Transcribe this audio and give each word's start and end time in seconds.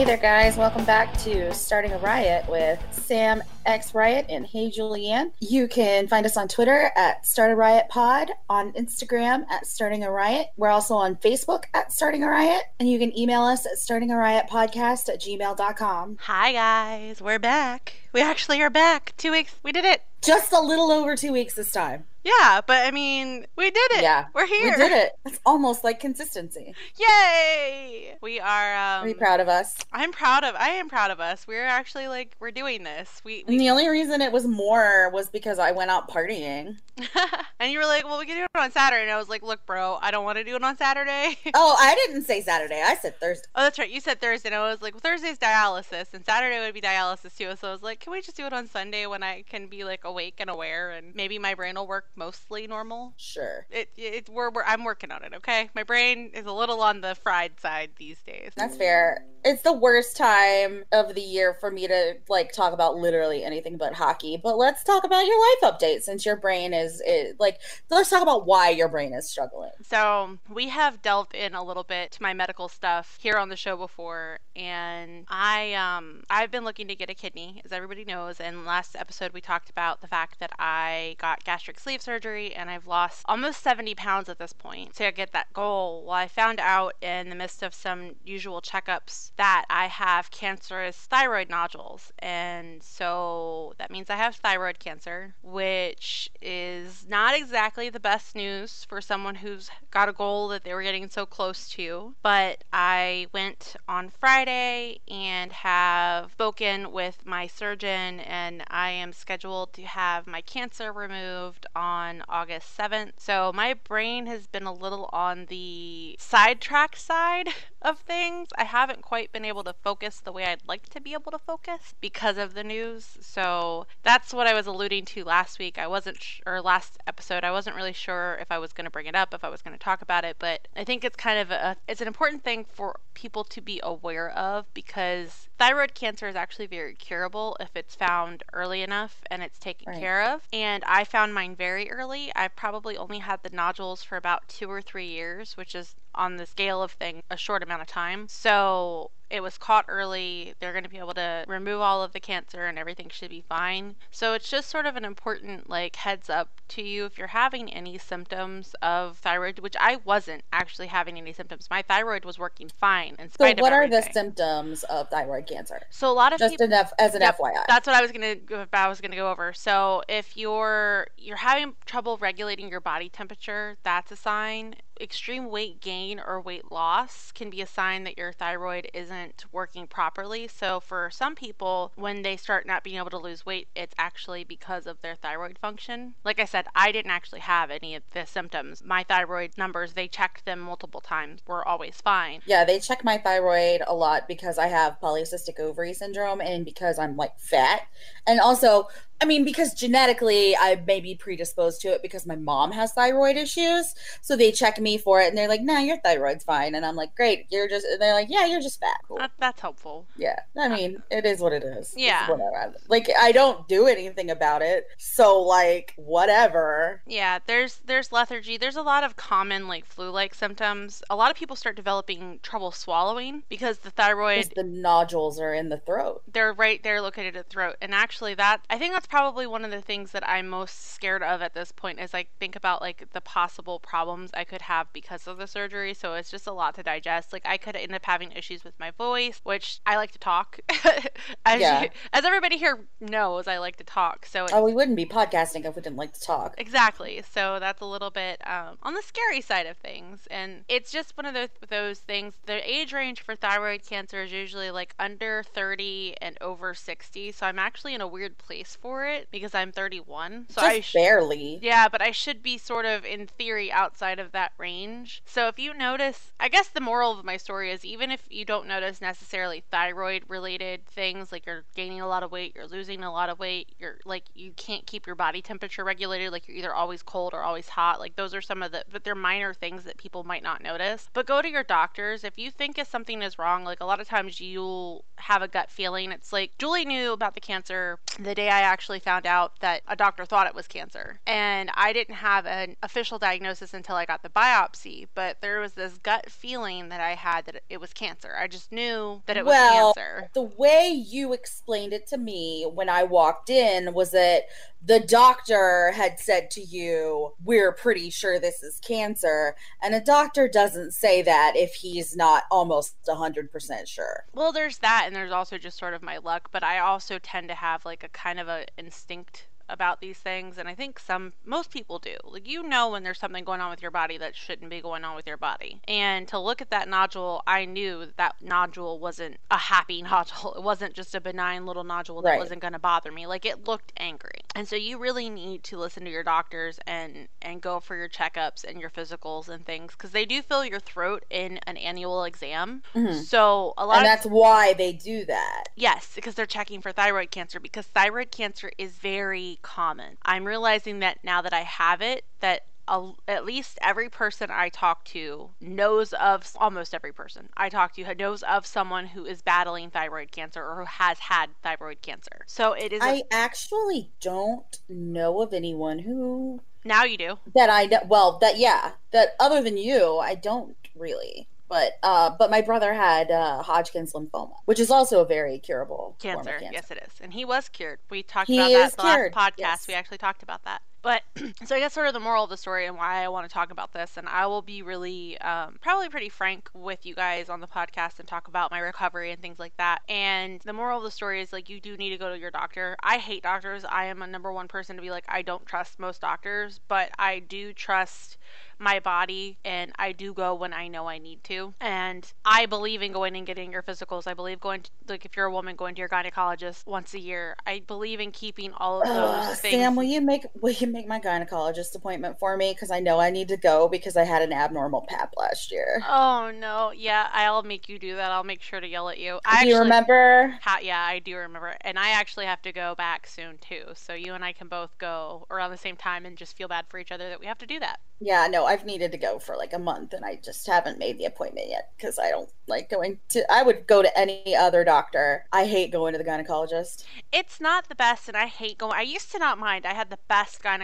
Hey 0.00 0.06
there, 0.06 0.16
guys. 0.16 0.56
Welcome 0.56 0.86
back 0.86 1.14
to 1.24 1.52
Starting 1.52 1.92
a 1.92 1.98
Riot 1.98 2.48
with 2.48 2.82
Sam 2.90 3.42
X 3.66 3.94
Riot 3.94 4.24
and 4.30 4.46
Hey 4.46 4.70
Julieann. 4.70 5.32
You 5.40 5.68
can 5.68 6.08
find 6.08 6.24
us 6.24 6.38
on 6.38 6.48
Twitter 6.48 6.90
at 6.96 7.26
Start 7.26 7.52
a 7.52 7.54
Riot 7.54 7.90
Pod, 7.90 8.30
on 8.48 8.72
Instagram 8.72 9.44
at 9.50 9.66
Starting 9.66 10.02
a 10.02 10.10
Riot. 10.10 10.46
We're 10.56 10.70
also 10.70 10.94
on 10.94 11.16
Facebook 11.16 11.64
at 11.74 11.92
Starting 11.92 12.24
a 12.24 12.30
Riot, 12.30 12.62
and 12.78 12.88
you 12.88 12.98
can 12.98 13.14
email 13.14 13.42
us 13.42 13.66
at 13.66 13.76
Starting 13.76 14.10
a 14.10 14.16
Riot 14.16 14.46
Podcast 14.48 15.10
at 15.10 15.20
gmail.com. 15.20 16.16
Hi, 16.20 16.52
guys. 16.52 17.20
We're 17.20 17.38
back. 17.38 17.92
We 18.14 18.22
actually 18.22 18.62
are 18.62 18.70
back. 18.70 19.12
Two 19.18 19.32
weeks. 19.32 19.54
We 19.62 19.70
did 19.70 19.84
it. 19.84 20.00
Just 20.22 20.50
a 20.54 20.60
little 20.60 20.90
over 20.90 21.14
two 21.14 21.32
weeks 21.32 21.52
this 21.52 21.72
time. 21.72 22.06
Yeah, 22.22 22.60
but 22.66 22.86
I 22.86 22.90
mean, 22.90 23.46
we 23.56 23.70
did 23.70 23.92
it. 23.92 24.02
Yeah, 24.02 24.26
we're 24.34 24.46
here. 24.46 24.72
We 24.72 24.76
did 24.76 24.92
it. 24.92 25.12
It's 25.24 25.40
almost 25.46 25.84
like 25.84 26.00
consistency. 26.00 26.74
Yay! 26.98 28.16
We 28.20 28.38
are. 28.38 28.76
Um, 28.76 29.04
are 29.04 29.08
you 29.08 29.14
proud 29.14 29.40
of 29.40 29.48
us? 29.48 29.76
I'm 29.92 30.12
proud 30.12 30.44
of. 30.44 30.54
I 30.54 30.70
am 30.70 30.88
proud 30.88 31.10
of 31.10 31.20
us. 31.20 31.46
We're 31.46 31.64
actually 31.64 32.08
like 32.08 32.36
we're 32.38 32.50
doing 32.50 32.84
this. 32.84 33.22
We. 33.24 33.44
we... 33.46 33.54
And 33.54 33.60
the 33.60 33.70
only 33.70 33.88
reason 33.88 34.20
it 34.20 34.32
was 34.32 34.46
more 34.46 35.10
was 35.10 35.30
because 35.30 35.58
I 35.58 35.72
went 35.72 35.90
out 35.90 36.10
partying. 36.10 36.76
and 37.60 37.72
you 37.72 37.78
were 37.78 37.86
like, 37.86 38.04
"Well, 38.04 38.18
we 38.18 38.26
can 38.26 38.36
do 38.36 38.42
it 38.42 38.60
on 38.60 38.70
Saturday," 38.70 39.02
and 39.02 39.10
I 39.10 39.18
was 39.18 39.30
like, 39.30 39.42
"Look, 39.42 39.64
bro, 39.64 39.98
I 40.02 40.10
don't 40.10 40.24
want 40.24 40.36
to 40.36 40.44
do 40.44 40.56
it 40.56 40.62
on 40.62 40.76
Saturday." 40.76 41.38
oh, 41.54 41.76
I 41.78 41.94
didn't 41.94 42.24
say 42.24 42.42
Saturday. 42.42 42.82
I 42.84 42.96
said 42.96 43.18
Thursday. 43.18 43.46
Oh, 43.54 43.62
that's 43.62 43.78
right. 43.78 43.90
You 43.90 44.00
said 44.00 44.20
Thursday, 44.20 44.48
and 44.50 44.56
I 44.56 44.70
was 44.70 44.82
like, 44.82 44.92
well, 44.92 45.00
"Thursday's 45.00 45.38
dialysis, 45.38 46.12
and 46.12 46.24
Saturday 46.26 46.60
would 46.60 46.74
be 46.74 46.82
dialysis 46.82 47.36
too." 47.36 47.54
So 47.58 47.68
I 47.68 47.72
was 47.72 47.82
like, 47.82 48.00
"Can 48.00 48.12
we 48.12 48.20
just 48.20 48.36
do 48.36 48.44
it 48.44 48.52
on 48.52 48.68
Sunday 48.68 49.06
when 49.06 49.22
I 49.22 49.42
can 49.48 49.68
be 49.68 49.84
like 49.84 50.04
awake 50.04 50.34
and 50.38 50.50
aware, 50.50 50.90
and 50.90 51.14
maybe 51.14 51.38
my 51.38 51.54
brain 51.54 51.76
will 51.76 51.86
work 51.86 52.09
mostly 52.16 52.66
normal?" 52.66 53.14
Sure. 53.16 53.66
It 53.70 53.90
it 53.96 54.28
we're, 54.28 54.50
we're 54.50 54.64
I'm 54.64 54.84
working 54.84 55.10
on 55.10 55.24
it. 55.24 55.34
Okay, 55.34 55.70
my 55.74 55.82
brain 55.82 56.30
is 56.34 56.46
a 56.46 56.52
little 56.52 56.80
on 56.82 57.00
the 57.00 57.14
fried 57.14 57.60
side 57.60 57.90
these 57.96 58.20
days. 58.22 58.52
That's 58.56 58.76
fair. 58.76 59.24
It's 59.44 59.62
the 59.62 59.72
worst 59.72 60.16
time 60.16 60.84
of 60.92 61.14
the 61.14 61.22
year 61.22 61.54
for 61.54 61.70
me 61.70 61.86
to 61.88 62.16
like 62.28 62.52
talk 62.52 62.72
about 62.72 62.96
literally 62.96 63.42
anything 63.42 63.78
but 63.78 63.94
hockey. 63.94 64.38
But 64.42 64.58
let's 64.58 64.84
talk 64.84 65.04
about 65.04 65.26
your 65.26 65.38
life 65.38 65.72
update 65.72 66.02
since 66.02 66.26
your 66.26 66.36
brain 66.36 66.74
is, 66.74 67.00
is 67.06 67.34
like 67.38 67.60
let's 67.90 68.10
talk 68.10 68.22
about 68.22 68.46
why 68.46 68.70
your 68.70 68.88
brain 68.88 69.14
is 69.14 69.28
struggling. 69.28 69.70
So 69.82 70.38
we 70.48 70.68
have 70.68 71.00
delved 71.02 71.34
in 71.34 71.54
a 71.54 71.64
little 71.64 71.84
bit 71.84 72.12
to 72.12 72.22
my 72.22 72.34
medical 72.34 72.68
stuff 72.68 73.18
here 73.20 73.36
on 73.36 73.48
the 73.48 73.56
show 73.56 73.76
before, 73.76 74.40
and 74.54 75.24
I 75.28 75.74
um 75.74 76.24
I've 76.28 76.50
been 76.50 76.64
looking 76.64 76.88
to 76.88 76.94
get 76.94 77.08
a 77.08 77.14
kidney, 77.14 77.62
as 77.64 77.72
everybody 77.72 78.04
knows. 78.04 78.40
And 78.40 78.66
last 78.66 78.94
episode 78.96 79.32
we 79.32 79.40
talked 79.40 79.70
about 79.70 80.00
the 80.00 80.08
fact 80.08 80.38
that 80.40 80.52
I 80.58 81.16
got 81.18 81.44
gastric 81.44 81.80
sleeve 81.80 81.99
surgery 82.02 82.54
and 82.54 82.70
I've 82.70 82.86
lost 82.86 83.22
almost 83.26 83.62
70 83.62 83.94
pounds 83.94 84.28
at 84.28 84.38
this 84.38 84.52
point 84.52 84.94
to 84.96 85.12
get 85.12 85.32
that 85.32 85.52
goal. 85.52 86.04
Well, 86.04 86.14
I 86.14 86.28
found 86.28 86.60
out 86.60 86.94
in 87.00 87.28
the 87.28 87.34
midst 87.34 87.62
of 87.62 87.74
some 87.74 88.16
usual 88.24 88.60
checkups 88.60 89.32
that 89.36 89.64
I 89.68 89.86
have 89.86 90.30
cancerous 90.30 90.96
thyroid 90.96 91.50
nodules. 91.50 92.12
And 92.18 92.82
so 92.82 93.74
that 93.78 93.90
means 93.90 94.10
I 94.10 94.16
have 94.16 94.36
thyroid 94.36 94.78
cancer, 94.78 95.34
which 95.42 96.30
is 96.40 97.06
not 97.08 97.36
exactly 97.36 97.90
the 97.90 98.00
best 98.00 98.34
news 98.34 98.84
for 98.88 99.00
someone 99.00 99.36
who's 99.36 99.70
got 99.90 100.08
a 100.08 100.12
goal 100.12 100.48
that 100.48 100.64
they 100.64 100.74
were 100.74 100.82
getting 100.82 101.08
so 101.08 101.26
close 101.26 101.68
to. 101.70 102.14
But 102.22 102.64
I 102.72 103.26
went 103.32 103.76
on 103.88 104.10
Friday 104.10 105.00
and 105.08 105.52
have 105.52 106.32
spoken 106.32 106.92
with 106.92 107.26
my 107.26 107.46
surgeon, 107.46 108.20
and 108.20 108.62
I 108.68 108.90
am 108.90 109.12
scheduled 109.12 109.72
to 109.74 109.82
have 109.82 110.26
my 110.26 110.40
cancer 110.40 110.92
removed 110.92 111.66
on 111.74 111.89
August 112.28 112.76
7th. 112.76 113.12
So 113.18 113.52
my 113.54 113.74
brain 113.74 114.26
has 114.26 114.46
been 114.46 114.64
a 114.64 114.72
little 114.72 115.08
on 115.12 115.46
the 115.46 116.16
sidetrack 116.18 116.96
side 116.96 117.48
of 117.82 117.98
things. 117.98 118.48
I 118.56 118.64
haven't 118.64 119.02
quite 119.02 119.32
been 119.32 119.44
able 119.44 119.64
to 119.64 119.72
focus 119.72 120.20
the 120.20 120.32
way 120.32 120.44
I'd 120.44 120.66
like 120.66 120.88
to 120.90 121.00
be 121.00 121.12
able 121.12 121.32
to 121.32 121.38
focus 121.38 121.94
because 122.00 122.38
of 122.38 122.54
the 122.54 122.64
news. 122.64 123.18
So 123.20 123.86
that's 124.02 124.32
what 124.32 124.46
I 124.46 124.54
was 124.54 124.66
alluding 124.66 125.04
to 125.06 125.24
last 125.24 125.58
week. 125.58 125.78
I 125.78 125.86
wasn't, 125.86 126.22
sh- 126.22 126.40
or 126.46 126.60
last 126.60 126.98
episode, 127.06 127.44
I 127.44 127.50
wasn't 127.50 127.76
really 127.76 127.92
sure 127.92 128.38
if 128.40 128.50
I 128.50 128.58
was 128.58 128.72
going 128.72 128.84
to 128.84 128.90
bring 128.90 129.06
it 129.06 129.14
up, 129.14 129.34
if 129.34 129.44
I 129.44 129.48
was 129.48 129.62
going 129.62 129.76
to 129.76 129.82
talk 129.82 130.02
about 130.02 130.24
it, 130.24 130.36
but 130.38 130.68
I 130.76 130.84
think 130.84 131.04
it's 131.04 131.16
kind 131.16 131.38
of 131.38 131.50
a, 131.50 131.76
it's 131.88 132.00
an 132.00 132.08
important 132.08 132.44
thing 132.44 132.64
for 132.72 133.00
people 133.14 133.44
to 133.44 133.60
be 133.60 133.80
aware 133.82 134.30
of 134.30 134.72
because 134.72 135.48
thyroid 135.60 135.94
cancer 135.94 136.26
is 136.26 136.34
actually 136.34 136.66
very 136.66 136.94
curable 136.94 137.54
if 137.60 137.68
it's 137.74 137.94
found 137.94 138.42
early 138.54 138.80
enough 138.80 139.20
and 139.30 139.42
it's 139.42 139.58
taken 139.58 139.92
right. 139.92 140.00
care 140.00 140.32
of. 140.32 140.40
And 140.54 140.82
I 140.86 141.04
found 141.04 141.34
mine 141.34 141.54
very 141.54 141.90
early. 141.90 142.32
I 142.34 142.48
probably 142.48 142.96
only 142.96 143.18
had 143.18 143.42
the 143.42 143.50
nodules 143.50 144.02
for 144.02 144.16
about 144.16 144.48
two 144.48 144.70
or 144.70 144.80
three 144.80 145.08
years, 145.08 145.58
which 145.58 145.74
is 145.74 145.94
on 146.14 146.38
the 146.38 146.46
scale 146.46 146.82
of 146.82 146.92
things 146.92 147.22
a 147.30 147.36
short 147.36 147.62
amount 147.62 147.82
of 147.82 147.88
time. 147.88 148.26
So 148.26 149.10
it 149.28 149.42
was 149.42 149.58
caught 149.58 149.84
early. 149.86 150.54
They're 150.60 150.72
going 150.72 150.84
to 150.84 150.90
be 150.90 150.96
able 150.96 151.14
to 151.14 151.44
remove 151.46 151.82
all 151.82 152.02
of 152.02 152.12
the 152.12 152.20
cancer 152.20 152.64
and 152.64 152.78
everything 152.78 153.10
should 153.10 153.30
be 153.30 153.44
fine. 153.46 153.96
So 154.10 154.32
it's 154.32 154.48
just 154.48 154.70
sort 154.70 154.86
of 154.86 154.96
an 154.96 155.04
important 155.04 155.68
like 155.68 155.96
heads 155.96 156.30
up 156.30 156.59
to 156.70 156.82
you 156.82 157.04
if 157.04 157.18
you're 157.18 157.28
having 157.28 157.72
any 157.72 157.98
symptoms 157.98 158.74
of 158.82 159.18
thyroid, 159.18 159.58
which 159.58 159.76
I 159.78 159.98
wasn't 160.04 160.42
actually 160.52 160.88
having 160.88 161.18
any 161.18 161.32
symptoms. 161.32 161.68
My 161.70 161.82
thyroid 161.82 162.24
was 162.24 162.38
working 162.38 162.70
fine 162.80 163.16
in 163.18 163.30
spite 163.30 163.58
so 163.58 163.62
what 163.62 163.72
are 163.72 163.88
the 163.88 164.02
symptoms 164.12 164.82
of 164.84 165.08
thyroid 165.10 165.46
cancer? 165.46 165.80
So 165.90 166.10
a 166.10 166.12
lot 166.14 166.32
of 166.32 166.38
just 166.38 166.52
people, 166.52 166.66
enough 166.66 166.92
as 166.98 167.14
an 167.14 167.22
yep, 167.22 167.38
FYI. 167.38 167.64
That's 167.68 167.86
what 167.86 167.96
I 167.96 168.02
was 168.02 168.12
gonna 168.12 168.36
I 168.72 168.88
was 168.88 169.00
gonna 169.00 169.16
go 169.16 169.30
over. 169.30 169.52
So 169.52 170.02
if 170.08 170.36
you're 170.36 171.08
you're 171.18 171.36
having 171.36 171.74
trouble 171.86 172.18
regulating 172.18 172.68
your 172.68 172.80
body 172.80 173.08
temperature, 173.08 173.76
that's 173.82 174.10
a 174.12 174.16
sign 174.16 174.76
extreme 175.00 175.48
weight 175.48 175.80
gain 175.80 176.20
or 176.20 176.40
weight 176.40 176.70
loss 176.70 177.32
can 177.32 177.50
be 177.50 177.62
a 177.62 177.66
sign 177.66 178.04
that 178.04 178.18
your 178.18 178.32
thyroid 178.32 178.88
isn't 178.92 179.44
working 179.50 179.86
properly. 179.86 180.46
So, 180.46 180.78
for 180.78 181.10
some 181.10 181.34
people, 181.34 181.92
when 181.96 182.22
they 182.22 182.36
start 182.36 182.66
not 182.66 182.84
being 182.84 182.96
able 182.96 183.10
to 183.10 183.18
lose 183.18 183.46
weight, 183.46 183.68
it's 183.74 183.94
actually 183.98 184.44
because 184.44 184.86
of 184.86 185.00
their 185.00 185.14
thyroid 185.14 185.58
function. 185.58 186.14
Like 186.24 186.38
I 186.38 186.44
said, 186.44 186.59
I 186.74 186.92
didn't 186.92 187.10
actually 187.10 187.40
have 187.40 187.70
any 187.70 187.94
of 187.94 188.02
the 188.12 188.24
symptoms. 188.26 188.82
My 188.84 189.04
thyroid 189.04 189.52
numbers, 189.56 189.92
they 189.92 190.08
checked 190.08 190.44
them 190.44 190.60
multiple 190.60 191.00
times, 191.00 191.40
were 191.46 191.66
always 191.66 192.00
fine. 192.00 192.40
Yeah, 192.46 192.64
they 192.64 192.78
check 192.80 193.04
my 193.04 193.18
thyroid 193.18 193.82
a 193.86 193.94
lot 193.94 194.28
because 194.28 194.58
I 194.58 194.66
have 194.66 195.00
polycystic 195.00 195.58
ovary 195.58 195.94
syndrome 195.94 196.40
and 196.40 196.64
because 196.64 196.98
I'm 196.98 197.16
like 197.16 197.38
fat. 197.38 197.82
And 198.26 198.40
also, 198.40 198.88
I 199.22 199.26
mean, 199.26 199.44
because 199.44 199.74
genetically 199.74 200.56
I 200.56 200.82
may 200.86 201.00
be 201.00 201.14
predisposed 201.14 201.82
to 201.82 201.88
it 201.88 202.00
because 202.02 202.26
my 202.26 202.36
mom 202.36 202.72
has 202.72 202.92
thyroid 202.92 203.36
issues. 203.36 203.94
So 204.22 204.34
they 204.34 204.50
check 204.50 204.80
me 204.80 204.96
for 204.96 205.20
it 205.20 205.28
and 205.28 205.36
they're 205.36 205.48
like, 205.48 205.60
nah, 205.62 205.78
your 205.78 205.98
thyroid's 205.98 206.44
fine. 206.44 206.74
And 206.74 206.86
I'm 206.86 206.96
like, 206.96 207.14
great, 207.14 207.46
you're 207.50 207.68
just, 207.68 207.86
they're 207.98 208.14
like, 208.14 208.28
yeah, 208.30 208.46
you're 208.46 208.62
just 208.62 208.80
fat. 208.80 208.96
Cool. 209.06 209.18
That, 209.18 209.32
that's 209.38 209.60
helpful. 209.60 210.06
Yeah. 210.16 210.38
I 210.58 210.68
mean, 210.68 211.02
it 211.10 211.26
is 211.26 211.40
what 211.40 211.52
it 211.52 211.62
is. 211.62 211.92
Yeah. 211.96 212.30
whatever. 212.30 212.74
Like, 212.88 213.10
I 213.18 213.32
don't 213.32 213.68
do 213.68 213.86
anything 213.86 214.30
about 214.30 214.62
it. 214.62 214.86
So, 214.96 215.40
like, 215.40 215.92
whatever. 215.96 217.02
Yeah. 217.06 217.40
There's, 217.46 217.80
there's 217.84 218.12
lethargy. 218.12 218.56
There's 218.56 218.76
a 218.76 218.82
lot 218.82 219.04
of 219.04 219.16
common, 219.16 219.68
like, 219.68 219.84
flu 219.84 220.10
like 220.10 220.34
symptoms. 220.34 221.02
A 221.10 221.16
lot 221.16 221.30
of 221.30 221.36
people 221.36 221.56
start 221.56 221.76
developing 221.76 222.40
trouble 222.42 222.72
swallowing 222.72 223.42
because 223.48 223.78
the 223.78 223.90
thyroid. 223.90 224.52
The 224.56 224.62
nodules 224.62 225.38
are 225.38 225.52
in 225.52 225.68
the 225.68 225.78
throat. 225.78 226.22
They're 226.32 226.54
right 226.54 226.82
there 226.82 227.02
located 227.02 227.36
at 227.36 227.44
the 227.44 227.50
throat. 227.50 227.76
And 227.82 227.94
actually, 227.94 228.34
that, 228.34 228.64
I 228.70 228.78
think 228.78 228.94
that's 228.94 229.09
probably 229.10 229.44
one 229.44 229.64
of 229.64 229.72
the 229.72 229.80
things 229.80 230.12
that 230.12 230.26
I'm 230.26 230.48
most 230.48 230.92
scared 230.94 231.22
of 231.22 231.42
at 231.42 231.52
this 231.52 231.72
point 231.72 231.98
is 231.98 232.14
I 232.14 232.26
think 232.38 232.54
about 232.54 232.80
like 232.80 233.10
the 233.12 233.20
possible 233.20 233.80
problems 233.80 234.30
I 234.32 234.44
could 234.44 234.62
have 234.62 234.90
because 234.92 235.26
of 235.26 235.36
the 235.36 235.48
surgery. 235.48 235.94
So 235.94 236.14
it's 236.14 236.30
just 236.30 236.46
a 236.46 236.52
lot 236.52 236.76
to 236.76 236.84
digest. 236.84 237.32
Like 237.32 237.42
I 237.44 237.56
could 237.56 237.74
end 237.74 237.92
up 237.92 238.04
having 238.04 238.30
issues 238.30 238.62
with 238.62 238.78
my 238.78 238.92
voice, 238.92 239.40
which 239.42 239.80
I 239.84 239.96
like 239.96 240.12
to 240.12 240.18
talk. 240.18 240.60
as, 241.44 241.60
yeah. 241.60 241.82
you, 241.82 241.88
as 242.12 242.24
everybody 242.24 242.56
here 242.56 242.78
knows, 243.00 243.48
I 243.48 243.58
like 243.58 243.76
to 243.76 243.84
talk. 243.84 244.26
So 244.26 244.46
oh, 244.52 244.62
we 244.62 244.72
wouldn't 244.72 244.96
be 244.96 245.06
podcasting 245.06 245.64
if 245.64 245.74
we 245.74 245.82
didn't 245.82 245.98
like 245.98 246.12
to 246.12 246.20
talk. 246.20 246.54
Exactly. 246.56 247.22
So 247.28 247.58
that's 247.58 247.82
a 247.82 247.86
little 247.86 248.10
bit 248.10 248.40
um, 248.48 248.78
on 248.84 248.94
the 248.94 249.02
scary 249.02 249.40
side 249.40 249.66
of 249.66 249.76
things, 249.78 250.28
and 250.30 250.64
it's 250.68 250.92
just 250.92 251.16
one 251.16 251.26
of 251.26 251.34
those 251.34 251.48
those 251.68 251.98
things. 251.98 252.34
The 252.46 252.68
age 252.68 252.92
range 252.92 253.22
for 253.22 253.34
thyroid 253.34 253.84
cancer 253.84 254.22
is 254.22 254.30
usually 254.30 254.70
like 254.70 254.94
under 255.00 255.42
30 255.42 256.14
and 256.22 256.38
over 256.40 256.74
60. 256.74 257.32
So 257.32 257.46
I'm 257.46 257.58
actually 257.58 257.94
in 257.94 258.00
a 258.00 258.06
weird 258.06 258.38
place 258.38 258.78
for 258.80 258.99
it 259.04 259.28
because 259.30 259.54
I'm 259.54 259.72
31. 259.72 260.46
So 260.48 260.60
Just 260.60 260.66
I 260.66 260.80
sh- 260.80 260.92
barely. 260.92 261.58
Yeah, 261.62 261.88
but 261.88 262.02
I 262.02 262.10
should 262.10 262.42
be 262.42 262.58
sort 262.58 262.84
of 262.86 263.04
in 263.04 263.26
theory 263.26 263.70
outside 263.70 264.18
of 264.18 264.32
that 264.32 264.52
range. 264.58 265.22
So 265.26 265.48
if 265.48 265.58
you 265.58 265.74
notice, 265.74 266.32
I 266.38 266.48
guess 266.48 266.68
the 266.68 266.80
moral 266.80 267.18
of 267.18 267.24
my 267.24 267.36
story 267.36 267.70
is 267.70 267.84
even 267.84 268.10
if 268.10 268.26
you 268.30 268.44
don't 268.44 268.66
notice 268.66 269.00
necessarily 269.00 269.62
thyroid 269.70 270.24
related 270.28 270.86
things 270.86 271.32
like 271.32 271.46
you're 271.46 271.64
gaining 271.74 272.00
a 272.00 272.08
lot 272.08 272.22
of 272.22 272.30
weight, 272.32 272.52
you're 272.54 272.66
losing 272.66 273.02
a 273.02 273.12
lot 273.12 273.28
of 273.28 273.38
weight, 273.38 273.68
you're 273.78 273.98
like 274.04 274.24
you 274.34 274.52
can't 274.52 274.86
keep 274.86 275.06
your 275.06 275.16
body 275.16 275.42
temperature 275.42 275.84
regulated, 275.84 276.32
like 276.32 276.46
you're 276.48 276.56
either 276.56 276.74
always 276.74 277.02
cold 277.02 277.34
or 277.34 277.42
always 277.42 277.68
hot. 277.68 278.00
Like 278.00 278.16
those 278.16 278.34
are 278.34 278.42
some 278.42 278.62
of 278.62 278.72
the 278.72 278.84
but 278.90 279.04
they're 279.04 279.14
minor 279.14 279.54
things 279.54 279.84
that 279.84 279.96
people 279.96 280.24
might 280.24 280.42
not 280.42 280.62
notice. 280.62 281.08
But 281.12 281.26
go 281.26 281.42
to 281.42 281.48
your 281.48 281.62
doctors 281.62 282.24
if 282.24 282.38
you 282.38 282.50
think 282.50 282.78
if 282.78 282.88
something 282.88 283.22
is 283.22 283.38
wrong. 283.38 283.64
Like 283.64 283.80
a 283.80 283.86
lot 283.86 284.00
of 284.00 284.08
times 284.08 284.40
you'll 284.40 285.04
have 285.16 285.42
a 285.42 285.48
gut 285.48 285.70
feeling. 285.70 286.12
It's 286.12 286.32
like 286.32 286.56
Julie 286.58 286.84
knew 286.84 287.12
about 287.12 287.34
the 287.34 287.40
cancer 287.40 287.98
the 288.18 288.34
day 288.34 288.48
I 288.48 288.60
actually 288.60 288.89
actually 288.90 288.98
found 288.98 289.24
out 289.24 289.52
that 289.60 289.82
a 289.86 289.94
doctor 289.94 290.24
thought 290.24 290.48
it 290.48 290.54
was 290.54 290.66
cancer. 290.66 291.20
And 291.24 291.70
I 291.74 291.92
didn't 291.92 292.16
have 292.16 292.44
an 292.44 292.74
official 292.82 293.20
diagnosis 293.20 293.72
until 293.72 293.94
I 293.94 294.04
got 294.04 294.24
the 294.24 294.28
biopsy, 294.28 295.06
but 295.14 295.36
there 295.40 295.60
was 295.60 295.74
this 295.74 295.96
gut 295.98 296.28
feeling 296.28 296.88
that 296.88 297.00
I 297.00 297.14
had 297.14 297.44
that 297.46 297.62
it 297.70 297.80
was 297.80 297.92
cancer. 297.92 298.34
I 298.36 298.48
just 298.48 298.72
knew 298.72 299.22
that 299.26 299.36
it 299.36 299.44
was 299.46 299.54
cancer. 299.54 300.28
The 300.34 300.42
way 300.42 300.88
you 300.88 301.32
explained 301.32 301.92
it 301.92 302.08
to 302.08 302.18
me 302.18 302.68
when 302.74 302.88
I 302.88 303.04
walked 303.04 303.48
in 303.48 303.94
was 303.94 304.10
that 304.10 304.46
the 304.82 305.00
doctor 305.00 305.92
had 305.92 306.18
said 306.18 306.50
to 306.52 306.60
you, 306.60 307.34
We're 307.44 307.72
pretty 307.72 308.10
sure 308.10 308.38
this 308.38 308.62
is 308.62 308.80
cancer. 308.80 309.56
And 309.82 309.94
a 309.94 310.00
doctor 310.00 310.48
doesn't 310.48 310.92
say 310.92 311.22
that 311.22 311.52
if 311.54 311.74
he's 311.74 312.16
not 312.16 312.44
almost 312.50 312.96
100% 313.06 313.86
sure. 313.86 314.24
Well, 314.34 314.52
there's 314.52 314.78
that, 314.78 315.04
and 315.06 315.14
there's 315.14 315.32
also 315.32 315.58
just 315.58 315.78
sort 315.78 315.94
of 315.94 316.02
my 316.02 316.18
luck, 316.18 316.48
but 316.52 316.64
I 316.64 316.78
also 316.78 317.18
tend 317.18 317.48
to 317.48 317.54
have 317.54 317.84
like 317.84 318.04
a 318.04 318.08
kind 318.08 318.40
of 318.40 318.48
a 318.48 318.66
instinct 318.78 319.46
about 319.70 320.00
these 320.00 320.18
things 320.18 320.58
and 320.58 320.68
i 320.68 320.74
think 320.74 320.98
some 320.98 321.32
most 321.44 321.70
people 321.70 321.98
do 321.98 322.16
like 322.24 322.46
you 322.48 322.62
know 322.62 322.90
when 322.90 323.02
there's 323.02 323.18
something 323.18 323.44
going 323.44 323.60
on 323.60 323.70
with 323.70 323.82
your 323.82 323.90
body 323.90 324.18
that 324.18 324.34
shouldn't 324.36 324.70
be 324.70 324.80
going 324.80 325.04
on 325.04 325.14
with 325.16 325.26
your 325.26 325.36
body 325.36 325.80
and 325.88 326.26
to 326.28 326.38
look 326.38 326.60
at 326.60 326.70
that 326.70 326.88
nodule 326.88 327.42
i 327.46 327.64
knew 327.64 328.00
that, 328.00 328.16
that 328.16 328.34
nodule 328.42 328.98
wasn't 328.98 329.36
a 329.50 329.56
happy 329.58 330.02
nodule 330.10 330.54
it 330.54 330.62
wasn't 330.62 330.92
just 330.94 331.14
a 331.14 331.20
benign 331.20 331.66
little 331.66 331.84
nodule 331.84 332.22
that 332.22 332.30
Right. 332.30 332.38
wasn't 332.38 332.60
going 332.60 332.72
to 332.72 332.78
bother 332.78 333.10
me 333.12 333.26
like 333.26 333.44
it 333.46 333.64
looked 333.66 333.92
angry 333.96 334.40
and 334.54 334.66
so 334.68 334.76
you 334.76 334.98
really 334.98 335.30
need 335.30 335.62
to 335.64 335.78
listen 335.78 336.04
to 336.04 336.10
your 336.10 336.24
doctors 336.24 336.78
and 336.86 337.28
and 337.42 337.60
go 337.60 337.80
for 337.80 337.96
your 337.96 338.08
checkups 338.08 338.64
and 338.64 338.80
your 338.80 338.90
physicals 338.90 339.48
and 339.48 339.64
things 339.64 339.92
because 339.92 340.10
they 340.10 340.24
do 340.24 340.42
fill 340.42 340.64
your 340.64 340.80
throat 340.80 341.24
in 341.30 341.58
an 341.66 341.76
annual 341.76 342.24
exam 342.24 342.82
Mhm. 342.94 343.14
so 343.14 343.74
a 343.78 343.86
lot 343.86 343.98
And 343.98 344.06
of 344.06 344.10
that's 344.10 344.26
why 344.26 344.72
they 344.74 344.92
do 344.92 345.24
that. 345.26 345.64
Yes, 345.76 346.12
because 346.14 346.34
they're 346.34 346.46
checking 346.46 346.80
for 346.80 346.92
thyroid 346.92 347.30
cancer 347.30 347.60
because 347.60 347.86
thyroid 347.86 348.30
cancer 348.30 348.70
is 348.78 348.92
very 348.92 349.58
common. 349.62 350.16
I'm 350.22 350.46
realizing 350.46 351.00
that 351.00 351.18
now 351.22 351.42
that 351.42 351.52
I 351.52 351.60
have 351.62 352.00
it 352.00 352.24
that 352.40 352.62
a, 352.88 353.12
at 353.28 353.44
least 353.44 353.78
every 353.82 354.08
person 354.08 354.50
I 354.50 354.68
talk 354.68 355.04
to 355.06 355.50
knows 355.60 356.12
of 356.14 356.50
almost 356.56 356.92
every 356.92 357.12
person 357.12 357.48
I 357.56 357.68
talk 357.68 357.94
to 357.94 358.14
knows 358.14 358.42
of 358.42 358.66
someone 358.66 359.06
who 359.06 359.24
is 359.24 359.42
battling 359.42 359.90
thyroid 359.90 360.32
cancer 360.32 360.62
or 360.64 360.80
who 360.80 360.84
has 360.86 361.18
had 361.20 361.50
thyroid 361.62 362.02
cancer. 362.02 362.40
So 362.46 362.72
it 362.72 362.92
is 362.92 363.00
a- 363.00 363.04
I 363.06 363.22
actually 363.30 364.10
don't 364.20 364.78
know 364.88 365.40
of 365.40 365.52
anyone 365.52 366.00
who 366.00 366.60
now 366.84 367.04
you 367.04 367.16
do. 367.18 367.38
that 367.54 367.70
I 367.70 367.84
know. 367.84 368.00
Well, 368.08 368.38
that 368.40 368.58
yeah, 368.58 368.92
that 369.12 369.36
other 369.38 369.62
than 369.62 369.76
you, 369.76 370.18
I 370.18 370.34
don't 370.34 370.76
really. 370.96 371.46
But 371.70 371.92
uh, 372.02 372.30
but 372.36 372.50
my 372.50 372.60
brother 372.60 372.92
had 372.92 373.30
uh, 373.30 373.62
Hodgkin's 373.62 374.12
lymphoma, 374.12 374.56
which 374.64 374.80
is 374.80 374.90
also 374.90 375.20
a 375.22 375.24
very 375.24 375.58
curable 375.60 376.16
form 376.20 376.40
of 376.40 376.44
Cancer. 376.44 376.58
cancer. 376.58 376.72
Yes, 376.72 376.90
it 376.90 376.98
is. 377.06 377.20
And 377.22 377.32
he 377.32 377.44
was 377.44 377.68
cured. 377.68 378.00
We 378.10 378.24
talked 378.24 378.48
He 378.48 378.58
about 378.58 378.68
that 378.70 378.96
the 378.96 379.02
last 379.04 379.32
podcast. 379.32 379.58
yes. 379.58 379.88
We 379.88 379.94
actually 379.94 380.18
talked 380.18 380.42
about 380.42 380.64
that. 380.64 380.82
But 381.02 381.22
so 381.64 381.74
I 381.74 381.80
guess 381.80 381.92
sort 381.92 382.06
of 382.06 382.12
the 382.12 382.20
moral 382.20 382.44
of 382.44 382.50
the 382.50 382.56
story 382.56 382.86
and 382.86 382.96
why 382.96 383.24
I 383.24 383.28
want 383.28 383.48
to 383.48 383.52
talk 383.52 383.70
about 383.70 383.92
this, 383.92 384.16
and 384.16 384.28
I 384.28 384.46
will 384.46 384.62
be 384.62 384.82
really 384.82 385.38
um, 385.38 385.78
probably 385.80 386.08
pretty 386.08 386.28
frank 386.28 386.68
with 386.74 387.06
you 387.06 387.14
guys 387.14 387.48
on 387.48 387.60
the 387.60 387.66
podcast 387.66 388.18
and 388.18 388.28
talk 388.28 388.48
about 388.48 388.70
my 388.70 388.78
recovery 388.78 389.30
and 389.30 389.40
things 389.40 389.58
like 389.58 389.76
that. 389.76 390.02
And 390.08 390.60
the 390.60 390.72
moral 390.72 390.98
of 390.98 391.04
the 391.04 391.10
story 391.10 391.40
is 391.40 391.52
like 391.52 391.68
you 391.68 391.80
do 391.80 391.96
need 391.96 392.10
to 392.10 392.18
go 392.18 392.30
to 392.30 392.38
your 392.38 392.50
doctor. 392.50 392.96
I 393.02 393.18
hate 393.18 393.42
doctors. 393.42 393.84
I 393.84 394.06
am 394.06 394.22
a 394.22 394.26
number 394.26 394.52
one 394.52 394.68
person 394.68 394.96
to 394.96 395.02
be 395.02 395.10
like 395.10 395.24
I 395.28 395.42
don't 395.42 395.64
trust 395.66 395.98
most 395.98 396.20
doctors, 396.20 396.80
but 396.88 397.10
I 397.18 397.38
do 397.38 397.72
trust 397.72 398.36
my 398.80 398.98
body 398.98 399.58
and 399.64 399.92
I 399.98 400.12
do 400.12 400.32
go 400.32 400.54
when 400.54 400.72
I 400.72 400.88
know 400.88 401.06
I 401.06 401.18
need 401.18 401.44
to. 401.44 401.74
And 401.80 402.30
I 402.44 402.66
believe 402.66 403.02
in 403.02 403.12
going 403.12 403.36
and 403.36 403.46
getting 403.46 403.72
your 403.72 403.82
physicals. 403.82 404.26
I 404.26 404.34
believe 404.34 404.58
going 404.58 404.82
to, 404.82 404.90
like 405.08 405.24
if 405.24 405.36
you're 405.36 405.46
a 405.46 405.52
woman 405.52 405.76
going 405.76 405.94
to 405.94 405.98
your 406.00 406.08
gynecologist 406.08 406.86
once 406.86 407.14
a 407.14 407.20
year. 407.20 407.56
I 407.66 407.82
believe 407.86 408.20
in 408.20 408.32
keeping 408.32 408.72
all 408.72 409.02
of 409.02 409.08
those 409.08 409.60
things. 409.60 409.74
Sam, 409.74 409.96
will 409.96 410.04
you 410.04 410.20
make 410.20 410.46
will 410.60 410.72
you 410.72 410.86
make 410.92 411.06
my 411.08 411.20
gynecologist 411.20 411.94
appointment 411.94 412.38
for 412.38 412.56
me? 412.56 412.72
Because 412.72 412.90
I 412.90 413.00
know 413.00 413.18
I 413.20 413.30
need 413.30 413.48
to 413.48 413.56
go 413.56 413.88
because 413.88 414.16
I 414.16 414.24
had 414.24 414.42
an 414.42 414.52
abnormal 414.52 415.06
pap 415.08 415.34
last 415.36 415.70
year. 415.70 416.02
Oh 416.08 416.50
no, 416.54 416.92
yeah, 416.92 417.28
I'll 417.32 417.62
make 417.62 417.88
you 417.88 417.98
do 417.98 418.16
that. 418.16 418.30
I'll 418.32 418.44
make 418.44 418.62
sure 418.62 418.80
to 418.80 418.86
yell 418.88 419.08
at 419.08 419.18
you. 419.18 419.40
I 419.44 419.64
Do 419.64 419.68
you 419.68 419.78
remember? 419.78 420.58
Ha- 420.62 420.80
yeah, 420.82 421.02
I 421.02 421.18
do 421.18 421.36
remember. 421.36 421.76
And 421.82 421.98
I 421.98 422.10
actually 422.10 422.46
have 422.46 422.62
to 422.62 422.72
go 422.72 422.94
back 422.94 423.26
soon 423.26 423.58
too. 423.58 423.84
So 423.94 424.14
you 424.14 424.34
and 424.34 424.44
I 424.44 424.52
can 424.52 424.68
both 424.68 424.96
go 424.98 425.46
around 425.50 425.70
the 425.70 425.76
same 425.78 425.96
time 425.96 426.26
and 426.26 426.36
just 426.36 426.56
feel 426.56 426.68
bad 426.68 426.86
for 426.88 426.98
each 426.98 427.12
other 427.12 427.28
that 427.28 427.40
we 427.40 427.46
have 427.46 427.58
to 427.58 427.66
do 427.66 427.78
that. 427.80 428.00
Yeah, 428.20 428.46
no, 428.50 428.66
I've 428.66 428.84
needed 428.84 429.12
to 429.12 429.18
go 429.18 429.38
for 429.38 429.56
like 429.56 429.72
a 429.72 429.78
month 429.78 430.12
and 430.12 430.24
I 430.24 430.40
just 430.44 430.66
haven't 430.66 430.98
made 430.98 431.18
the 431.18 431.24
appointment 431.24 431.68
yet 431.70 431.92
because 431.96 432.18
I 432.18 432.30
don't 432.30 432.50
like 432.66 432.88
going 432.90 433.18
to 433.30 433.50
I 433.52 433.62
would 433.62 433.86
go 433.86 434.02
to 434.02 434.18
any 434.18 434.56
other 434.56 434.84
doctor. 434.84 435.44
I 435.52 435.66
hate 435.66 435.92
going 435.92 436.12
to 436.12 436.18
the 436.18 436.24
gynecologist. 436.24 437.04
It's 437.32 437.60
not 437.60 437.88
the 437.88 437.94
best, 437.94 438.28
and 438.28 438.36
I 438.36 438.46
hate 438.46 438.78
going. 438.78 438.94
I 438.96 439.02
used 439.02 439.30
to 439.32 439.38
not 439.38 439.58
mind. 439.58 439.86
I 439.86 439.94
had 439.94 440.10
the 440.10 440.18
best 440.28 440.62
gynecologist. 440.62 440.79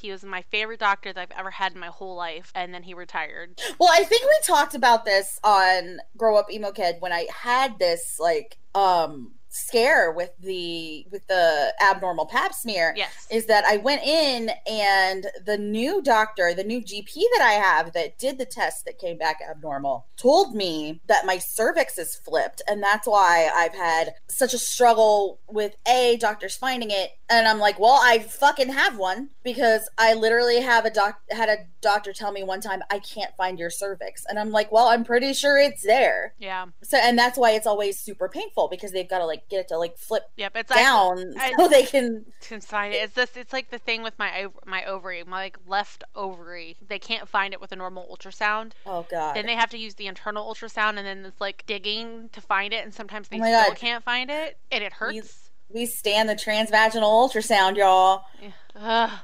He 0.00 0.10
was 0.10 0.24
my 0.24 0.42
favorite 0.42 0.80
doctor 0.80 1.12
that 1.12 1.20
I've 1.20 1.38
ever 1.38 1.50
had 1.50 1.72
in 1.72 1.80
my 1.80 1.88
whole 1.88 2.16
life, 2.16 2.52
and 2.54 2.72
then 2.72 2.82
he 2.82 2.94
retired. 2.94 3.60
Well, 3.78 3.90
I 3.92 4.04
think 4.04 4.22
we 4.22 4.38
talked 4.42 4.74
about 4.74 5.04
this 5.04 5.38
on 5.44 5.98
Grow 6.16 6.36
Up 6.36 6.50
Emo 6.50 6.72
Kid 6.72 6.96
when 7.00 7.12
I 7.12 7.26
had 7.30 7.78
this 7.78 8.18
like 8.18 8.58
um 8.74 9.32
scare 9.56 10.12
with 10.12 10.30
the 10.38 11.06
with 11.10 11.26
the 11.28 11.72
abnormal 11.82 12.26
pap 12.26 12.52
smear. 12.52 12.92
Yes. 12.96 13.26
is 13.30 13.46
that 13.46 13.64
I 13.64 13.78
went 13.78 14.02
in 14.02 14.50
and 14.70 15.26
the 15.44 15.56
new 15.56 16.02
doctor, 16.02 16.52
the 16.54 16.64
new 16.64 16.80
GP 16.80 17.14
that 17.14 17.42
I 17.42 17.52
have 17.52 17.92
that 17.94 18.18
did 18.18 18.38
the 18.38 18.44
test 18.44 18.84
that 18.84 18.98
came 18.98 19.16
back 19.16 19.38
abnormal, 19.48 20.06
told 20.16 20.54
me 20.54 21.00
that 21.06 21.26
my 21.26 21.38
cervix 21.38 21.98
is 21.98 22.16
flipped. 22.16 22.62
And 22.68 22.82
that's 22.82 23.06
why 23.06 23.50
I've 23.54 23.74
had 23.74 24.14
such 24.28 24.52
a 24.52 24.58
struggle 24.58 25.40
with 25.48 25.74
A, 25.88 26.16
doctors 26.18 26.56
finding 26.56 26.90
it. 26.90 27.10
And 27.28 27.48
I'm 27.48 27.58
like, 27.58 27.78
well, 27.80 27.98
I 28.02 28.20
fucking 28.20 28.68
have 28.72 28.96
one 28.98 29.30
because 29.42 29.88
I 29.98 30.14
literally 30.14 30.60
have 30.60 30.84
a 30.84 30.90
doc 30.90 31.20
had 31.30 31.48
a 31.48 31.66
doctor 31.80 32.12
tell 32.12 32.30
me 32.30 32.44
one 32.44 32.60
time 32.60 32.82
I 32.90 33.00
can't 33.00 33.34
find 33.36 33.58
your 33.58 33.70
cervix. 33.70 34.24
And 34.28 34.38
I'm 34.38 34.50
like, 34.50 34.70
well, 34.70 34.86
I'm 34.88 35.04
pretty 35.04 35.32
sure 35.32 35.58
it's 35.58 35.82
there. 35.82 36.34
yeah. 36.38 36.66
So 36.82 36.98
and 36.98 37.18
that's 37.18 37.36
why 37.36 37.52
it's 37.52 37.66
always 37.66 37.98
super 37.98 38.28
painful 38.28 38.68
because 38.68 38.92
they've 38.92 39.08
got 39.08 39.18
to 39.18 39.26
like 39.26 39.48
get 39.48 39.60
it 39.60 39.68
to 39.68 39.78
like 39.78 39.98
flip 39.98 40.22
Yep. 40.36 40.52
It's 40.56 40.74
down 40.74 41.34
I- 41.38 41.54
so 41.58 41.68
they 41.68 41.82
can 41.84 42.26
can 42.40 42.60
find 42.60 42.94
it. 42.94 42.98
It's 42.98 43.14
this. 43.14 43.36
It's 43.36 43.52
like 43.52 43.70
the 43.70 43.78
thing 43.78 44.02
with 44.02 44.16
my 44.18 44.46
my 44.64 44.84
ovary, 44.84 45.24
my 45.24 45.38
like 45.38 45.58
left 45.66 46.04
ovary. 46.14 46.76
They 46.86 46.98
can't 46.98 47.28
find 47.28 47.52
it 47.52 47.60
with 47.60 47.72
a 47.72 47.76
normal 47.76 48.06
ultrasound. 48.08 48.72
oh 48.86 49.04
god. 49.10 49.34
Then 49.36 49.46
they 49.46 49.54
have 49.56 49.70
to 49.70 49.78
use 49.78 49.94
the 49.94 50.06
internal 50.06 50.46
ultrasound, 50.52 50.90
and 50.96 51.06
then 51.06 51.24
it's 51.24 51.40
like 51.40 51.64
digging 51.66 52.28
to 52.34 52.40
find 52.40 52.72
it, 52.72 52.84
and 52.84 52.94
sometimes 52.94 53.28
oh 53.32 53.36
they 53.36 53.42
Oh 53.42 53.46
still 53.62 53.68
God. 53.70 53.76
can't 53.76 54.04
find 54.04 54.30
it, 54.30 54.58
and 54.70 54.84
it 54.84 54.92
hurts. 54.92 55.45
We 55.68 55.86
stand 55.86 56.28
the 56.28 56.34
transvaginal 56.34 57.02
ultrasound, 57.02 57.76
y'all. 57.76 58.24
Yeah. 58.40 58.50
Ugh. 58.76 59.18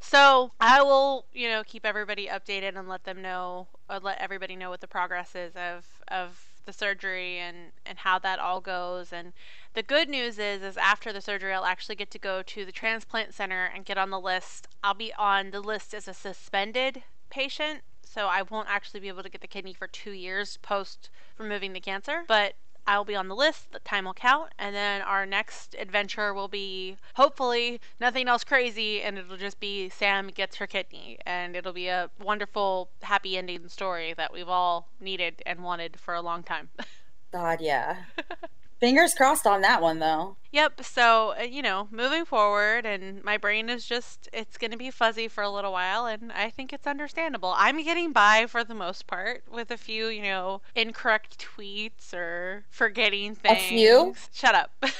So 0.00 0.52
I 0.60 0.82
will, 0.82 1.24
you 1.32 1.48
know, 1.48 1.62
keep 1.64 1.86
everybody 1.86 2.26
updated 2.26 2.78
and 2.78 2.88
let 2.88 3.04
them 3.04 3.22
know, 3.22 3.68
uh, 3.88 4.00
let 4.02 4.18
everybody 4.18 4.54
know 4.54 4.70
what 4.70 4.80
the 4.80 4.86
progress 4.86 5.34
is 5.34 5.54
of 5.56 5.84
of 6.08 6.48
the 6.66 6.72
surgery 6.72 7.38
and 7.38 7.72
and 7.86 7.98
how 7.98 8.18
that 8.18 8.38
all 8.38 8.60
goes. 8.60 9.12
And 9.12 9.32
the 9.72 9.82
good 9.82 10.08
news 10.08 10.38
is, 10.38 10.62
is 10.62 10.76
after 10.76 11.12
the 11.12 11.20
surgery, 11.20 11.52
I'll 11.52 11.64
actually 11.64 11.96
get 11.96 12.10
to 12.12 12.18
go 12.18 12.42
to 12.42 12.64
the 12.64 12.72
transplant 12.72 13.34
center 13.34 13.64
and 13.74 13.84
get 13.84 13.98
on 13.98 14.10
the 14.10 14.20
list. 14.20 14.68
I'll 14.82 14.94
be 14.94 15.12
on 15.14 15.50
the 15.50 15.60
list 15.60 15.94
as 15.94 16.06
a 16.06 16.14
suspended 16.14 17.02
patient, 17.30 17.80
so 18.02 18.26
I 18.26 18.42
won't 18.42 18.68
actually 18.70 19.00
be 19.00 19.08
able 19.08 19.22
to 19.22 19.30
get 19.30 19.40
the 19.40 19.48
kidney 19.48 19.72
for 19.72 19.86
two 19.86 20.12
years 20.12 20.58
post 20.58 21.10
removing 21.38 21.72
the 21.72 21.80
cancer, 21.80 22.24
but. 22.28 22.54
I'll 22.86 23.04
be 23.04 23.16
on 23.16 23.28
the 23.28 23.36
list, 23.36 23.72
the 23.72 23.78
time 23.80 24.04
will 24.04 24.14
count, 24.14 24.50
and 24.58 24.74
then 24.74 25.02
our 25.02 25.24
next 25.24 25.74
adventure 25.78 26.34
will 26.34 26.48
be 26.48 26.96
hopefully 27.14 27.80
nothing 27.98 28.28
else 28.28 28.44
crazy, 28.44 29.02
and 29.02 29.18
it'll 29.18 29.36
just 29.36 29.60
be 29.60 29.88
Sam 29.88 30.28
gets 30.28 30.56
her 30.56 30.66
kidney, 30.66 31.18
and 31.24 31.56
it'll 31.56 31.72
be 31.72 31.88
a 31.88 32.10
wonderful, 32.22 32.90
happy 33.02 33.36
ending 33.36 33.68
story 33.68 34.14
that 34.14 34.32
we've 34.32 34.48
all 34.48 34.88
needed 35.00 35.42
and 35.46 35.62
wanted 35.62 35.98
for 35.98 36.14
a 36.14 36.22
long 36.22 36.42
time. 36.42 36.68
God, 37.32 37.60
yeah. 37.60 38.04
Fingers 38.80 39.14
crossed 39.14 39.46
on 39.46 39.62
that 39.62 39.80
one, 39.80 39.98
though. 39.98 40.36
Yep. 40.52 40.84
So, 40.84 41.34
uh, 41.38 41.42
you 41.42 41.62
know, 41.62 41.88
moving 41.90 42.24
forward, 42.24 42.86
and 42.86 43.24
my 43.24 43.36
brain 43.36 43.68
is 43.68 43.86
just, 43.86 44.28
it's 44.32 44.56
going 44.56 44.70
to 44.70 44.76
be 44.76 44.90
fuzzy 44.90 45.26
for 45.26 45.42
a 45.42 45.50
little 45.50 45.72
while, 45.72 46.06
and 46.06 46.30
I 46.32 46.50
think 46.50 46.72
it's 46.72 46.86
understandable. 46.86 47.54
I'm 47.56 47.82
getting 47.82 48.12
by 48.12 48.46
for 48.46 48.62
the 48.62 48.74
most 48.74 49.06
part 49.06 49.42
with 49.50 49.70
a 49.70 49.76
few, 49.76 50.06
you 50.08 50.22
know, 50.22 50.60
incorrect 50.76 51.44
tweets 51.44 52.14
or 52.14 52.64
forgetting 52.70 53.34
things. 53.34 53.58
A 53.58 53.68
few? 53.68 54.14
Shut 54.32 54.54
up. 54.54 54.70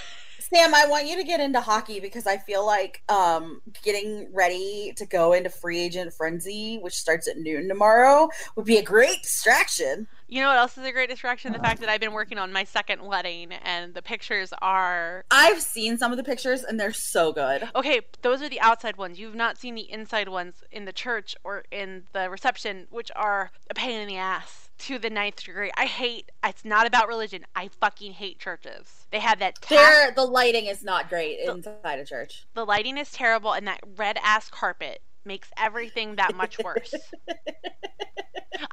Sam, 0.52 0.75
I 0.75 0.87
want 0.87 1.07
you 1.07 1.16
to 1.16 1.25
get 1.25 1.40
into 1.40 1.61
hockey 1.61 2.00
because 2.00 2.26
I 2.26 2.37
feel 2.37 2.66
like 2.66 3.02
um, 3.09 3.62
getting 3.83 4.28
ready 4.33 4.93
to 4.97 5.07
go 5.07 5.33
into 5.33 5.49
free 5.50 5.81
agent 5.81 6.12
frenzy, 6.12 6.78
which 6.78 6.95
starts 6.95 7.26
at 7.28 7.38
noon 7.38 7.66
tomorrow, 7.66 8.28
would 8.54 8.66
be 8.66 8.76
a 8.76 8.83
great 8.83 9.23
distraction. 9.23 10.07
You 10.28 10.40
know 10.40 10.49
what 10.49 10.57
else 10.59 10.76
is 10.78 10.85
a 10.85 10.93
great 10.93 11.09
distraction? 11.11 11.52
The 11.52 11.59
fact 11.59 11.81
that 11.81 11.88
I've 11.88 12.00
been 12.00 12.12
working 12.12 12.38
on 12.38 12.52
my 12.52 12.64
second 12.64 13.02
wedding, 13.02 13.52
and 13.52 13.95
the 13.95 14.02
pictures 14.02 14.52
are. 14.62 15.25
I've 15.31 15.61
seen 15.61 15.99
some 15.99 16.11
of 16.12 16.16
the 16.16 16.25
pictures 16.25 16.64
and 16.64 16.78
they're 16.78 16.93
so 16.93 17.33
good. 17.33 17.69
Okay, 17.75 18.00
those 18.23 18.43
are 18.43 18.49
the 18.49 18.61
outside 18.61 18.97
ones. 18.97 19.19
You've 19.19 19.35
not 19.35 19.59
seen 19.59 19.75
the 19.75 19.90
inside 19.90 20.28
ones 20.28 20.62
in 20.73 20.85
the 20.85 20.93
church 20.93 21.37
or 21.45 21.64
in 21.71 22.04
the 22.12 22.31
reception, 22.31 22.87
which 22.90 23.11
are 23.14 23.50
a 23.71 23.75
pain 23.75 24.00
in 24.00 24.09
the 24.09 24.16
ass. 24.16 24.71
to 24.76 24.99
the 24.99 25.11
ninth 25.11 25.45
degree. 25.45 25.71
I 25.76 25.85
hate. 25.87 26.31
It's 26.45 26.64
not 26.64 26.87
about 26.87 27.07
religion. 27.07 27.45
I 27.54 27.69
fucking 27.69 28.12
hate 28.12 28.38
churches. 28.40 29.07
They 29.12 29.21
have 29.21 29.38
that. 29.38 29.61
There, 29.69 30.11
the 30.12 30.25
lighting 30.25 30.66
is 30.66 30.83
not 30.83 31.09
great 31.09 31.38
inside 31.40 31.99
a 32.00 32.04
church. 32.04 32.45
The 32.54 32.64
lighting 32.66 32.99
is 32.99 33.11
terrible, 33.12 33.52
and 33.52 33.66
that 33.69 33.81
red 33.97 34.19
ass 34.23 34.49
carpet 34.50 35.00
makes 35.25 35.49
everything 35.57 36.16
that 36.16 36.35
much 36.35 36.59
worse. 36.62 36.95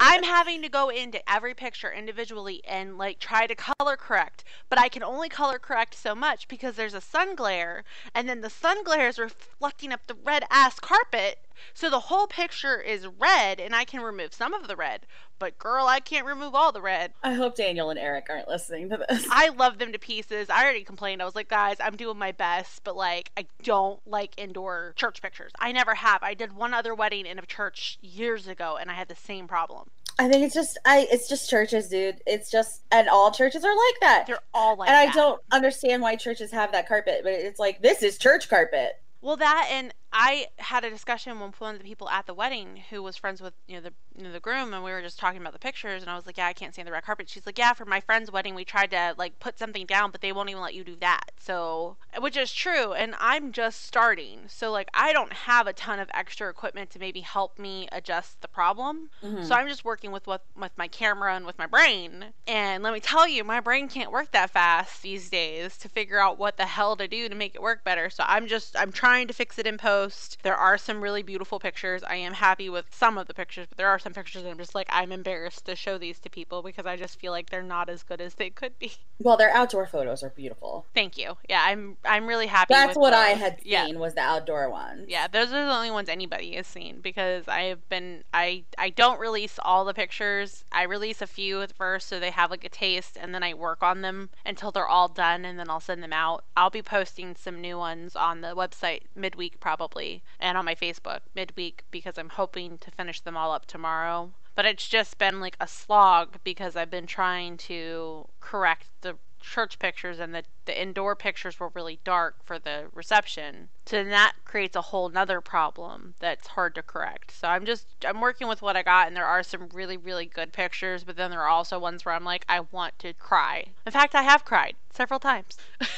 I'm 0.04 0.24
having 0.24 0.64
to 0.64 0.68
go 0.70 0.90
into 0.90 1.22
every 1.32 1.54
picture 1.54 1.92
individually 1.92 2.64
and 2.68 2.98
like 2.98 3.20
try 3.20 3.46
to 3.46 3.54
color 3.54 3.96
correct, 3.96 4.44
but 4.68 4.80
I 4.80 4.90
can 4.90 5.04
only 5.04 5.30
color 5.30 5.60
correct 5.60 5.94
so 5.94 6.16
much 6.16 6.48
because 6.48 6.76
there's 6.76 6.96
a 6.96 7.02
sun 7.02 7.36
glare 7.36 7.84
and 8.16 8.28
then 8.28 8.42
the 8.42 8.50
sun 8.50 8.84
glare 8.84 9.10
is 9.10 9.20
reflecting 9.20 9.94
up 9.94 10.08
the 10.08 10.16
red 10.16 10.44
ass 10.50 10.80
carpet. 10.80 11.38
So 11.74 11.90
the 11.90 12.00
whole 12.00 12.28
picture 12.28 12.80
is 12.80 13.08
red 13.08 13.60
and 13.60 13.76
I 13.76 13.86
can 13.86 14.02
remove 14.02 14.34
some 14.34 14.54
of 14.54 14.68
the 14.68 14.76
red, 14.76 15.06
but 15.40 15.58
girl, 15.58 15.88
I 15.88 16.00
can't 16.00 16.26
remove 16.26 16.56
all 16.56 16.72
the 16.72 16.82
red. 16.82 17.14
I 17.24 17.34
hope 17.34 17.56
Daniel 17.56 17.90
and 17.90 18.00
Eric 18.00 18.28
aren't 18.30 18.48
listening 18.48 18.90
to 18.90 19.06
this. 19.10 19.26
I 19.30 19.50
love 19.50 19.78
them 19.78 19.92
to 19.92 20.00
pieces. 20.00 20.50
I 20.50 20.64
already 20.64 20.84
complained. 20.84 21.22
I 21.22 21.26
was 21.26 21.36
like, 21.36 21.50
guys, 21.50 21.78
I'm 21.80 21.96
doing 21.96 22.18
my 22.18 22.32
best, 22.32 22.84
but 22.84 22.96
like, 22.96 23.32
I 23.38 23.46
don't 23.64 24.00
like 24.06 24.34
indoor 24.38 24.94
church 24.96 25.22
pictures. 25.22 25.52
I 25.60 25.72
never 25.72 25.96
have. 25.96 26.24
I 26.24 26.34
did 26.34 26.54
one 26.54 26.74
other 26.74 26.94
wedding 26.94 27.26
in 27.26 27.40
a 27.40 27.46
church 27.46 27.98
years 28.02 28.48
ago 28.48 28.78
and 28.80 28.92
I 28.92 28.94
had 28.94 29.08
the 29.08 29.16
same 29.16 29.48
problem. 29.48 29.90
I 30.20 30.28
think 30.28 30.44
it's 30.44 30.54
just 30.54 30.78
I 30.86 31.08
it's 31.12 31.28
just 31.28 31.50
churches, 31.50 31.88
dude. 31.88 32.22
It's 32.28 32.52
just 32.52 32.84
and 32.92 33.10
all 33.10 33.32
churches 33.32 33.64
are 33.64 33.76
like 33.76 34.00
that. 34.02 34.26
They're 34.28 34.40
all 34.54 34.76
like 34.76 34.90
and 34.90 34.96
that. 34.96 35.16
I 35.16 35.20
don't 35.20 35.42
understand 35.52 36.04
why 36.04 36.16
churches 36.16 36.52
have 36.52 36.72
that 36.74 36.88
carpet, 36.88 37.22
but 37.24 37.32
it's 37.32 37.60
like 37.60 37.82
this 37.82 38.04
is 38.04 38.18
church 38.18 38.50
carpet. 38.50 39.02
Well, 39.22 39.38
that 39.38 39.70
and 39.72 39.94
I 40.14 40.48
had 40.58 40.84
a 40.84 40.90
discussion 40.90 41.40
with 41.40 41.60
one 41.60 41.76
of 41.76 41.82
the 41.82 41.88
people 41.88 42.10
at 42.10 42.26
the 42.26 42.34
wedding 42.34 42.84
who 42.90 43.02
was 43.02 43.16
friends 43.18 43.42
with 43.42 43.54
you 43.68 43.76
know 43.76 43.82
the 43.82 43.94
you 44.18 44.24
know, 44.24 44.32
the 44.32 44.40
groom, 44.40 44.74
and 44.74 44.84
we 44.84 44.92
were 44.92 45.02
just 45.02 45.18
talking 45.18 45.40
about 45.40 45.54
the 45.54 45.60
pictures, 45.60 46.02
and 46.02 46.12
I 46.12 46.16
was 46.16 46.26
like, 46.26 46.38
yeah, 46.38 46.48
I 46.48 46.54
can't 46.54 46.74
stand 46.74 46.88
the 46.88 46.92
red 46.92 47.04
carpet. 47.04 47.30
She's 47.30 47.46
like, 47.46 47.58
yeah, 47.58 47.74
for 47.74 47.86
my 47.86 48.02
friend's 48.02 48.30
wedding, 48.30 48.56
we 48.56 48.66
tried 48.66 48.92
to 48.92 49.16
like 49.18 49.40
put 49.40 49.58
something 49.58 49.86
down, 49.86 50.12
but 50.12 50.22
they 50.22 50.34
won't 50.34 50.50
even 50.50 50.62
let 50.62 50.74
you 50.74 50.84
do 50.84 50.98
that. 51.00 51.32
So, 51.40 51.96
which 52.20 52.36
is 52.36 52.52
true, 52.52 52.94
and 52.94 53.16
I'm 53.20 53.52
just 53.52 53.86
starting, 53.86 54.42
so 54.48 54.72
like 54.72 54.90
I 54.94 55.14
don't 55.14 55.32
have 55.32 55.68
a 55.68 55.74
ton 55.74 56.00
of 56.00 56.10
extra 56.14 56.50
equipment 56.50 56.90
to 56.92 57.00
maybe 57.00 57.22
help 57.22 57.58
me 57.58 57.88
adjust 57.92 58.42
the 58.42 58.48
problem. 58.48 59.10
Mm-hmm. 59.24 59.44
So 59.44 59.56
I'm 59.56 59.68
just 59.68 59.86
working 59.86 60.12
with 60.12 60.28
what 60.28 60.44
with 60.60 60.72
my 60.78 60.88
camera 60.88 61.36
and 61.36 61.46
with 61.46 61.58
my 61.58 61.68
brain. 61.68 62.26
And 62.48 62.84
let 62.84 62.94
me 62.94 63.00
tell 63.00 63.28
you, 63.28 63.44
my 63.44 63.62
brain 63.62 63.88
can't 63.88 64.12
work 64.12 64.32
that 64.32 64.50
fast 64.50 65.02
these 65.02 65.30
days 65.30 65.78
to 65.78 65.90
figure 65.90 66.20
out 66.20 66.38
what 66.38 66.58
the 66.58 66.66
hell 66.66 66.96
to 66.98 67.08
do 67.08 67.30
to 67.30 67.36
make 67.36 67.56
it 67.56 67.62
work 67.62 67.84
better. 67.84 68.10
So 68.10 68.24
I'm 68.28 68.48
just 68.48 68.76
I'm 68.78 68.92
trying 68.92 69.28
to 69.28 69.34
fix 69.34 69.58
it 69.58 69.66
in 69.66 69.78
post 69.78 70.01
post. 70.02 70.38
There 70.44 70.56
are 70.56 70.78
some 70.78 71.02
really 71.02 71.24
beautiful 71.24 71.60
pictures. 71.60 72.04
I 72.04 72.16
am 72.16 72.34
happy 72.34 72.70
with 72.70 72.86
some 72.92 73.18
of 73.18 73.28
the 73.28 73.34
pictures, 73.34 73.68
but 73.70 73.78
there 73.78 73.88
are 73.88 74.00
some 74.00 74.14
pictures 74.14 74.44
that 74.44 74.50
I'm 74.50 74.58
just 74.58 74.76
like, 74.76 74.88
I'm 74.90 75.12
embarrassed 75.12 75.66
to 75.66 75.76
show 75.76 75.98
these 75.98 76.20
to 76.20 76.30
people 76.30 76.62
because 76.64 76.86
I 76.86 76.96
just 76.96 77.20
feel 77.20 77.32
like 77.32 77.50
they're 77.50 77.62
not 77.62 77.90
as 77.90 78.04
good 78.04 78.22
as 78.22 78.36
they 78.36 78.50
could 78.50 78.78
be. 78.80 78.94
Well, 79.24 79.38
their 79.38 79.52
outdoor 79.52 79.86
photos 79.86 80.24
are 80.24 80.32
beautiful. 80.32 80.88
Thank 80.96 81.16
you. 81.16 81.38
Yeah, 81.48 81.62
I'm 81.64 81.98
I'm 82.04 82.26
really 82.26 82.48
happy. 82.48 82.74
That's 82.74 82.98
what 82.98 83.14
I 83.14 83.30
had 83.30 83.62
seen 83.62 83.72
yeah. 83.72 83.88
was 83.94 84.16
the 84.16 84.22
outdoor 84.22 84.68
ones. 84.72 85.06
Yeah, 85.08 85.28
those 85.28 85.54
are 85.54 85.64
the 85.64 85.72
only 85.72 85.92
ones 85.92 86.10
anybody 86.10 86.56
has 86.56 86.66
seen 86.66 87.02
because 87.02 87.48
I 87.48 87.66
have 87.66 87.88
been 87.88 88.24
I 88.34 88.64
I 88.80 88.90
don't 88.90 89.20
release 89.20 89.60
all 89.62 89.86
the 89.86 89.94
pictures. 89.94 90.66
I 90.72 90.84
release 90.86 91.22
a 91.22 91.28
few 91.28 91.62
at 91.62 91.72
first 91.72 92.08
so 92.08 92.20
they 92.20 92.32
have 92.32 92.50
like 92.50 92.64
a 92.64 92.70
taste, 92.70 93.16
and 93.22 93.32
then 93.32 93.44
I 93.44 93.54
work 93.54 93.84
on 93.84 94.02
them 94.02 94.32
until 94.44 94.72
they're 94.72 94.88
all 94.88 95.08
done, 95.08 95.46
and 95.46 95.60
then 95.60 95.70
I'll 95.70 95.80
send 95.80 96.02
them 96.02 96.14
out. 96.14 96.44
I'll 96.58 96.72
be 96.72 96.82
posting 96.82 97.36
some 97.36 97.62
new 97.62 97.78
ones 97.78 98.16
on 98.16 98.42
the 98.42 98.56
website 98.56 99.02
midweek 99.16 99.60
probably 99.60 99.91
probably, 99.92 100.24
and 100.40 100.58
on 100.58 100.64
my 100.66 100.76
Facebook 100.76 101.20
midweek 101.36 101.84
because 101.92 102.18
I'm 102.18 102.30
hoping 102.30 102.78
to 102.78 102.92
finish 102.92 103.20
them 103.20 103.36
all 103.36 103.52
up 103.52 103.66
tomorrow. 103.66 104.32
But 104.56 104.66
it's 104.66 104.88
just 104.88 105.18
been 105.18 105.40
like 105.40 105.58
a 105.60 105.68
slog 105.68 106.38
because 106.44 106.76
I've 106.76 106.90
been 106.92 107.08
trying 107.08 107.58
to 107.70 108.28
correct 108.40 108.88
the 109.02 109.18
church 109.42 109.80
pictures 109.80 110.20
and 110.20 110.36
the, 110.36 110.44
the 110.66 110.82
indoor 110.82 111.16
pictures 111.16 111.60
were 111.60 111.72
really 111.74 112.00
dark 112.04 112.36
for 112.46 112.60
the 112.60 112.86
reception. 112.94 113.70
So 113.86 113.98
then 113.98 114.10
that 114.10 114.34
creates 114.46 114.76
a 114.76 114.82
whole 114.82 115.10
nother 115.10 115.42
problem 115.42 116.14
that's 116.20 116.48
hard 116.48 116.76
to 116.76 116.84
correct. 116.84 117.32
So 117.32 117.48
I'm 117.48 117.66
just 117.66 117.88
I'm 118.06 118.22
working 118.22 118.48
with 118.48 118.62
what 118.62 118.78
I 118.78 118.84
got 118.84 119.08
and 119.08 119.16
there 119.16 119.26
are 119.26 119.44
some 119.44 119.68
really, 119.74 119.98
really 119.98 120.26
good 120.26 120.54
pictures, 120.54 121.04
but 121.04 121.18
then 121.18 121.32
there 121.32 121.42
are 121.42 121.50
also 121.50 121.80
ones 121.80 122.06
where 122.06 122.14
I'm 122.14 122.26
like, 122.26 122.46
I 122.48 122.62
want 122.72 122.98
to 123.00 123.14
cry. 123.14 123.66
In 123.86 123.92
fact 123.92 124.16
I 124.16 124.24
have 124.24 124.46
cried 124.46 124.76
several 124.94 125.20
times. 125.20 125.58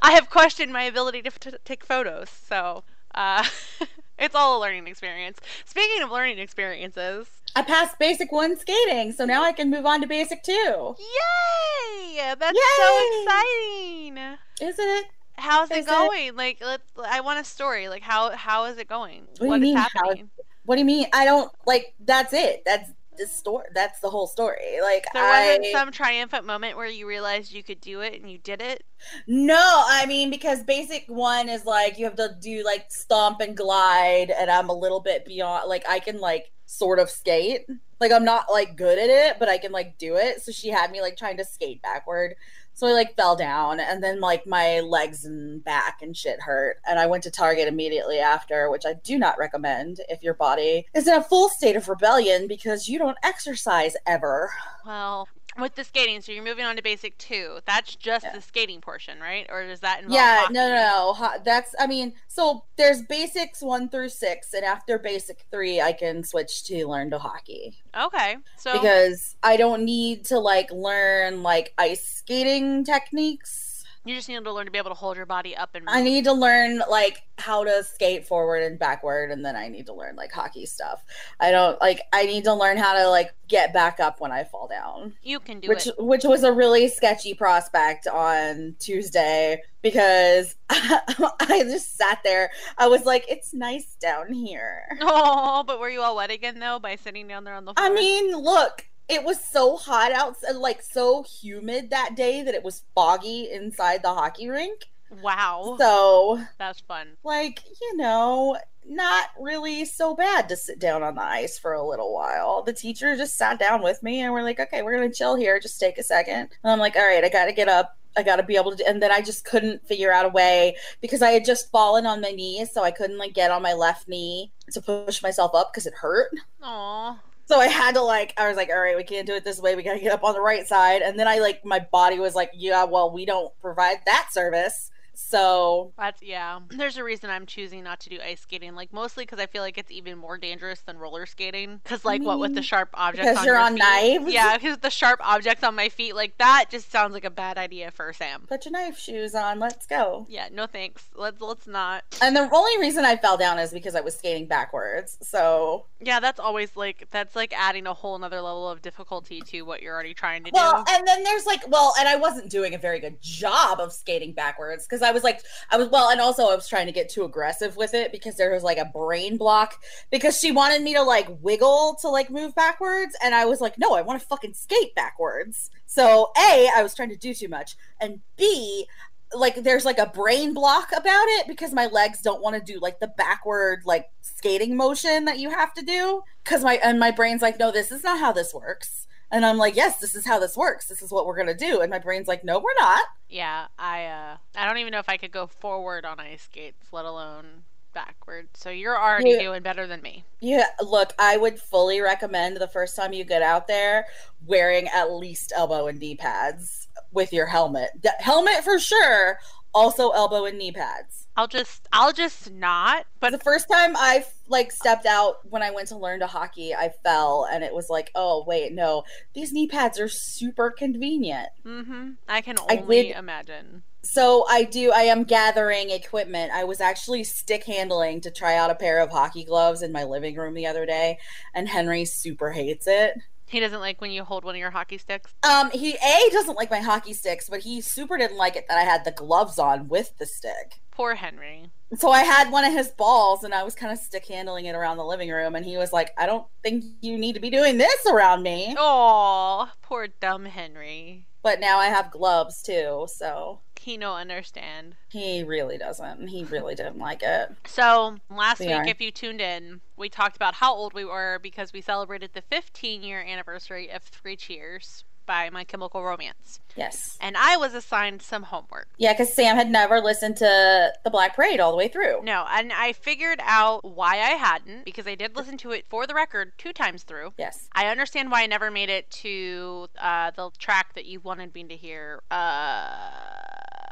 I 0.00 0.12
have 0.12 0.30
questioned 0.30 0.72
my 0.72 0.84
ability 0.84 1.22
to, 1.22 1.30
to 1.30 1.58
take 1.64 1.84
photos. 1.84 2.30
So 2.30 2.84
uh, 3.14 3.44
it's 4.18 4.34
all 4.34 4.58
a 4.58 4.60
learning 4.60 4.86
experience. 4.86 5.38
Speaking 5.64 6.02
of 6.02 6.10
learning 6.10 6.38
experiences, 6.38 7.28
I 7.54 7.62
passed 7.62 7.98
basic 7.98 8.32
one 8.32 8.56
skating, 8.56 9.12
so 9.12 9.24
now 9.24 9.42
I 9.42 9.52
can 9.52 9.70
move 9.70 9.84
on 9.86 10.00
to 10.00 10.06
basic 10.06 10.42
two. 10.42 10.52
Yay! 10.98 12.34
That's 12.38 12.56
Yay! 12.56 12.76
so 12.76 13.22
exciting. 13.22 14.18
Is 14.60 14.78
it? 14.78 15.06
How's 15.34 15.70
is 15.70 15.78
it 15.78 15.86
going? 15.86 16.28
It? 16.28 16.36
Like, 16.36 16.58
let, 16.60 16.80
I 17.04 17.20
want 17.20 17.40
a 17.40 17.44
story. 17.44 17.88
Like, 17.88 18.02
how 18.02 18.30
how 18.30 18.64
is 18.66 18.78
it 18.78 18.88
going? 18.88 19.26
What, 19.38 19.48
what 19.48 19.60
do 19.60 19.66
you 19.66 19.74
mean? 19.74 19.76
Happening? 19.76 20.30
How, 20.36 20.44
what 20.64 20.76
do 20.76 20.80
you 20.80 20.84
mean? 20.84 21.06
I 21.12 21.24
don't 21.24 21.50
like. 21.66 21.94
That's 22.00 22.32
it. 22.32 22.62
That's 22.64 22.90
the 23.16 23.26
story. 23.26 23.66
That's 23.74 24.00
the 24.00 24.10
whole 24.10 24.26
story. 24.26 24.80
Like 24.80 25.06
there 25.12 25.22
wasn't 25.22 25.66
I, 25.66 25.72
some 25.72 25.92
triumphant 25.92 26.44
moment 26.44 26.76
where 26.76 26.86
you 26.86 27.06
realized 27.06 27.52
you 27.52 27.62
could 27.62 27.80
do 27.80 28.00
it 28.00 28.20
and 28.20 28.30
you 28.30 28.38
did 28.38 28.60
it. 28.60 28.84
No, 29.26 29.82
I 29.86 30.06
mean 30.06 30.30
because 30.30 30.62
basic 30.62 31.04
one 31.08 31.48
is 31.48 31.64
like 31.64 31.98
you 31.98 32.04
have 32.04 32.16
to 32.16 32.36
do 32.40 32.64
like 32.64 32.86
stomp 32.90 33.40
and 33.40 33.56
glide, 33.56 34.30
and 34.30 34.50
I'm 34.50 34.68
a 34.68 34.74
little 34.74 35.00
bit 35.00 35.24
beyond. 35.24 35.68
Like 35.68 35.84
I 35.88 35.98
can 35.98 36.20
like 36.20 36.50
sort 36.66 36.98
of 36.98 37.10
skate. 37.10 37.66
Like 38.00 38.12
I'm 38.12 38.24
not 38.24 38.50
like 38.50 38.76
good 38.76 38.98
at 38.98 39.10
it, 39.10 39.38
but 39.38 39.48
I 39.48 39.58
can 39.58 39.72
like 39.72 39.98
do 39.98 40.16
it. 40.16 40.42
So 40.42 40.52
she 40.52 40.68
had 40.68 40.90
me 40.90 41.00
like 41.00 41.16
trying 41.16 41.36
to 41.36 41.44
skate 41.44 41.82
backward. 41.82 42.34
So 42.74 42.86
I 42.86 42.92
like 42.92 43.16
fell 43.16 43.36
down 43.36 43.80
and 43.80 44.02
then 44.02 44.20
like 44.20 44.46
my 44.46 44.80
legs 44.80 45.24
and 45.24 45.62
back 45.62 46.00
and 46.02 46.16
shit 46.16 46.40
hurt. 46.40 46.78
And 46.86 46.98
I 46.98 47.06
went 47.06 47.22
to 47.24 47.30
Target 47.30 47.68
immediately 47.68 48.18
after, 48.18 48.70
which 48.70 48.84
I 48.86 48.94
do 48.94 49.18
not 49.18 49.38
recommend 49.38 50.00
if 50.08 50.22
your 50.22 50.34
body 50.34 50.86
is 50.94 51.06
in 51.06 51.14
a 51.14 51.22
full 51.22 51.48
state 51.48 51.76
of 51.76 51.88
rebellion 51.88 52.48
because 52.48 52.88
you 52.88 52.98
don't 52.98 53.18
exercise 53.22 53.94
ever. 54.06 54.50
Well, 54.86 55.28
with 55.58 55.74
the 55.74 55.84
skating, 55.84 56.20
so 56.20 56.32
you're 56.32 56.44
moving 56.44 56.64
on 56.64 56.76
to 56.76 56.82
basic 56.82 57.16
two. 57.18 57.58
That's 57.66 57.94
just 57.96 58.24
yeah. 58.24 58.34
the 58.34 58.42
skating 58.42 58.80
portion, 58.80 59.20
right? 59.20 59.46
Or 59.50 59.66
does 59.66 59.80
that 59.80 60.02
involve? 60.02 60.14
Yeah, 60.14 60.40
hockey? 60.42 60.54
no, 60.54 60.68
no, 60.68 61.16
no. 61.20 61.38
That's 61.44 61.74
I 61.78 61.86
mean, 61.86 62.14
so 62.28 62.64
there's 62.76 63.02
basics 63.02 63.62
one 63.62 63.88
through 63.88 64.10
six, 64.10 64.54
and 64.54 64.64
after 64.64 64.98
basic 64.98 65.44
three, 65.50 65.80
I 65.80 65.92
can 65.92 66.24
switch 66.24 66.64
to 66.64 66.86
learn 66.86 67.10
to 67.10 67.18
hockey. 67.18 67.76
Okay, 67.98 68.36
so 68.56 68.72
because 68.72 69.36
I 69.42 69.56
don't 69.56 69.84
need 69.84 70.24
to 70.26 70.38
like 70.38 70.70
learn 70.70 71.42
like 71.42 71.74
ice 71.78 72.06
skating 72.06 72.84
techniques 72.84 73.71
you 74.04 74.16
just 74.16 74.28
need 74.28 74.42
to 74.42 74.52
learn 74.52 74.64
to 74.66 74.72
be 74.72 74.78
able 74.78 74.90
to 74.90 74.96
hold 74.96 75.16
your 75.16 75.26
body 75.26 75.56
up 75.56 75.74
and. 75.74 75.84
I 75.88 76.02
need 76.02 76.24
to 76.24 76.32
learn 76.32 76.82
like 76.90 77.22
how 77.38 77.64
to 77.64 77.84
skate 77.84 78.26
forward 78.26 78.62
and 78.62 78.78
backward, 78.78 79.30
and 79.30 79.44
then 79.44 79.54
I 79.54 79.68
need 79.68 79.86
to 79.86 79.92
learn 79.92 80.16
like 80.16 80.32
hockey 80.32 80.66
stuff. 80.66 81.04
I 81.38 81.50
don't 81.50 81.80
like. 81.80 82.00
I 82.12 82.24
need 82.24 82.44
to 82.44 82.54
learn 82.54 82.76
how 82.76 82.94
to 82.94 83.08
like 83.08 83.32
get 83.48 83.72
back 83.72 84.00
up 84.00 84.20
when 84.20 84.32
I 84.32 84.44
fall 84.44 84.66
down. 84.66 85.14
You 85.22 85.38
can 85.38 85.60
do 85.60 85.68
which, 85.68 85.86
it. 85.86 85.94
Which 85.98 86.24
was 86.24 86.42
a 86.42 86.52
really 86.52 86.88
sketchy 86.88 87.34
prospect 87.34 88.08
on 88.08 88.74
Tuesday 88.80 89.62
because 89.82 90.56
I 90.70 91.62
just 91.64 91.96
sat 91.96 92.20
there. 92.24 92.50
I 92.78 92.88
was 92.88 93.04
like, 93.04 93.24
"It's 93.28 93.54
nice 93.54 93.96
down 94.00 94.32
here." 94.32 94.88
Oh, 95.04 95.62
but 95.64 95.78
were 95.78 95.90
you 95.90 96.00
all 96.00 96.16
wet 96.16 96.30
again 96.30 96.58
though 96.58 96.78
by 96.78 96.96
sitting 96.96 97.28
down 97.28 97.44
there 97.44 97.54
on 97.54 97.64
the 97.64 97.74
floor? 97.74 97.86
I 97.86 97.90
mean, 97.90 98.34
look, 98.34 98.86
it 99.08 99.24
was 99.24 99.42
so 99.42 99.76
hot 99.76 100.12
outside, 100.12 100.56
like 100.56 100.82
so 100.82 101.22
humid 101.22 101.90
that 101.90 102.14
day 102.16 102.42
that 102.42 102.54
it 102.54 102.62
was 102.62 102.84
foggy 102.94 103.50
inside 103.50 104.02
the 104.02 104.14
hockey 104.14 104.48
rink. 104.48 104.86
Wow. 105.20 105.76
So 105.78 106.40
that's 106.58 106.80
fun. 106.80 107.08
Like, 107.22 107.62
you 107.80 107.96
know, 107.96 108.56
not 108.86 109.28
really 109.38 109.84
so 109.84 110.14
bad 110.14 110.48
to 110.48 110.56
sit 110.56 110.78
down 110.78 111.02
on 111.02 111.16
the 111.16 111.22
ice 111.22 111.58
for 111.58 111.74
a 111.74 111.86
little 111.86 112.14
while. 112.14 112.62
The 112.62 112.72
teacher 112.72 113.16
just 113.16 113.36
sat 113.36 113.58
down 113.58 113.82
with 113.82 114.02
me 114.02 114.22
and 114.22 114.32
we're 114.32 114.42
like, 114.42 114.60
okay, 114.60 114.82
we're 114.82 114.96
going 114.96 115.10
to 115.10 115.16
chill 115.16 115.36
here. 115.36 115.60
Just 115.60 115.78
take 115.78 115.98
a 115.98 116.02
second. 116.02 116.48
And 116.62 116.72
I'm 116.72 116.78
like, 116.78 116.96
all 116.96 117.06
right, 117.06 117.24
I 117.24 117.28
got 117.28 117.46
to 117.46 117.52
get 117.52 117.68
up. 117.68 117.96
I 118.16 118.22
got 118.22 118.36
to 118.36 118.42
be 118.42 118.56
able 118.56 118.76
to. 118.76 118.86
And 118.86 119.02
then 119.02 119.10
I 119.10 119.20
just 119.20 119.44
couldn't 119.44 119.86
figure 119.86 120.12
out 120.12 120.26
a 120.26 120.30
way 120.30 120.76
because 121.00 121.22
I 121.22 121.30
had 121.30 121.44
just 121.44 121.70
fallen 121.70 122.06
on 122.06 122.20
my 122.20 122.30
knees. 122.30 122.72
So 122.72 122.82
I 122.82 122.90
couldn't 122.90 123.18
like 123.18 123.34
get 123.34 123.50
on 123.50 123.62
my 123.62 123.72
left 123.72 124.08
knee 124.08 124.52
to 124.72 124.80
push 124.80 125.22
myself 125.22 125.54
up 125.54 125.72
because 125.72 125.86
it 125.86 125.94
hurt. 125.94 126.30
Aww. 126.62 127.18
So 127.46 127.58
I 127.58 127.66
had 127.66 127.94
to 127.94 128.02
like, 128.02 128.32
I 128.38 128.46
was 128.48 128.56
like, 128.56 128.70
all 128.70 128.80
right, 128.80 128.96
we 128.96 129.04
can't 129.04 129.26
do 129.26 129.34
it 129.34 129.44
this 129.44 129.60
way. 129.60 129.74
We 129.74 129.82
got 129.82 129.94
to 129.94 130.00
get 130.00 130.12
up 130.12 130.22
on 130.22 130.34
the 130.34 130.40
right 130.40 130.66
side. 130.66 131.02
And 131.02 131.18
then 131.18 131.26
I 131.26 131.38
like, 131.38 131.64
my 131.64 131.80
body 131.80 132.18
was 132.18 132.34
like, 132.34 132.50
yeah, 132.54 132.84
well, 132.84 133.12
we 133.12 133.26
don't 133.26 133.52
provide 133.60 133.98
that 134.06 134.28
service. 134.30 134.91
So 135.28 135.92
That's 135.96 136.22
yeah. 136.22 136.60
There's 136.68 136.96
a 136.96 137.04
reason 137.04 137.30
I'm 137.30 137.46
choosing 137.46 137.84
not 137.84 138.00
to 138.00 138.10
do 138.10 138.18
ice 138.22 138.40
skating. 138.40 138.74
Like 138.74 138.92
mostly 138.92 139.24
because 139.24 139.38
I 139.38 139.46
feel 139.46 139.62
like 139.62 139.78
it's 139.78 139.90
even 139.90 140.18
more 140.18 140.36
dangerous 140.36 140.80
than 140.80 140.98
roller 140.98 141.26
skating. 141.26 141.80
Because 141.82 142.04
like 142.04 142.22
what 142.22 142.38
with 142.38 142.54
the 142.54 142.62
sharp 142.62 142.90
objects 142.94 143.30
because 143.30 143.38
on 143.38 143.44
you're 143.44 143.54
your 143.54 143.62
on 143.62 143.72
feet. 143.72 143.78
knives. 143.78 144.32
Yeah, 144.32 144.56
because 144.56 144.78
the 144.78 144.90
sharp 144.90 145.20
objects 145.22 145.64
on 145.64 145.74
my 145.74 145.88
feet, 145.88 146.14
like 146.14 146.36
that, 146.38 146.66
just 146.70 146.90
sounds 146.90 147.12
like 147.12 147.24
a 147.24 147.30
bad 147.30 147.56
idea 147.58 147.90
for 147.90 148.12
Sam. 148.12 148.44
Put 148.48 148.64
your 148.64 148.72
knife 148.72 148.98
shoes 148.98 149.34
on. 149.34 149.58
Let's 149.58 149.86
go. 149.86 150.26
Yeah, 150.28 150.48
no 150.52 150.66
thanks. 150.66 151.08
Let's 151.14 151.40
let's 151.40 151.66
not. 151.66 152.04
And 152.20 152.34
the 152.36 152.48
only 152.52 152.78
reason 152.80 153.04
I 153.04 153.16
fell 153.16 153.36
down 153.36 153.58
is 153.58 153.70
because 153.70 153.94
I 153.94 154.00
was 154.00 154.16
skating 154.16 154.46
backwards. 154.46 155.18
So 155.22 155.86
Yeah, 156.00 156.20
that's 156.20 156.40
always 156.40 156.76
like 156.76 157.08
that's 157.10 157.36
like 157.36 157.54
adding 157.56 157.86
a 157.86 157.94
whole 157.94 158.18
nother 158.18 158.40
level 158.40 158.68
of 158.68 158.82
difficulty 158.82 159.40
to 159.46 159.62
what 159.62 159.82
you're 159.82 159.94
already 159.94 160.14
trying 160.14 160.44
to 160.44 160.50
well, 160.52 160.70
do. 160.70 160.76
Well, 160.76 160.84
and 160.98 161.06
then 161.06 161.22
there's 161.24 161.46
like, 161.46 161.66
well, 161.68 161.94
and 161.98 162.08
I 162.08 162.16
wasn't 162.16 162.50
doing 162.50 162.74
a 162.74 162.78
very 162.78 162.98
good 162.98 163.20
job 163.20 163.80
of 163.80 163.92
skating 163.92 164.32
backwards 164.32 164.84
because 164.84 165.02
I 165.02 165.11
was 165.12 165.24
like, 165.24 165.42
I 165.70 165.76
was 165.76 165.88
well, 165.88 166.10
and 166.10 166.20
also 166.20 166.48
I 166.48 166.54
was 166.54 166.68
trying 166.68 166.86
to 166.86 166.92
get 166.92 167.08
too 167.08 167.24
aggressive 167.24 167.76
with 167.76 167.94
it 167.94 168.12
because 168.12 168.36
there 168.36 168.52
was 168.52 168.62
like 168.62 168.78
a 168.78 168.84
brain 168.84 169.36
block 169.36 169.74
because 170.10 170.38
she 170.38 170.52
wanted 170.52 170.82
me 170.82 170.94
to 170.94 171.02
like 171.02 171.28
wiggle 171.40 171.96
to 172.00 172.08
like 172.08 172.30
move 172.30 172.54
backwards, 172.54 173.14
and 173.22 173.34
I 173.34 173.44
was 173.44 173.60
like, 173.60 173.78
no, 173.78 173.94
I 173.94 174.02
want 174.02 174.20
to 174.20 174.26
fucking 174.26 174.54
skate 174.54 174.94
backwards. 174.94 175.70
So 175.86 176.32
a, 176.36 176.68
I 176.74 176.82
was 176.82 176.94
trying 176.94 177.10
to 177.10 177.16
do 177.16 177.34
too 177.34 177.48
much, 177.48 177.76
and 178.00 178.20
b, 178.36 178.86
like 179.34 179.56
there's 179.56 179.84
like 179.84 179.98
a 179.98 180.06
brain 180.06 180.54
block 180.54 180.90
about 180.92 181.26
it 181.28 181.46
because 181.46 181.72
my 181.72 181.86
legs 181.86 182.20
don't 182.20 182.42
want 182.42 182.56
to 182.56 182.72
do 182.72 182.78
like 182.80 183.00
the 183.00 183.08
backward 183.08 183.82
like 183.84 184.06
skating 184.20 184.76
motion 184.76 185.24
that 185.24 185.38
you 185.38 185.50
have 185.50 185.72
to 185.74 185.82
do 185.82 186.22
because 186.44 186.62
my 186.62 186.78
and 186.82 186.98
my 186.98 187.10
brain's 187.10 187.42
like 187.42 187.58
no 187.58 187.70
this 187.70 187.90
is 187.90 188.04
not 188.04 188.18
how 188.18 188.32
this 188.32 188.52
works 188.52 189.06
and 189.32 189.44
i'm 189.44 189.56
like 189.58 189.74
yes 189.74 189.98
this 189.98 190.14
is 190.14 190.24
how 190.26 190.38
this 190.38 190.56
works 190.56 190.86
this 190.86 191.02
is 191.02 191.10
what 191.10 191.26
we're 191.26 191.36
gonna 191.36 191.52
do 191.54 191.80
and 191.80 191.90
my 191.90 191.98
brain's 191.98 192.28
like 192.28 192.44
no 192.44 192.58
we're 192.58 192.78
not 192.78 193.02
yeah, 193.28 193.68
I 193.78 194.04
uh 194.04 194.36
I 194.54 194.66
don't 194.68 194.76
even 194.76 194.90
know 194.92 194.98
if 194.98 195.08
I 195.08 195.16
could 195.16 195.30
go 195.32 195.46
forward 195.46 196.04
on 196.04 196.20
ice 196.20 196.42
skates, 196.42 196.92
let 196.92 197.06
alone 197.06 197.62
backward. 197.94 198.48
So 198.52 198.68
you're 198.68 198.98
already 199.02 199.30
Yeah. 199.30 199.38
doing 199.40 199.62
better 199.62 199.86
than 199.86 200.02
me. 200.02 200.24
yeah 200.40 200.66
look 200.82 201.14
i 201.18 201.38
would 201.38 201.58
fully 201.58 202.00
recommend 202.02 202.58
the 202.58 202.68
first 202.68 202.94
time 202.94 203.14
you 203.14 203.24
get 203.24 203.40
out 203.40 203.66
there 203.68 204.04
wearing 204.46 204.86
at 204.88 205.12
least 205.12 205.50
elbow 205.56 205.86
and 205.86 205.98
knee 205.98 206.14
pads 206.14 206.88
with 207.10 207.32
your 207.32 207.46
helmet 207.46 207.88
the 208.02 208.12
helmet 208.18 208.62
for 208.64 208.78
sure 208.78 209.38
also 209.72 210.10
elbow 210.10 210.44
and 210.44 210.58
knee 210.58 210.72
pads 210.72 211.21
I'll 211.36 211.48
just 211.48 211.88
I'll 211.92 212.12
just 212.12 212.50
not. 212.50 213.06
But 213.20 213.32
the 213.32 213.38
first 213.38 213.66
time 213.70 213.96
I 213.96 214.24
like 214.48 214.70
stepped 214.70 215.06
out 215.06 215.36
when 215.48 215.62
I 215.62 215.70
went 215.70 215.88
to 215.88 215.96
learn 215.96 216.20
to 216.20 216.26
hockey, 216.26 216.74
I 216.74 216.90
fell 217.02 217.48
and 217.50 217.64
it 217.64 217.74
was 217.74 217.88
like, 217.88 218.10
oh 218.14 218.44
wait, 218.46 218.72
no, 218.72 219.04
these 219.34 219.52
knee 219.52 219.66
pads 219.66 219.98
are 219.98 220.08
super 220.08 220.70
convenient. 220.70 221.48
Mm-hmm. 221.64 222.10
I 222.28 222.40
can 222.42 222.56
I 222.68 222.76
only 222.78 223.02
did- 223.04 223.16
imagine. 223.16 223.82
So 224.04 224.44
I 224.48 224.64
do. 224.64 224.90
I 224.90 225.02
am 225.02 225.22
gathering 225.22 225.90
equipment. 225.90 226.50
I 226.52 226.64
was 226.64 226.80
actually 226.80 227.22
stick 227.22 227.62
handling 227.64 228.20
to 228.22 228.32
try 228.32 228.56
out 228.56 228.68
a 228.68 228.74
pair 228.74 228.98
of 229.00 229.10
hockey 229.10 229.44
gloves 229.44 229.80
in 229.80 229.92
my 229.92 230.02
living 230.02 230.34
room 230.36 230.54
the 230.54 230.66
other 230.66 230.84
day, 230.84 231.18
and 231.54 231.68
Henry 231.68 232.04
super 232.04 232.50
hates 232.50 232.88
it. 232.88 233.14
He 233.46 233.60
doesn't 233.60 233.78
like 233.78 234.00
when 234.00 234.10
you 234.10 234.24
hold 234.24 234.44
one 234.44 234.56
of 234.56 234.58
your 234.58 234.72
hockey 234.72 234.98
sticks. 234.98 235.32
Um, 235.44 235.70
he 235.70 235.92
a 235.94 236.30
doesn't 236.32 236.56
like 236.56 236.68
my 236.70 236.80
hockey 236.80 237.12
sticks, 237.12 237.48
but 237.48 237.60
he 237.60 237.80
super 237.80 238.16
didn't 238.18 238.38
like 238.38 238.56
it 238.56 238.64
that 238.68 238.76
I 238.76 238.82
had 238.82 239.04
the 239.04 239.12
gloves 239.12 239.58
on 239.58 239.86
with 239.88 240.12
the 240.18 240.26
stick. 240.26 240.80
Poor 240.92 241.14
Henry. 241.16 241.70
So 241.96 242.10
I 242.10 242.22
had 242.22 242.50
one 242.52 242.64
of 242.64 242.72
his 242.72 242.88
balls 242.88 243.44
and 243.44 243.52
I 243.52 243.62
was 243.64 243.74
kind 243.74 243.92
of 243.92 243.98
stick 243.98 244.26
handling 244.26 244.66
it 244.66 244.74
around 244.74 244.96
the 244.98 245.04
living 245.04 245.30
room 245.30 245.54
and 245.56 245.64
he 245.66 245.76
was 245.76 245.92
like, 245.92 246.12
"I 246.16 246.26
don't 246.26 246.46
think 246.62 246.84
you 247.00 247.18
need 247.18 247.32
to 247.34 247.40
be 247.40 247.50
doing 247.50 247.76
this 247.78 248.06
around 248.06 248.42
me." 248.42 248.74
Oh, 248.78 249.70
poor 249.82 250.06
dumb 250.08 250.44
Henry. 250.46 251.26
But 251.42 251.58
now 251.60 251.78
I 251.78 251.86
have 251.86 252.10
gloves 252.12 252.62
too, 252.62 253.06
so 253.12 253.60
He 253.80 253.96
no 253.96 254.14
understand. 254.14 254.94
he 255.08 255.42
really 255.42 255.76
doesn't. 255.76 256.28
He 256.28 256.44
really 256.44 256.74
didn't 256.76 256.98
like 256.98 257.22
it. 257.22 257.50
So 257.66 258.18
last 258.30 258.60
We 258.60 258.68
week, 258.68 258.76
are. 258.76 258.86
if 258.86 259.00
you 259.00 259.10
tuned 259.10 259.40
in, 259.40 259.80
we 259.96 260.08
talked 260.08 260.36
about 260.36 260.54
how 260.54 260.72
old 260.72 260.94
we 260.94 261.04
were 261.04 261.40
because 261.42 261.72
we 261.72 261.80
celebrated 261.80 262.30
the 262.32 262.42
15 262.42 263.02
year 263.02 263.20
anniversary 263.22 263.90
of 263.90 264.02
Three 264.04 264.36
Cheers 264.36 265.04
by 265.32 265.48
My 265.48 265.64
Chemical 265.64 266.04
Romance, 266.04 266.60
Yes. 266.76 267.16
and 267.18 267.38
I 267.38 267.56
was 267.56 267.72
assigned 267.72 268.20
some 268.20 268.42
homework. 268.42 268.88
Yeah, 268.98 269.14
because 269.14 269.32
Sam 269.32 269.56
had 269.56 269.70
never 269.70 269.98
listened 269.98 270.36
to 270.36 270.92
the 271.04 271.08
Black 271.10 271.34
Parade 271.34 271.58
all 271.58 271.70
the 271.70 271.76
way 271.78 271.88
through. 271.88 272.22
No, 272.22 272.44
and 272.50 272.70
I 272.70 272.92
figured 272.92 273.40
out 273.42 273.82
why 273.82 274.16
I 274.16 274.32
hadn't 274.36 274.84
because 274.84 275.06
I 275.06 275.14
did 275.14 275.34
listen 275.34 275.56
to 275.58 275.70
it 275.70 275.86
for 275.88 276.06
the 276.06 276.12
record 276.12 276.52
two 276.58 276.74
times 276.74 277.02
through. 277.04 277.32
Yes. 277.38 277.70
I 277.72 277.86
understand 277.86 278.30
why 278.30 278.42
I 278.42 278.46
never 278.46 278.70
made 278.70 278.90
it 278.90 279.10
to 279.22 279.88
uh, 279.98 280.32
the 280.32 280.50
track 280.58 280.94
that 280.96 281.06
you 281.06 281.20
wanted 281.20 281.54
me 281.54 281.64
to 281.64 281.76
hear. 281.76 282.20
Uh, 282.30 283.08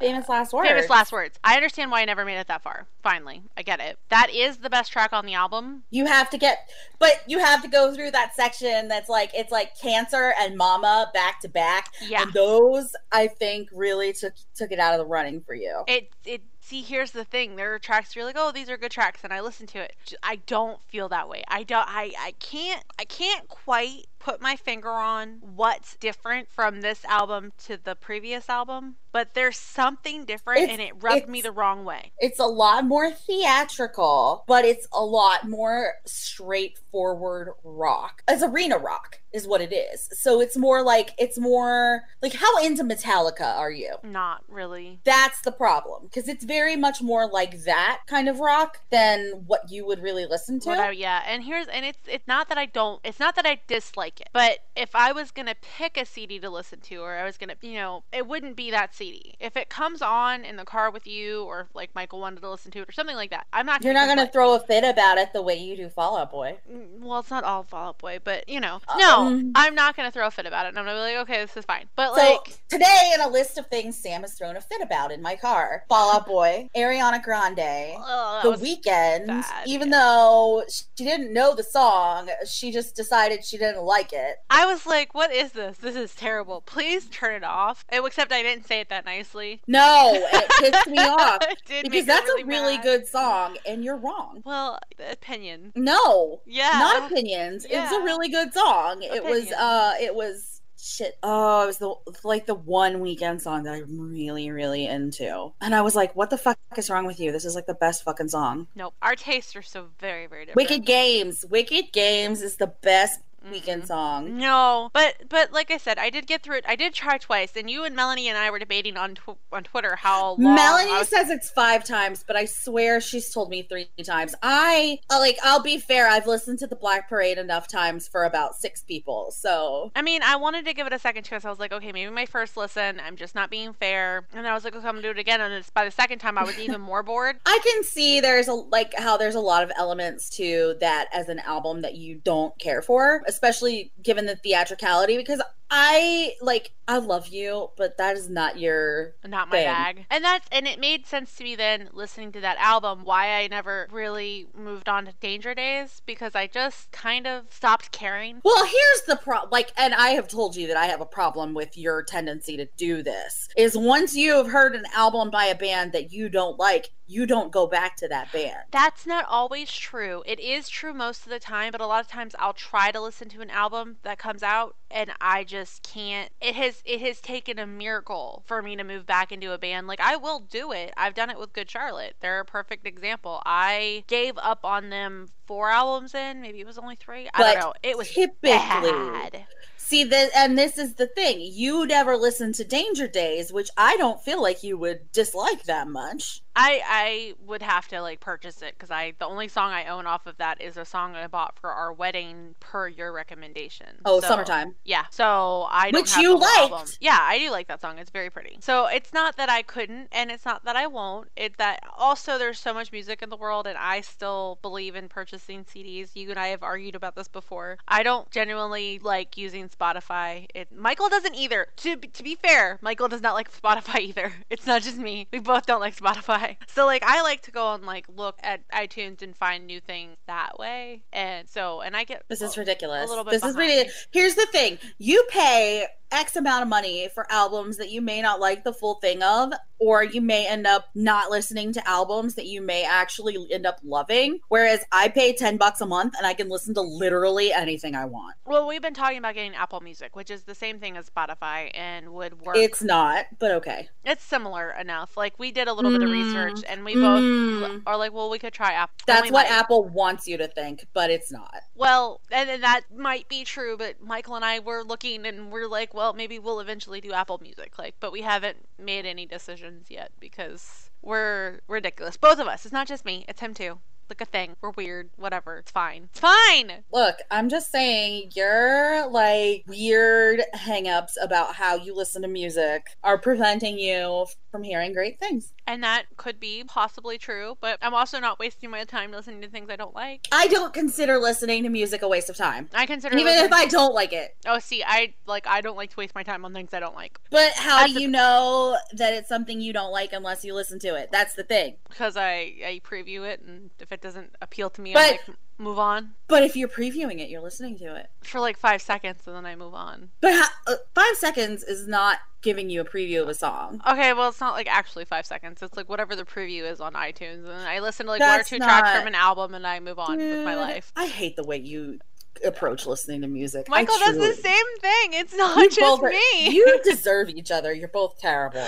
Famous 0.01 0.29
last 0.29 0.53
words. 0.53 0.69
Famous 0.69 0.89
last 0.89 1.13
words. 1.13 1.39
I 1.45 1.57
understand 1.57 1.91
why 1.91 2.01
I 2.01 2.05
never 2.07 2.25
made 2.25 2.39
it 2.39 2.49
that 2.49 2.63
far. 2.63 2.87
Finally, 3.03 3.43
I 3.57 3.63
get 3.63 3.81
it. 3.81 3.99
That 4.09 4.31
is 4.31 4.59
the 4.59 4.71
best 4.71 4.91
track 4.91 5.13
on 5.13 5.27
the 5.27 5.35
album. 5.35 5.83
You 5.91 6.07
have 6.07 6.31
to 6.31 6.39
get, 6.39 6.71
but 6.99 7.23
you 7.27 7.39
have 7.39 7.63
to 7.63 7.69
go 7.69 7.95
through 7.95 8.11
that 8.13 8.35
section 8.35 8.89
that's 8.89 9.09
like 9.09 9.31
it's 9.35 9.53
like 9.53 9.79
cancer 9.79 10.33
and 10.39 10.57
Mama 10.57 11.11
back 11.13 11.41
to 11.41 11.49
back. 11.49 11.93
Yeah. 12.01 12.23
And 12.23 12.33
those 12.33 12.97
I 13.13 13.27
think 13.27 13.69
really 13.73 14.13
took 14.13 14.33
took 14.55 14.73
it 14.73 14.79
out 14.79 14.95
of 14.95 14.99
the 14.99 15.07
running 15.07 15.43
for 15.43 15.55
you. 15.55 15.85
It 15.87 16.11
it 16.25 16.43
see 16.61 16.83
here's 16.83 17.11
the 17.11 17.25
thing. 17.25 17.57
There 17.57 17.75
are 17.75 17.79
tracks 17.79 18.17
you're 18.17 18.25
like, 18.25 18.37
oh, 18.39 18.53
these 18.53 18.71
are 18.71 18.77
good 18.77 18.91
tracks, 18.93 19.21
and 19.25 19.33
I 19.33 19.41
listen 19.41 19.67
to 19.69 19.79
it. 19.81 19.95
i 20.23 20.37
don't 20.47 20.81
feel 20.89 21.09
that 21.11 21.29
way. 21.29 21.45
I 21.49 21.63
don't. 21.63 21.87
I 21.87 22.13
I 22.19 22.33
can't. 22.39 22.83
I 22.99 23.05
can't 23.05 23.47
quite 23.49 24.07
put 24.21 24.41
my 24.41 24.55
finger 24.55 24.91
on 24.91 25.39
what's 25.41 25.97
different 25.97 26.49
from 26.49 26.83
this 26.83 27.05
album 27.07 27.53
to 27.67 27.77
the 27.83 27.97
previous 27.97 28.49
album, 28.49 28.97
but 29.13 29.35
there's 29.35 29.57
something 29.59 30.25
different, 30.25 30.61
It's- 30.61 30.73
and 30.79 30.81
it 30.87 31.03
rubbed 31.03 31.29
me 31.29 31.41
the 31.41 31.51
wrong 31.51 31.85
way. 31.85 32.13
It's 32.19 32.39
a 32.39 32.47
lot 32.47 32.85
more 32.85 33.11
theatrical, 33.11 34.45
but 34.47 34.65
it's 34.65 34.87
a 34.93 35.03
lot 35.05 35.49
more 35.49 35.95
straightforward 36.05 37.55
rock. 37.65 38.23
It's 38.29 38.43
arena 38.43 38.79
rock 38.79 39.21
is 39.33 39.47
what 39.47 39.61
it 39.61 39.73
is. 39.73 40.09
So 40.13 40.41
it's 40.41 40.57
more 40.57 40.83
like 40.83 41.11
it's 41.19 41.39
more 41.39 42.03
like 42.21 42.35
how 42.35 42.59
into 42.63 42.83
Metallica 42.85 43.57
are 43.57 43.71
you? 43.71 43.97
Not 44.03 44.43
really. 44.49 45.01
That's 45.05 45.41
the 45.43 45.53
problem 45.53 46.05
because 46.05 46.29
it's 46.29 46.45
very 46.45 46.77
much 46.77 47.01
more 47.01 47.29
like 47.29 47.63
that 47.65 48.01
kind 48.07 48.29
of 48.29 48.41
rock 48.41 48.81
than 48.91 49.45
what 49.47 49.71
you 49.71 49.87
would 49.87 50.03
really 50.03 50.27
listen 50.27 50.59
to. 50.61 50.71
I, 50.71 50.91
yeah, 50.91 51.23
and 51.27 51.45
here's 51.45 51.69
and 51.69 51.85
it's 51.85 51.99
it's 52.07 52.27
not 52.27 52.49
that 52.49 52.59
I 52.59 52.67
don't 52.67 53.01
it's 53.05 53.21
not 53.21 53.37
that 53.37 53.47
I 53.47 53.61
dislike 53.69 54.10
it, 54.19 54.31
but 54.33 54.61
if 54.75 54.97
I 54.97 55.13
was 55.13 55.31
gonna 55.31 55.55
pick 55.61 55.99
a 55.99 56.07
CD 56.07 56.39
to 56.41 56.49
listen 56.49 56.81
to, 56.81 56.97
or 56.97 57.17
I 57.17 57.25
was 57.25 57.37
gonna 57.37 57.55
you 57.61 57.75
know 57.75 58.03
it 58.13 58.27
wouldn't 58.27 58.57
be 58.57 58.71
that 58.71 58.95
CD. 58.95 59.35
If 59.39 59.57
it 59.59 59.69
comes 59.69 60.01
on 60.01 60.45
in 60.45 60.57
the 60.57 60.65
car 60.65 60.91
with 60.91 61.07
you, 61.07 61.45
or 61.45 61.69
like 61.75 61.95
Michael 61.95 62.19
wanted 62.21 62.41
to 62.41 62.51
listen 62.51 62.71
to 62.71 62.81
it, 62.81 62.89
or 62.89 62.93
something 62.93 63.15
like 63.17 63.29
that, 63.31 63.47
I'm 63.53 63.67
not. 63.67 63.85
You're 63.85 63.93
not 63.93 64.07
going 64.07 64.27
to 64.27 64.33
throw 64.33 64.55
a 64.55 64.61
fit 64.61 64.85
about 64.85 65.19
it 65.19 65.33
the 65.35 65.43
way 65.43 65.57
you 65.57 65.77
do 65.77 65.89
Fall 65.91 66.17
Out 66.17 66.31
Boy. 66.31 66.57
Mm, 66.73 67.01
Well, 67.01 67.19
it's 67.21 67.31
not 67.31 67.45
all 67.45 67.63
Fall 67.63 67.89
Out 67.91 67.99
Boy, 67.99 68.19
but 68.25 68.49
you 68.49 68.61
know, 68.61 68.81
Um, 68.89 68.99
no, 68.99 69.53
I'm 69.55 69.75
not 69.75 69.97
gonna 69.97 70.11
throw 70.11 70.27
a 70.27 70.31
fit 70.31 70.47
about 70.47 70.65
it. 70.65 70.71
And 70.71 70.79
I'm 70.79 70.85
gonna 70.87 70.97
be 70.97 71.01
like, 71.19 71.29
okay, 71.29 71.43
this 71.45 71.57
is 71.57 71.65
fine. 71.67 71.89
But 71.97 72.15
So 72.17 72.21
like, 72.23 72.59
today, 72.69 73.13
in 73.15 73.21
a 73.21 73.29
list 73.29 73.59
of 73.59 73.67
things 73.67 73.97
Sam 73.99 74.23
has 74.23 74.33
thrown 74.35 74.57
a 74.57 74.61
fit 74.63 74.81
about 74.81 75.13
in 75.13 75.21
my 75.21 75.37
car, 75.37 75.85
Fall 75.89 76.15
Out 76.17 76.27
Boy, 76.27 76.71
Ariana 76.75 77.23
Grande, 77.23 77.57
that 77.57 78.41
The 78.43 78.53
Weeknd. 78.53 79.27
bad, 79.27 79.67
even 79.67 79.91
though 79.91 80.63
she 80.69 80.85
didn't 80.97 81.33
know 81.33 81.55
the 81.55 81.63
song, 81.63 82.31
she 82.49 82.71
just 82.73 82.95
decided 82.97 83.45
she 83.45 83.59
didn't 83.59 83.83
like 83.83 84.00
it. 84.13 84.37
I 84.51 84.67
was 84.67 84.87
like, 84.87 85.15
what 85.15 85.33
is 85.33 85.53
this? 85.53 85.77
This 85.79 85.97
is 85.97 86.15
terrible. 86.15 86.61
Please 86.63 87.07
turn 87.07 87.35
it 87.35 87.45
off. 87.45 87.85
Oh, 87.93 88.07
Except 88.07 88.33
I 88.33 88.43
didn't 88.43 88.67
say 88.67 88.81
it 88.81 88.89
that 88.89 89.05
nicely. 89.05 89.61
No, 89.67 90.11
it 90.15 90.51
pissed 90.59 90.87
me 90.89 90.99
off 90.99 91.43
It 91.43 91.59
did 91.67 91.83
because 91.85 92.07
that's 92.07 92.27
really 92.27 92.43
a 92.43 92.47
really 92.47 92.77
mad. 92.77 92.85
good 92.85 93.07
song, 93.07 93.57
and 93.67 93.85
you're 93.85 93.97
wrong. 93.97 94.43
Well, 94.45 94.79
opinion. 95.11 95.73
No, 95.77 96.41
Yeah. 96.47 96.71
not 96.73 97.11
opinions. 97.11 97.67
It's 97.69 97.93
a 97.93 98.01
really 98.03 98.29
good 98.29 98.53
song. 98.55 99.03
It 99.03 99.23
was 99.25 99.51
uh 99.53 99.95
it 100.01 100.15
was 100.15 100.61
shit. 100.83 101.19
Oh, 101.23 101.65
it 101.65 101.67
was 101.67 101.79
the 101.79 101.95
like 102.25 102.47
the 102.47 102.55
one 102.55 103.01
Weeknd 103.03 103.41
song 103.41 103.65
that 103.65 103.75
I'm 103.75 104.11
really, 104.11 104.51
really 104.51 104.87
into. 104.87 105.53
And 105.61 105.75
I 105.75 105.83
was 105.83 105.95
like, 105.95 106.17
what 106.17 106.31
the 106.31 106.39
fuck 106.39 106.59
is 106.77 106.89
wrong 106.91 107.07
with 107.07 107.21
you? 107.21 107.33
This 107.33 107.45
is 107.45 107.55
like 107.55 107.67
the 107.67 107.75
best 107.75 108.03
fucking 108.05 108.29
song. 108.29 108.67
Nope. 108.75 108.95
Our 109.03 109.15
tastes 109.15 109.55
are 109.57 109.63
so 109.63 109.89
very, 109.99 110.27
very 110.27 110.47
different. 110.47 110.57
Wicked 110.57 110.87
Games. 110.87 111.45
Wicked 111.51 111.93
Games 111.93 112.41
is 112.43 112.57
the 112.57 112.69
best 112.69 113.21
Weeknd 113.49 113.87
song. 113.87 114.37
No, 114.37 114.91
but 114.93 115.29
but 115.29 115.53
like 115.53 115.71
I 115.71 115.77
said, 115.79 115.99
I 115.99 116.11
did 116.11 116.27
get 116.27 116.43
through 116.43 116.59
it. 116.59 116.65
I 116.69 116.77
did 116.77 116.95
try 116.95 117.19
twice, 117.19 117.53
and 117.57 117.71
you 117.71 117.85
and 117.85 117.97
Melanie 117.97 118.29
and 118.29 118.37
I 118.37 118.51
were 118.51 118.59
debating 118.59 118.97
on 118.97 119.15
tw- 119.15 119.39
on 119.53 119.65
Twitter 119.65 119.97
how 119.97 120.33
long. 120.33 120.55
Melanie 120.55 120.93
was- 120.93 121.09
says 121.09 121.31
it's 121.31 121.51
five 121.51 121.85
times, 121.85 122.25
but 122.27 122.37
I 122.37 122.45
swear 122.45 123.01
she's 123.01 123.33
told 123.33 123.51
me 123.51 123.63
three 123.63 123.89
times. 124.05 124.35
I 124.43 125.01
uh, 125.11 125.19
like. 125.19 125.39
I'll 125.43 125.63
be 125.63 125.79
fair. 125.79 126.09
I've 126.09 126.27
listened 126.27 126.59
to 126.61 126.67
the 126.67 126.77
Black 126.77 127.09
Parade 127.09 127.39
enough 127.39 127.67
times 127.67 128.07
for 128.07 128.25
about 128.25 128.57
six 128.57 128.83
people. 128.83 129.31
So 129.31 129.91
I 129.97 130.03
mean, 130.03 130.23
I 130.23 130.37
wanted 130.37 130.65
to 130.67 130.75
give 130.75 130.87
it 130.87 130.93
a 130.93 130.99
second 130.99 131.25
chance. 131.25 131.45
I 131.45 131.51
was 131.51 131.59
like, 131.59 131.73
okay, 131.73 131.93
maybe 131.93 132.11
my 132.11 132.27
first 132.27 132.57
listen, 132.57 133.01
I'm 133.01 133.17
just 133.17 133.35
not 133.35 133.51
being 133.51 133.73
fair. 133.73 134.27
And 134.33 134.45
then 134.45 134.47
I 134.47 134.55
was 134.55 134.65
like, 134.65 134.75
okay, 134.77 134.87
I'm 134.87 134.95
gonna 134.95 135.03
do 135.03 135.11
it 135.11 135.19
again. 135.19 135.41
And 135.41 135.55
it's 135.55 135.71
by 135.71 135.85
the 135.85 135.91
second 135.91 136.19
time, 136.19 136.37
I 136.37 136.45
was 136.45 136.59
even 136.59 136.81
more 136.81 137.03
bored. 137.03 137.37
I 137.47 137.59
can 137.65 137.85
see 137.85 138.21
there's 138.21 138.49
a 138.49 138.55
like 138.55 138.95
how 138.95 139.17
there's 139.17 139.35
a 139.35 139.41
lot 139.41 139.63
of 139.63 139.73
elements 139.77 140.29
to 140.37 140.77
that 140.81 141.09
as 141.13 141.29
an 141.29 141.39
album 141.41 141.83
that 141.83 141.95
you 141.95 142.21
don't 142.23 142.57
care 142.59 142.83
for, 142.83 143.23
especially 143.31 143.93
given 144.03 144.27
the 144.27 144.37
theatricality. 144.37 145.17
Because 145.17 145.41
I 145.71 146.35
like 146.41 146.73
I 146.89 146.99
love 146.99 147.29
you, 147.29 147.71
but 147.77 147.97
that 147.99 148.17
is 148.17 148.29
not 148.29 148.59
your 148.59 149.15
not 149.25 149.49
my 149.49 149.59
thing. 149.59 149.67
bag. 149.67 150.07
And 150.11 150.25
that's 150.25 150.49
and 150.51 150.67
it 150.67 150.81
made 150.81 151.07
sense 151.07 151.37
to 151.37 151.45
me 151.45 151.55
then 151.55 151.89
listening 151.93 152.33
to 152.33 152.41
that 152.41 152.59
album 152.59 153.05
why 153.05 153.41
I 153.41 153.47
never 153.47 153.89
really 153.93 154.49
moved 154.57 154.89
on 154.89 155.07
to 155.07 155.13
Danger 155.21 155.55
Days 155.55 156.03
because 156.05 156.35
I 156.35 156.49
just 156.49 156.91
kind 156.91 157.27
of 157.27 157.45
stopped 157.51 157.93
caring. 157.93 158.41
Well, 158.45 158.65
here's 158.65 159.03
the 159.07 159.17
problem. 159.17 159.51
Like, 159.53 159.73
and 159.77 159.95
I 159.95 160.11
have 160.11 160.27
told 160.27 160.57
you 160.57 160.67
that 160.67 160.77
I 160.77 160.87
have 160.87 161.01
a 161.01 161.07
problem 161.07 161.55
with 161.55 161.79
your 161.79 162.03
tendency 162.03 162.57
to 162.57 162.67
do 162.77 163.05
this. 163.05 163.49
Is 163.57 163.79
once 163.79 164.17
you 164.17 164.35
have 164.35 164.49
heard 164.49 164.75
an 164.75 164.85
album 164.95 165.31
by 165.31 165.45
a 165.45 165.55
band 165.55 165.93
that 165.93 166.13
you 166.13 166.29
don't 166.29 166.59
like, 166.59 166.91
you 167.11 167.27
don't 167.27 167.51
go 167.51 167.67
back 167.67 167.97
to 167.97 168.09
that 168.09 168.33
band. 168.33 168.57
That's 168.71 169.05
not 169.07 169.25
always 169.29 169.71
true. 169.73 170.23
It 170.27 170.39
is 170.39 170.69
true 170.69 170.95
most 170.95 171.25
of 171.25 171.31
the 171.31 171.41
time, 171.41 171.73
but 171.73 171.81
a 171.81 171.87
lot 171.87 172.01
of 172.05 172.09
times 172.09 172.35
I'll 172.39 172.53
try 172.53 172.93
to 172.93 173.01
listen 173.01 173.29
to 173.31 173.41
an 173.41 173.51
album 173.51 173.97
that 174.05 174.19
comes 174.19 174.43
out 174.43 174.77
and 174.93 175.11
I 175.21 175.45
just 175.45 175.83
can't. 175.83 176.31
It 176.41 176.55
has 176.55 176.83
it 176.85 177.01
has 177.01 177.21
taken 177.21 177.59
a 177.59 177.67
miracle 177.67 178.43
for 178.47 178.63
me 178.63 178.77
to 178.77 178.85
move 178.85 179.07
back 179.07 179.33
into 179.33 179.53
a 179.53 179.59
band. 179.59 179.87
Like 179.87 180.01
I 180.01 180.17
will 180.17 180.41
do 180.41 180.73
it. 180.73 180.93
I've 180.97 181.15
done 181.15 181.31
it 181.31 181.39
with 181.39 181.53
Good 181.53 181.69
Charlotte. 181.71 182.15
They're 182.21 182.41
a 182.41 182.45
perfect 182.45 182.87
example. 182.87 183.43
I 183.45 184.05
gave 184.07 184.39
up 184.39 184.65
on 184.65 184.91
them 184.91 185.29
four 185.47 185.71
albums 185.71 186.15
in. 186.15 186.41
Maybe 186.41 186.61
it 186.61 186.67
was 186.67 186.79
only 186.79 186.97
three. 186.97 187.27
I 187.35 187.39
But 187.39 187.53
don't 187.55 187.61
know. 187.61 187.73
It 187.83 187.99
was 187.99 188.09
typically- 188.09 188.51
bad. 188.51 189.47
See 189.77 190.05
that, 190.05 190.31
and 190.37 190.57
this 190.57 190.79
is 190.79 190.95
the 190.95 191.09
thing. 191.09 191.39
You 191.41 191.85
never 191.85 192.17
listen 192.17 192.53
to 192.53 192.65
Danger 192.65 193.09
Days, 193.09 193.53
which 193.53 193.71
I 193.77 193.97
don't 193.97 194.23
feel 194.23 194.41
like 194.41 194.63
you 194.63 194.79
would 194.79 195.11
dislike 195.11 195.65
that 195.65 195.89
much. 195.89 196.43
I 196.61 196.83
I 196.87 197.35
would 197.47 197.63
have 197.63 197.89
to 197.89 198.01
like 198.03 198.21
purchase 198.21 198.63
it 198.63 198.75
because 198.77 198.91
I 198.91 199.15
the 199.19 199.27
only 199.27 199.49
song 199.49 199.73
I 199.73 199.87
own 199.87 200.07
off 200.07 200.27
of 200.27 200.37
that 200.39 200.61
is 200.61 200.77
a 200.77 200.85
song 200.85 201.17
I 201.17 201.27
bought 201.27 201.59
for 201.59 201.71
our 201.71 201.93
wedding 201.93 202.55
per 202.61 202.89
your 202.89 203.13
recommendation. 203.13 203.87
Oh, 204.05 204.21
So- 204.21 204.29
summertime. 204.29 204.75
Yeah, 204.85 205.05
so 205.11 205.67
I 205.71 205.91
don't 205.91 206.03
Which 206.03 206.13
have 206.15 206.23
you 206.23 206.39
the 206.39 206.45
whole 206.47 206.63
liked. 206.63 206.73
album. 206.73 206.89
Yeah, 207.01 207.19
I 207.21 207.39
do 207.39 207.51
like 207.51 207.69
that 207.69 207.81
song. 207.81 207.99
It's 207.99 208.11
very 208.11 208.31
pretty. 208.31 208.59
So 208.61 208.87
it's 208.87 209.13
not 209.13 209.37
that 209.37 209.49
I 209.49 209.63
couldn't, 209.63 210.09
and 210.13 210.31
it's 210.31 210.45
not 210.45 210.65
that 210.65 210.77
I 210.77 210.87
won't. 210.87 211.29
It's 211.37 211.57
that 211.57 211.81
also 211.97 212.39
there's 212.39 212.59
so 212.59 212.75
much 212.75 212.93
music 212.93 213.23
in 213.23 213.31
the 213.31 213.37
world, 213.37 213.67
and 213.67 213.79
I 213.79 214.01
still 214.03 214.59
believe 214.63 214.95
in 214.97 215.09
purchasing 215.09 215.65
CDs. 215.65 216.11
You 216.15 216.31
and 216.31 216.39
I 216.39 216.49
have 216.49 216.63
argued 216.63 216.95
about 216.95 217.15
this 217.17 217.29
before. 217.29 217.79
I 217.89 218.03
don't 218.03 218.31
genuinely 218.31 218.99
like 218.99 219.37
using 219.37 219.69
Spotify. 219.69 220.47
It 220.55 220.71
Michael 220.73 221.09
doesn't 221.09 221.35
either. 221.35 221.69
To 221.79 221.97
to 221.97 222.23
be 222.23 222.35
fair, 222.35 222.79
Michael 222.83 223.09
does 223.09 223.23
not 223.23 223.35
like 223.35 223.51
Spotify 223.53 224.01
either. 224.11 224.33
It's 224.51 224.67
not 224.67 224.83
just 224.83 224.97
me. 224.99 225.27
We 225.33 225.39
both 225.39 225.67
don't 225.67 225.81
like 225.81 225.97
Spotify. 225.97 226.50
So 226.69 226.87
like 226.87 227.03
I 227.05 227.23
like 227.23 227.43
to 227.43 227.51
go 227.51 227.75
and 227.75 227.85
like 227.85 228.07
look 228.09 228.39
at 228.43 228.69
iTunes 228.71 229.23
and 229.23 229.37
find 229.37 229.67
new 229.67 229.81
things 229.81 230.17
that 230.27 230.59
way. 230.59 231.03
And 231.13 231.49
so 231.49 231.81
and 231.81 231.97
I 231.97 232.05
get 232.05 232.25
This 232.29 232.43
is 232.43 232.57
ridiculous. 232.57 233.07
a- 233.07 233.09
little 233.09 233.25
bit 233.25 233.31
this 233.33 233.45
is 233.45 233.55
behind. 233.57 233.71
ridiculous. 233.71 234.07
Here's 234.13 234.35
the 234.35 234.47
thing: 234.47 234.79
you 234.99 235.25
pay 235.31 235.87
X 236.13 236.37
amount 236.37 236.63
of 236.63 236.69
money 236.69 237.09
for 237.15 237.31
albums 237.31 237.77
that 237.79 237.91
you 237.91 238.01
may 238.01 238.21
not 238.23 238.41
like 238.41 238.65
the 238.65 238.73
full 238.73 238.95
thing 238.95 239.23
of, 239.23 239.53
or 239.79 240.03
you 240.05 240.21
may 240.21 240.47
end 240.47 240.67
up 240.67 240.89
not 240.95 241.31
listening 241.31 241.73
to 241.73 241.89
albums 241.89 242.35
that 242.35 242.47
you 242.47 242.61
may 242.61 242.85
actually 242.85 243.47
end 243.53 243.65
up 243.67 243.79
loving. 243.83 244.41
Whereas 244.49 244.85
I 244.93 245.09
pay 245.09 245.33
ten 245.33 245.57
bucks 245.57 245.81
a 245.81 245.87
month 245.87 246.15
and 246.19 246.27
I 246.27 246.35
can 246.35 246.49
listen 246.49 246.75
to 246.75 246.81
literally 246.83 247.53
anything 247.53 247.95
I 247.95 248.05
want. 248.05 248.37
Well, 248.45 248.67
we've 248.67 248.83
been 248.83 248.95
talking 248.95 249.19
about 249.19 249.35
getting 249.35 249.55
Apple 249.55 249.81
Music, 249.81 250.15
which 250.17 250.31
is 250.31 250.43
the 250.43 250.55
same 250.55 250.79
thing 250.81 250.97
as 250.97 251.09
Spotify 251.09 251.71
and 251.75 252.11
would 252.11 252.41
work. 252.43 252.57
It's 252.57 252.83
not, 252.83 253.27
but 253.39 253.53
okay. 253.53 253.89
It's 254.05 254.25
similar 254.25 254.71
enough. 254.73 255.17
Like 255.17 255.39
we 255.39 255.53
did 255.53 255.69
a 255.69 255.73
little 255.73 255.91
bit 255.91 256.03
of 256.03 256.09
Mm. 256.09 256.13
research 256.13 256.65
and 256.69 256.85
we 256.85 256.95
both 256.95 257.23
Mm. 257.23 257.83
are 257.87 257.97
like, 257.97 258.13
well, 258.13 258.29
we 258.31 258.39
could 258.39 258.53
try 258.53 258.73
Apple. 258.73 258.95
That's 259.07 259.31
what 259.31 259.49
might. 259.49 259.51
Apple 259.51 259.85
wants 259.89 260.27
you 260.27 260.37
to 260.39 260.49
think, 260.49 260.87
but 260.93 261.11
it's 261.11 261.31
not. 261.31 261.63
Well, 261.75 262.21
and 262.31 262.49
then 262.49 262.61
that 262.63 262.83
might 262.95 263.29
be 263.29 263.45
true, 263.45 263.77
but 263.77 264.01
Michael 264.03 264.35
and 264.35 264.45
I 264.45 264.59
were 264.59 264.83
looking 264.83 265.25
and 265.27 265.51
we're 265.53 265.69
like, 265.69 265.95
well, 265.95 266.00
maybe 266.15 266.39
we'll 266.39 266.61
eventually 266.61 267.01
do 267.01 267.13
Apple 267.13 267.39
Music, 267.43 267.79
like, 267.79 267.95
but 268.01 268.13
we 268.13 268.23
haven't 268.23 268.57
made 268.79 269.07
any 269.07 269.27
decisions 269.27 269.91
yet 269.91 270.13
because 270.19 270.91
we're 271.03 271.61
ridiculous. 271.69 272.17
Both 272.17 272.39
of 272.39 272.47
us. 272.47 272.65
It's 272.65 272.73
not 272.73 272.89
just 272.89 273.05
me. 273.05 273.25
It's 273.29 273.41
him 273.41 273.55
too. 273.55 273.79
Like 274.09 274.21
a 274.21 274.25
thing. 274.25 274.57
We're 274.61 274.71
weird. 274.71 275.11
Whatever. 275.17 275.59
It's 275.59 275.71
fine. 275.71 276.09
It's 276.11 276.19
fine. 276.19 276.83
Look, 276.93 277.19
I'm 277.31 277.49
just 277.49 277.71
saying 277.71 278.33
your 278.35 279.09
like 279.09 279.65
weird 279.69 280.43
hangups 280.57 281.13
about 281.23 281.55
how 281.55 281.77
you 281.77 281.95
listen 281.95 282.23
to 282.23 282.29
music 282.29 282.89
are 283.05 283.19
preventing 283.19 283.79
you 283.79 284.27
from 284.51 284.63
hearing 284.63 284.93
great 284.93 285.19
things. 285.21 285.53
And 285.67 285.83
that 285.85 286.05
could 286.17 286.41
be 286.41 286.65
possibly 286.67 287.19
true, 287.19 287.57
but 287.61 287.79
I'm 287.83 287.95
also 287.95 288.19
not 288.19 288.39
wasting 288.39 288.71
my 288.71 288.85
time 288.85 289.13
listening 289.13 289.41
to 289.43 289.49
things 289.49 289.71
I 289.71 289.77
don't 289.77 289.95
like. 289.95 290.27
I 290.33 290.49
don't 290.49 290.73
consider 290.73 291.19
listening 291.19 291.63
to 291.63 291.69
music 291.69 292.03
a 292.03 292.09
waste 292.09 292.29
of 292.31 292.37
time. 292.37 292.69
I 292.75 292.87
consider 292.87 293.17
Even 293.17 293.33
if 293.35 293.53
I 293.53 293.67
don't 293.67 293.95
like 293.95 294.13
it. 294.13 294.37
Oh, 294.47 294.59
see, 294.59 294.83
I 294.85 295.15
like 295.27 295.47
I 295.47 295.61
don't 295.61 295.77
like 295.77 295.91
to 295.91 295.97
waste 295.97 296.15
my 296.15 296.23
time 296.23 296.45
on 296.45 296.53
things 296.53 296.75
I 296.75 296.81
don't 296.81 296.97
like 296.97 297.21
But 297.31 297.53
how 297.53 297.79
That's 297.81 297.93
do 297.93 297.95
the- 297.95 298.03
you 298.03 298.09
know 298.09 298.77
that 298.95 299.15
it's 299.15 299.29
something 299.29 299.61
you 299.61 299.73
don't 299.73 299.93
like 299.93 300.13
unless 300.13 300.45
you 300.45 300.55
listen 300.55 300.79
to 300.81 300.97
it? 300.97 301.11
That's 301.13 301.35
the 301.35 301.45
thing. 301.45 301.77
because 301.89 302.17
I 302.17 302.55
I 302.65 302.81
preview 302.85 303.29
it, 303.29 303.41
and 303.43 303.71
if 303.79 303.93
it 303.93 304.01
doesn't 304.01 304.35
appeal 304.43 304.71
to 304.71 304.81
me, 304.81 304.93
But- 304.93 305.03
I 305.03 305.11
like 305.13 305.21
move 305.61 305.79
on 305.79 306.13
But 306.29 306.43
if 306.43 306.57
you're 306.57 306.69
previewing 306.69 307.21
it, 307.21 307.29
you're 307.29 307.43
listening 307.43 307.79
to 307.79 307.95
it. 307.97 308.09
for 308.23 308.41
like 308.41 308.57
five 308.59 308.81
seconds, 308.83 309.23
and 309.27 309.37
then 309.37 309.47
I 309.47 309.55
move 309.57 309.75
on. 309.75 310.11
But 310.21 310.33
ha- 310.35 310.55
uh, 310.67 310.75
five 310.95 311.17
seconds 311.17 311.63
is 311.63 311.87
not 311.87 312.19
giving 312.43 312.71
you 312.71 312.81
a 312.81 312.85
preview 312.85 313.21
of 313.23 313.29
a 313.29 313.35
song. 313.35 313.81
Okay, 313.87 314.13
well, 314.15 314.29
it's 314.31 314.41
not 314.41 314.55
like 314.55 314.67
actually 314.69 315.05
five 315.05 315.27
seconds. 315.27 315.63
It's 315.63 315.77
like 315.77 315.89
whatever 315.89 316.17
the 316.17 316.25
preview 316.25 316.63
is 316.71 316.81
on 316.81 316.95
iTunes, 316.95 317.45
and 317.45 317.53
I 317.69 317.81
listen 317.81 318.07
to 318.07 318.13
like 318.13 318.21
one 318.21 318.29
or 318.31 318.37
That's 318.39 318.49
two 318.49 318.59
tracks 318.59 318.99
from 318.99 319.07
an 319.07 319.15
album, 319.15 319.55
and 319.55 319.67
I 319.67 319.79
move 319.81 319.99
on 319.99 320.17
with 320.17 320.45
my 320.45 320.57
life. 320.57 320.93
I 320.97 321.07
hate 321.07 321.37
the 321.37 321.45
way 321.45 321.59
you 321.59 321.99
approach 322.45 322.87
listening 322.87 323.21
to 323.21 323.27
music. 323.27 323.69
Michael 323.69 323.99
does 323.99 324.17
the 324.17 324.33
same 324.33 324.79
thing. 324.81 325.13
It's 325.13 325.35
not 325.37 325.59
You 325.59 325.69
just 325.69 326.03
are- 326.03 326.09
me. 326.09 326.49
you 326.51 326.81
deserve 326.85 327.29
each 327.29 327.51
other. 327.51 327.73
You're 327.73 327.89
both 327.89 328.19
terrible. 328.19 328.67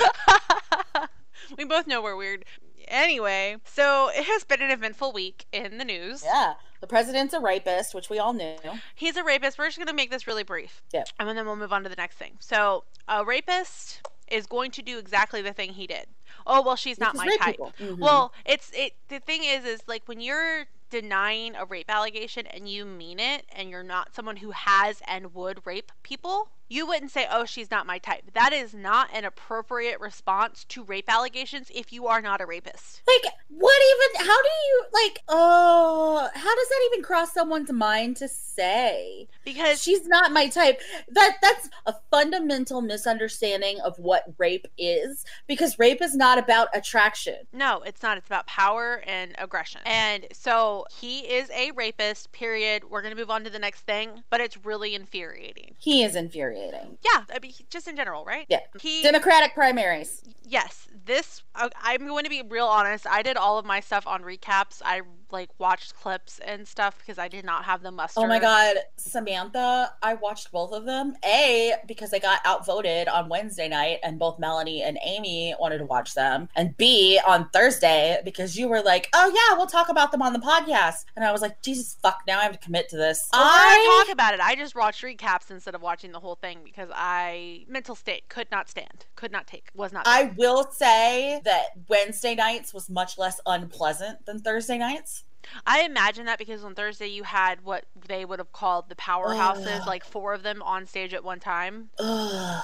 we 1.56 1.64
both 1.64 1.86
know 1.86 2.02
we're 2.02 2.16
weird. 2.16 2.44
Anyway, 2.92 3.56
so 3.64 4.10
it 4.10 4.24
has 4.24 4.44
been 4.44 4.60
an 4.62 4.70
eventful 4.70 5.12
week 5.12 5.46
in 5.50 5.78
the 5.78 5.84
news. 5.84 6.22
Yeah. 6.24 6.54
The 6.80 6.86
president's 6.86 7.32
a 7.32 7.40
rapist, 7.40 7.94
which 7.94 8.10
we 8.10 8.18
all 8.18 8.32
knew. 8.34 8.56
He's 8.94 9.16
a 9.16 9.24
rapist. 9.24 9.56
We're 9.56 9.66
just 9.66 9.78
going 9.78 9.86
to 9.86 9.94
make 9.94 10.10
this 10.10 10.26
really 10.26 10.42
brief. 10.42 10.82
Yep. 10.92 11.08
And 11.18 11.38
then 11.38 11.46
we'll 11.46 11.56
move 11.56 11.72
on 11.72 11.84
to 11.84 11.88
the 11.88 11.96
next 11.96 12.16
thing. 12.16 12.32
So, 12.40 12.84
a 13.08 13.24
rapist 13.24 14.02
is 14.28 14.46
going 14.46 14.72
to 14.72 14.82
do 14.82 14.98
exactly 14.98 15.40
the 15.42 15.52
thing 15.52 15.72
he 15.72 15.86
did. 15.86 16.06
Oh, 16.46 16.60
well, 16.60 16.76
she's 16.76 16.98
not 16.98 17.14
my 17.14 17.36
type. 17.40 17.58
Mhm. 17.78 17.98
Well, 17.98 18.32
it's 18.44 18.70
it 18.74 18.94
the 19.08 19.20
thing 19.20 19.44
is 19.44 19.64
is 19.64 19.80
like 19.86 20.02
when 20.06 20.20
you're 20.20 20.66
denying 20.90 21.54
a 21.54 21.64
rape 21.64 21.88
allegation 21.88 22.46
and 22.48 22.68
you 22.68 22.84
mean 22.84 23.18
it 23.18 23.46
and 23.54 23.70
you're 23.70 23.82
not 23.82 24.14
someone 24.14 24.36
who 24.36 24.50
has 24.50 25.00
and 25.06 25.34
would 25.34 25.64
rape 25.64 25.92
people, 26.02 26.50
you 26.72 26.86
wouldn't 26.86 27.10
say, 27.10 27.26
"Oh, 27.30 27.44
she's 27.44 27.70
not 27.70 27.86
my 27.86 27.98
type." 27.98 28.32
That 28.32 28.52
is 28.52 28.72
not 28.72 29.10
an 29.12 29.24
appropriate 29.24 30.00
response 30.00 30.64
to 30.70 30.82
rape 30.82 31.12
allegations 31.12 31.70
if 31.74 31.92
you 31.92 32.06
are 32.06 32.20
not 32.22 32.40
a 32.40 32.46
rapist. 32.46 33.02
like, 33.06 33.32
what 33.48 33.80
even? 33.82 34.26
How 34.26 34.42
do 34.42 34.48
you 34.66 34.84
like? 34.92 35.22
Oh, 35.28 36.28
how 36.34 36.54
does 36.54 36.68
that 36.68 36.90
even 36.92 37.04
cross 37.04 37.32
someone's 37.32 37.70
mind 37.70 38.16
to 38.18 38.28
say? 38.28 39.28
Because 39.44 39.82
She's 39.82 40.06
not 40.06 40.32
my 40.32 40.48
type. 40.48 40.80
That 41.08 41.36
that's 41.42 41.68
a 41.86 41.94
fundamental 42.10 42.80
misunderstanding 42.80 43.80
of 43.80 43.98
what 43.98 44.24
rape 44.38 44.66
is. 44.78 45.24
Because 45.46 45.78
rape 45.78 46.00
is 46.00 46.14
not 46.16 46.38
about 46.38 46.68
attraction. 46.74 47.36
No, 47.52 47.82
it's 47.82 48.02
not. 48.02 48.16
It's 48.16 48.26
about 48.26 48.46
power 48.46 49.02
and 49.06 49.34
aggression. 49.38 49.80
And 49.84 50.26
so 50.32 50.86
he 50.90 51.20
is 51.20 51.50
a 51.50 51.72
rapist, 51.72 52.32
period. 52.32 52.84
We're 52.88 53.02
going 53.02 53.14
to 53.14 53.20
move 53.20 53.30
on 53.30 53.44
to 53.44 53.50
the 53.50 53.58
next 53.58 53.80
thing, 53.80 54.22
but 54.30 54.40
it's 54.40 54.64
really 54.64 54.94
infuriating. 54.94 55.74
He 55.78 56.02
is 56.02 56.14
infuriating. 56.16 56.61
Yeah, 57.04 57.24
I 57.34 57.38
mean, 57.40 57.52
just 57.70 57.88
in 57.88 57.96
general, 57.96 58.24
right? 58.24 58.46
Yeah. 58.48 58.60
He, 58.80 59.02
Democratic 59.02 59.54
primaries. 59.54 60.22
yes, 60.44 60.88
this, 61.04 61.42
uh, 61.54 61.68
I'm 61.82 62.06
going 62.06 62.24
to 62.24 62.30
be 62.30 62.42
real 62.42 62.66
honest. 62.66 63.06
I 63.06 63.22
did 63.22 63.36
all 63.36 63.58
of 63.58 63.64
my 63.64 63.80
stuff 63.80 64.06
on 64.06 64.22
recaps. 64.22 64.82
I, 64.84 65.02
like, 65.32 65.50
watched 65.58 65.94
clips 65.94 66.38
and 66.40 66.66
stuff 66.66 66.98
because 66.98 67.18
I 67.18 67.28
did 67.28 67.44
not 67.44 67.64
have 67.64 67.82
the 67.82 67.90
muster. 67.90 68.20
Oh 68.20 68.26
my 68.26 68.38
god, 68.38 68.76
Samantha, 68.96 69.92
I 70.02 70.14
watched 70.14 70.52
both 70.52 70.72
of 70.72 70.84
them. 70.84 71.14
A, 71.24 71.74
because 71.86 72.12
I 72.12 72.18
got 72.18 72.40
outvoted 72.44 73.08
on 73.08 73.28
Wednesday 73.28 73.68
night 73.68 73.98
and 74.02 74.18
both 74.18 74.38
Melanie 74.38 74.82
and 74.82 74.98
Amy 75.04 75.54
wanted 75.58 75.78
to 75.78 75.84
watch 75.84 76.14
them. 76.14 76.48
And 76.54 76.76
B, 76.76 77.20
on 77.26 77.48
Thursday, 77.50 78.20
because 78.24 78.56
you 78.56 78.68
were 78.68 78.82
like, 78.82 79.08
oh 79.14 79.32
yeah, 79.34 79.56
we'll 79.56 79.66
talk 79.66 79.88
about 79.88 80.12
them 80.12 80.22
on 80.22 80.32
the 80.32 80.38
podcast. 80.38 81.04
And 81.16 81.24
I 81.24 81.32
was 81.32 81.42
like, 81.42 81.62
Jesus 81.62 81.96
fuck, 82.02 82.20
now 82.26 82.38
I 82.38 82.42
have 82.42 82.52
to 82.52 82.58
commit 82.58 82.88
to 82.90 82.96
this. 82.96 83.28
Well, 83.32 83.42
I 83.44 84.04
talk 84.04 84.12
about 84.12 84.34
it. 84.34 84.40
I 84.40 84.54
just 84.54 84.74
watched 84.74 85.02
recaps 85.02 85.50
instead 85.50 85.74
of 85.74 85.82
watching 85.82 86.12
the 86.12 86.20
whole 86.20 86.36
thing 86.36 86.60
because 86.64 86.88
I 86.94 87.64
mental 87.68 87.94
state 87.94 88.28
could 88.28 88.50
not 88.50 88.68
stand, 88.68 89.06
could 89.16 89.32
not 89.32 89.46
take, 89.46 89.68
was 89.74 89.92
not. 89.92 90.06
I 90.06 90.32
will 90.36 90.70
say 90.70 91.40
that 91.44 91.66
Wednesday 91.88 92.34
nights 92.34 92.74
was 92.74 92.88
much 92.90 93.18
less 93.18 93.40
unpleasant 93.46 94.26
than 94.26 94.40
Thursday 94.40 94.78
nights. 94.78 95.21
I 95.66 95.82
imagine 95.82 96.26
that 96.26 96.38
because 96.38 96.64
on 96.64 96.74
Thursday 96.74 97.08
you 97.08 97.24
had 97.24 97.64
what 97.64 97.84
they 98.08 98.24
would 98.24 98.38
have 98.38 98.52
called 98.52 98.88
the 98.88 98.94
powerhouses, 98.94 99.80
Ugh. 99.80 99.86
like 99.86 100.04
four 100.04 100.32
of 100.34 100.42
them 100.42 100.62
on 100.62 100.86
stage 100.86 101.14
at 101.14 101.24
one 101.24 101.40
time. 101.40 101.90
Ugh. 101.98 102.62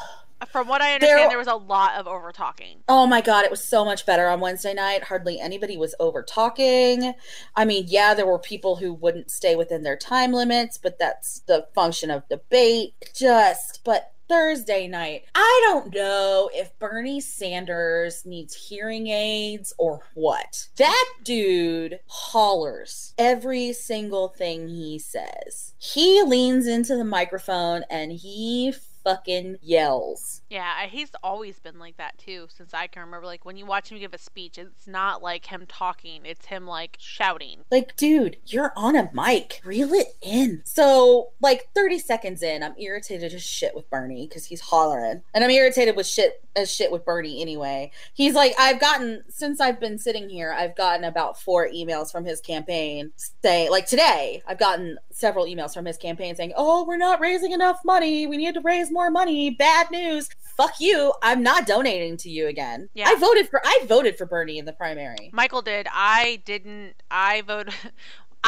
From 0.53 0.69
what 0.69 0.81
I 0.81 0.95
understand, 0.95 1.19
There- 1.19 1.29
there, 1.31 1.39
was 1.39 1.49
a 1.49 1.57
lot 1.57 1.97
of 1.97 2.07
over 2.07 2.31
talking. 2.31 2.85
Oh 2.89 3.09
my 3.09 3.21
god, 3.21 3.45
it 3.45 3.51
was 3.51 3.63
so 3.63 3.85
much 3.85 4.07
better 4.07 4.29
on 4.29 4.39
Wednesday 4.39 4.73
night. 4.73 5.03
Hardly 5.03 5.41
anybody 5.41 5.77
was 5.77 5.97
over 5.99 6.23
talking. 6.23 7.13
I 7.57 7.65
mean, 7.65 7.87
yeah, 7.89 8.15
there 8.15 8.25
were 8.27 8.39
people 8.39 8.77
who 8.77 8.93
wouldn't 8.95 9.33
stay 9.33 9.57
within 9.57 9.83
their 9.83 9.97
time 9.97 10.33
limits, 10.33 10.79
but 10.79 10.97
that's 10.97 11.41
the 11.49 11.67
function 11.75 12.09
of 12.13 12.29
debate. 12.29 12.95
Just, 13.17 13.81
but 13.83 14.13
Thursday 14.29 14.87
night. 14.87 15.25
I 15.35 15.61
don't 15.65 15.95
know 15.95 16.51
if 16.53 16.79
Bernie 16.79 17.21
Sanders 17.21 18.27
needs 18.27 18.69
hearing 18.69 19.07
aids 19.07 19.73
or 19.79 20.01
what. 20.15 20.69
That 20.77 21.09
dude 21.25 22.01
hollers 22.07 23.15
every 23.17 23.73
single 23.73 24.29
thing 24.29 24.69
he 24.69 24.99
says. 24.99 25.73
He 25.79 26.23
leans 26.23 26.67
into 26.67 26.95
the 26.95 27.05
microphone 27.05 27.85
and 27.89 28.13
he 28.13 28.75
fucking 29.09 29.57
yells. 29.63 30.43
Yeah, 30.51 30.87
he's 30.87 31.11
always 31.23 31.59
been 31.59 31.79
like 31.79 31.97
that 31.97 32.19
too 32.19 32.47
since 32.55 32.75
I 32.75 32.87
can 32.87 33.01
remember. 33.01 33.27
Like 33.27 33.45
when 33.45 33.57
you 33.57 33.65
watch 33.65 33.91
him 33.91 33.99
give 33.99 34.13
a 34.13 34.19
speech, 34.19 34.59
it's 34.59 34.87
not 34.87 35.23
like 35.23 35.47
him 35.47 35.65
talking, 35.67 36.23
it's 36.25 36.47
him 36.47 36.67
like 36.67 36.97
shouting. 37.01 37.61
Like, 37.71 37.97
dude, 37.97 38.37
you're 38.47 38.73
on 38.77 38.97
a 38.97 39.11
mic. 39.15 39.61
Reel 39.65 39.93
it 39.95 40.09
in. 40.21 40.63
So, 40.65 41.31
like 41.41 41.69
30 41.75 41.99
seconds 41.99 42.43
in, 42.43 42.63
I'm 42.63 42.75
irritated 42.79 43.33
as 43.33 43.43
shit 43.43 43.75
with 43.75 43.89
Bernie 43.89 44.27
because 44.27 44.47
he's 44.47 44.61
hollering. 44.61 45.23
And 45.33 45.45
I'm 45.45 45.51
irritated 45.51 45.97
with 45.97 46.07
shit 46.07 46.43
as 46.59 46.73
shit 46.73 46.91
with 46.91 47.05
Bernie 47.05 47.41
anyway. 47.41 47.91
He's 48.13 48.35
like, 48.35 48.55
I've 48.59 48.81
gotten 48.81 49.23
since 49.29 49.61
I've 49.61 49.81
been 49.81 49.99
sitting 49.99 50.29
here, 50.29 50.53
I've 50.53 50.77
gotten 50.77 51.05
about 51.05 51.41
four 51.41 51.69
emails 51.69 52.11
from 52.11 52.25
his 52.25 52.41
campaign 52.41 53.13
saying 53.43 53.71
like 53.71 53.87
today, 53.87 54.43
I've 54.47 54.59
gotten 54.59 54.99
several 55.11 55.47
emails 55.47 55.73
from 55.73 55.85
his 55.85 55.97
campaign 55.97 56.35
saying, 56.35 56.53
Oh, 56.57 56.85
we're 56.85 56.97
not 56.97 57.21
raising 57.21 57.53
enough 57.53 57.81
money. 57.85 58.27
We 58.27 58.37
need 58.37 58.55
to 58.55 58.61
raise 58.61 58.91
more 58.91 59.11
money. 59.11 59.51
Bad 59.51 59.91
news. 59.91 60.29
Fuck 60.57 60.81
you. 60.81 61.13
I'm 61.23 61.43
not 61.43 61.67
donating 61.67 62.17
to 62.19 62.31
you 62.31 62.49
again. 62.49 62.89
Yeah. 62.93 63.09
I 63.09 63.15
voted 63.15 63.49
for 63.49 63.61
I 63.65 63.85
voted 63.87 64.19
for 64.19 64.27
Bernie 64.27 64.59
in 64.59 64.65
the 64.65 64.73
primary. 64.73 65.31
Michael 65.33 65.63
did. 65.63 65.87
I 65.93 66.43
didn't. 66.45 66.95
I 67.11 67.43
voted. 67.43 67.75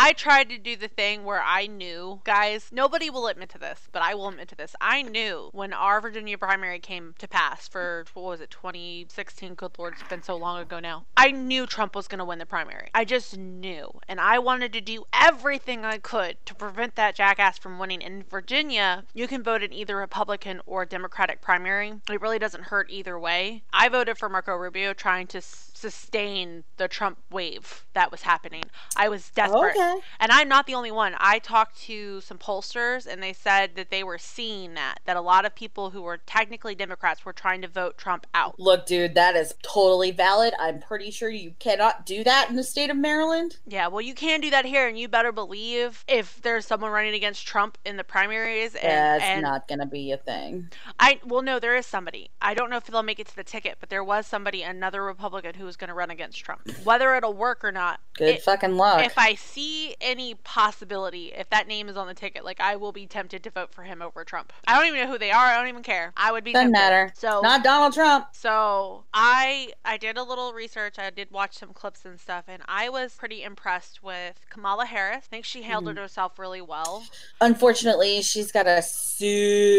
I 0.02 0.14
tried 0.14 0.48
to 0.48 0.56
do 0.56 0.76
the 0.76 0.88
thing 0.88 1.24
where 1.24 1.42
I 1.42 1.66
knew, 1.66 2.22
guys, 2.24 2.70
nobody 2.72 3.10
will 3.10 3.26
admit 3.26 3.50
to 3.50 3.58
this, 3.58 3.86
but 3.92 4.00
I 4.00 4.14
will 4.14 4.28
admit 4.28 4.48
to 4.48 4.56
this. 4.56 4.74
I 4.80 5.02
knew 5.02 5.50
when 5.52 5.74
our 5.74 6.00
Virginia 6.00 6.38
primary 6.38 6.78
came 6.78 7.14
to 7.18 7.28
pass 7.28 7.68
for, 7.68 8.06
what 8.14 8.24
was 8.24 8.40
it, 8.40 8.48
2016? 8.48 9.56
Good 9.56 9.78
Lord, 9.78 9.92
it's 9.92 10.08
been 10.08 10.22
so 10.22 10.36
long 10.36 10.58
ago 10.58 10.80
now. 10.80 11.04
I 11.18 11.32
knew 11.32 11.66
Trump 11.66 11.94
was 11.94 12.08
going 12.08 12.18
to 12.18 12.24
win 12.24 12.38
the 12.38 12.46
primary. 12.46 12.88
I 12.94 13.04
just 13.04 13.36
knew. 13.36 13.90
And 14.08 14.18
I 14.20 14.38
wanted 14.38 14.72
to 14.72 14.80
do 14.80 15.04
everything 15.12 15.84
I 15.84 15.98
could 15.98 16.38
to 16.46 16.54
prevent 16.54 16.94
that 16.94 17.14
jackass 17.14 17.58
from 17.58 17.78
winning. 17.78 18.00
In 18.00 18.22
Virginia, 18.22 19.04
you 19.12 19.28
can 19.28 19.42
vote 19.42 19.62
in 19.62 19.74
either 19.74 19.96
Republican 19.96 20.62
or 20.64 20.86
Democratic 20.86 21.42
primary. 21.42 22.00
It 22.10 22.22
really 22.22 22.38
doesn't 22.38 22.64
hurt 22.64 22.88
either 22.88 23.18
way. 23.18 23.64
I 23.70 23.90
voted 23.90 24.16
for 24.16 24.30
Marco 24.30 24.54
Rubio 24.54 24.94
trying 24.94 25.26
to 25.26 25.42
sustain 25.80 26.64
the 26.76 26.88
Trump 26.88 27.18
wave 27.30 27.86
that 27.94 28.10
was 28.10 28.22
happening. 28.22 28.64
I 28.96 29.08
was 29.08 29.30
desperate. 29.30 29.76
Okay. 29.76 30.00
And 30.20 30.30
I'm 30.30 30.48
not 30.48 30.66
the 30.66 30.74
only 30.74 30.90
one. 30.90 31.14
I 31.18 31.38
talked 31.38 31.80
to 31.82 32.20
some 32.20 32.38
pollsters 32.38 33.06
and 33.06 33.22
they 33.22 33.32
said 33.32 33.76
that 33.76 33.90
they 33.90 34.04
were 34.04 34.18
seeing 34.18 34.74
that 34.74 34.98
that 35.06 35.16
a 35.16 35.20
lot 35.20 35.44
of 35.44 35.54
people 35.54 35.90
who 35.90 36.02
were 36.02 36.18
technically 36.18 36.74
Democrats 36.74 37.24
were 37.24 37.32
trying 37.32 37.62
to 37.62 37.68
vote 37.68 37.96
Trump 37.96 38.26
out. 38.34 38.60
Look, 38.60 38.86
dude, 38.86 39.14
that 39.14 39.36
is 39.36 39.54
totally 39.62 40.10
valid. 40.10 40.54
I'm 40.58 40.80
pretty 40.80 41.10
sure 41.10 41.30
you 41.30 41.54
cannot 41.58 42.04
do 42.04 42.22
that 42.24 42.50
in 42.50 42.56
the 42.56 42.64
state 42.64 42.90
of 42.90 42.96
Maryland. 42.96 43.56
Yeah, 43.66 43.88
well 43.88 44.02
you 44.02 44.14
can 44.14 44.40
do 44.40 44.50
that 44.50 44.66
here 44.66 44.86
and 44.86 44.98
you 44.98 45.08
better 45.08 45.32
believe 45.32 46.04
if 46.06 46.40
there's 46.42 46.66
someone 46.66 46.90
running 46.90 47.14
against 47.14 47.46
Trump 47.46 47.78
in 47.84 47.96
the 47.96 48.04
primaries 48.04 48.74
and, 48.74 48.90
That's 48.90 49.24
and 49.24 49.42
not 49.42 49.66
gonna 49.66 49.86
be 49.86 50.12
a 50.12 50.18
thing. 50.18 50.68
I 50.98 51.20
well 51.24 51.42
no, 51.42 51.58
there 51.58 51.76
is 51.76 51.86
somebody. 51.86 52.30
I 52.42 52.52
don't 52.52 52.68
know 52.68 52.76
if 52.76 52.84
they'll 52.84 53.02
make 53.02 53.18
it 53.18 53.28
to 53.28 53.36
the 53.36 53.44
ticket, 53.44 53.78
but 53.80 53.88
there 53.88 54.04
was 54.04 54.26
somebody, 54.26 54.62
another 54.62 55.02
Republican 55.02 55.54
who 55.54 55.69
was 55.70 55.76
going 55.76 55.88
to 55.88 55.94
run 55.94 56.10
against 56.10 56.38
Trump. 56.44 56.68
Whether 56.84 57.14
it'll 57.14 57.32
work 57.32 57.64
or 57.64 57.70
not, 57.72 58.00
Good 58.14 58.34
it- 58.36 58.42
fucking 58.42 58.76
luck. 58.76 59.04
if 59.06 59.16
I 59.16 59.34
see 59.36 59.94
any 60.00 60.34
possibility, 60.34 61.32
if 61.36 61.48
that 61.50 61.68
name 61.68 61.88
is 61.88 61.96
on 61.96 62.08
the 62.08 62.14
ticket, 62.14 62.44
like 62.44 62.60
I 62.60 62.74
will 62.76 62.90
be 62.92 63.06
tempted 63.06 63.42
to 63.44 63.50
vote 63.50 63.72
for 63.72 63.82
him 63.84 64.02
over 64.02 64.24
Trump. 64.24 64.52
I 64.66 64.76
don't 64.76 64.86
even 64.88 65.00
know 65.06 65.12
who 65.12 65.18
they 65.18 65.30
are. 65.30 65.44
I 65.46 65.56
don't 65.56 65.68
even 65.68 65.82
care. 65.82 66.12
I 66.16 66.32
would 66.32 66.42
be 66.44 66.52
Doesn't 66.52 66.72
tempted. 66.72 66.80
matter. 66.90 67.12
So 67.16 67.40
Not 67.42 67.62
Donald 67.62 67.92
Trump. 67.94 68.26
so 68.32 69.04
I 69.14 69.72
I 69.84 69.96
did 69.96 70.16
a 70.16 70.22
little 70.22 70.52
research. 70.52 70.98
I 70.98 71.10
did 71.10 71.30
watch 71.30 71.56
some 71.58 71.72
clips 71.72 72.04
and 72.04 72.18
stuff, 72.18 72.44
and 72.48 72.62
I 72.66 72.88
was 72.88 73.14
pretty 73.14 73.42
impressed 73.44 74.02
with 74.02 74.40
Kamala 74.50 74.86
Harris. 74.86 75.18
I 75.24 75.28
think 75.28 75.44
she 75.44 75.62
handled 75.62 75.94
Mm-hmm. 75.94 76.02
herself 76.02 76.38
really 76.38 76.60
well. 76.60 77.04
Unfortunately, 77.40 78.22
she's 78.22 78.50
got 78.52 78.66
a 78.66 78.82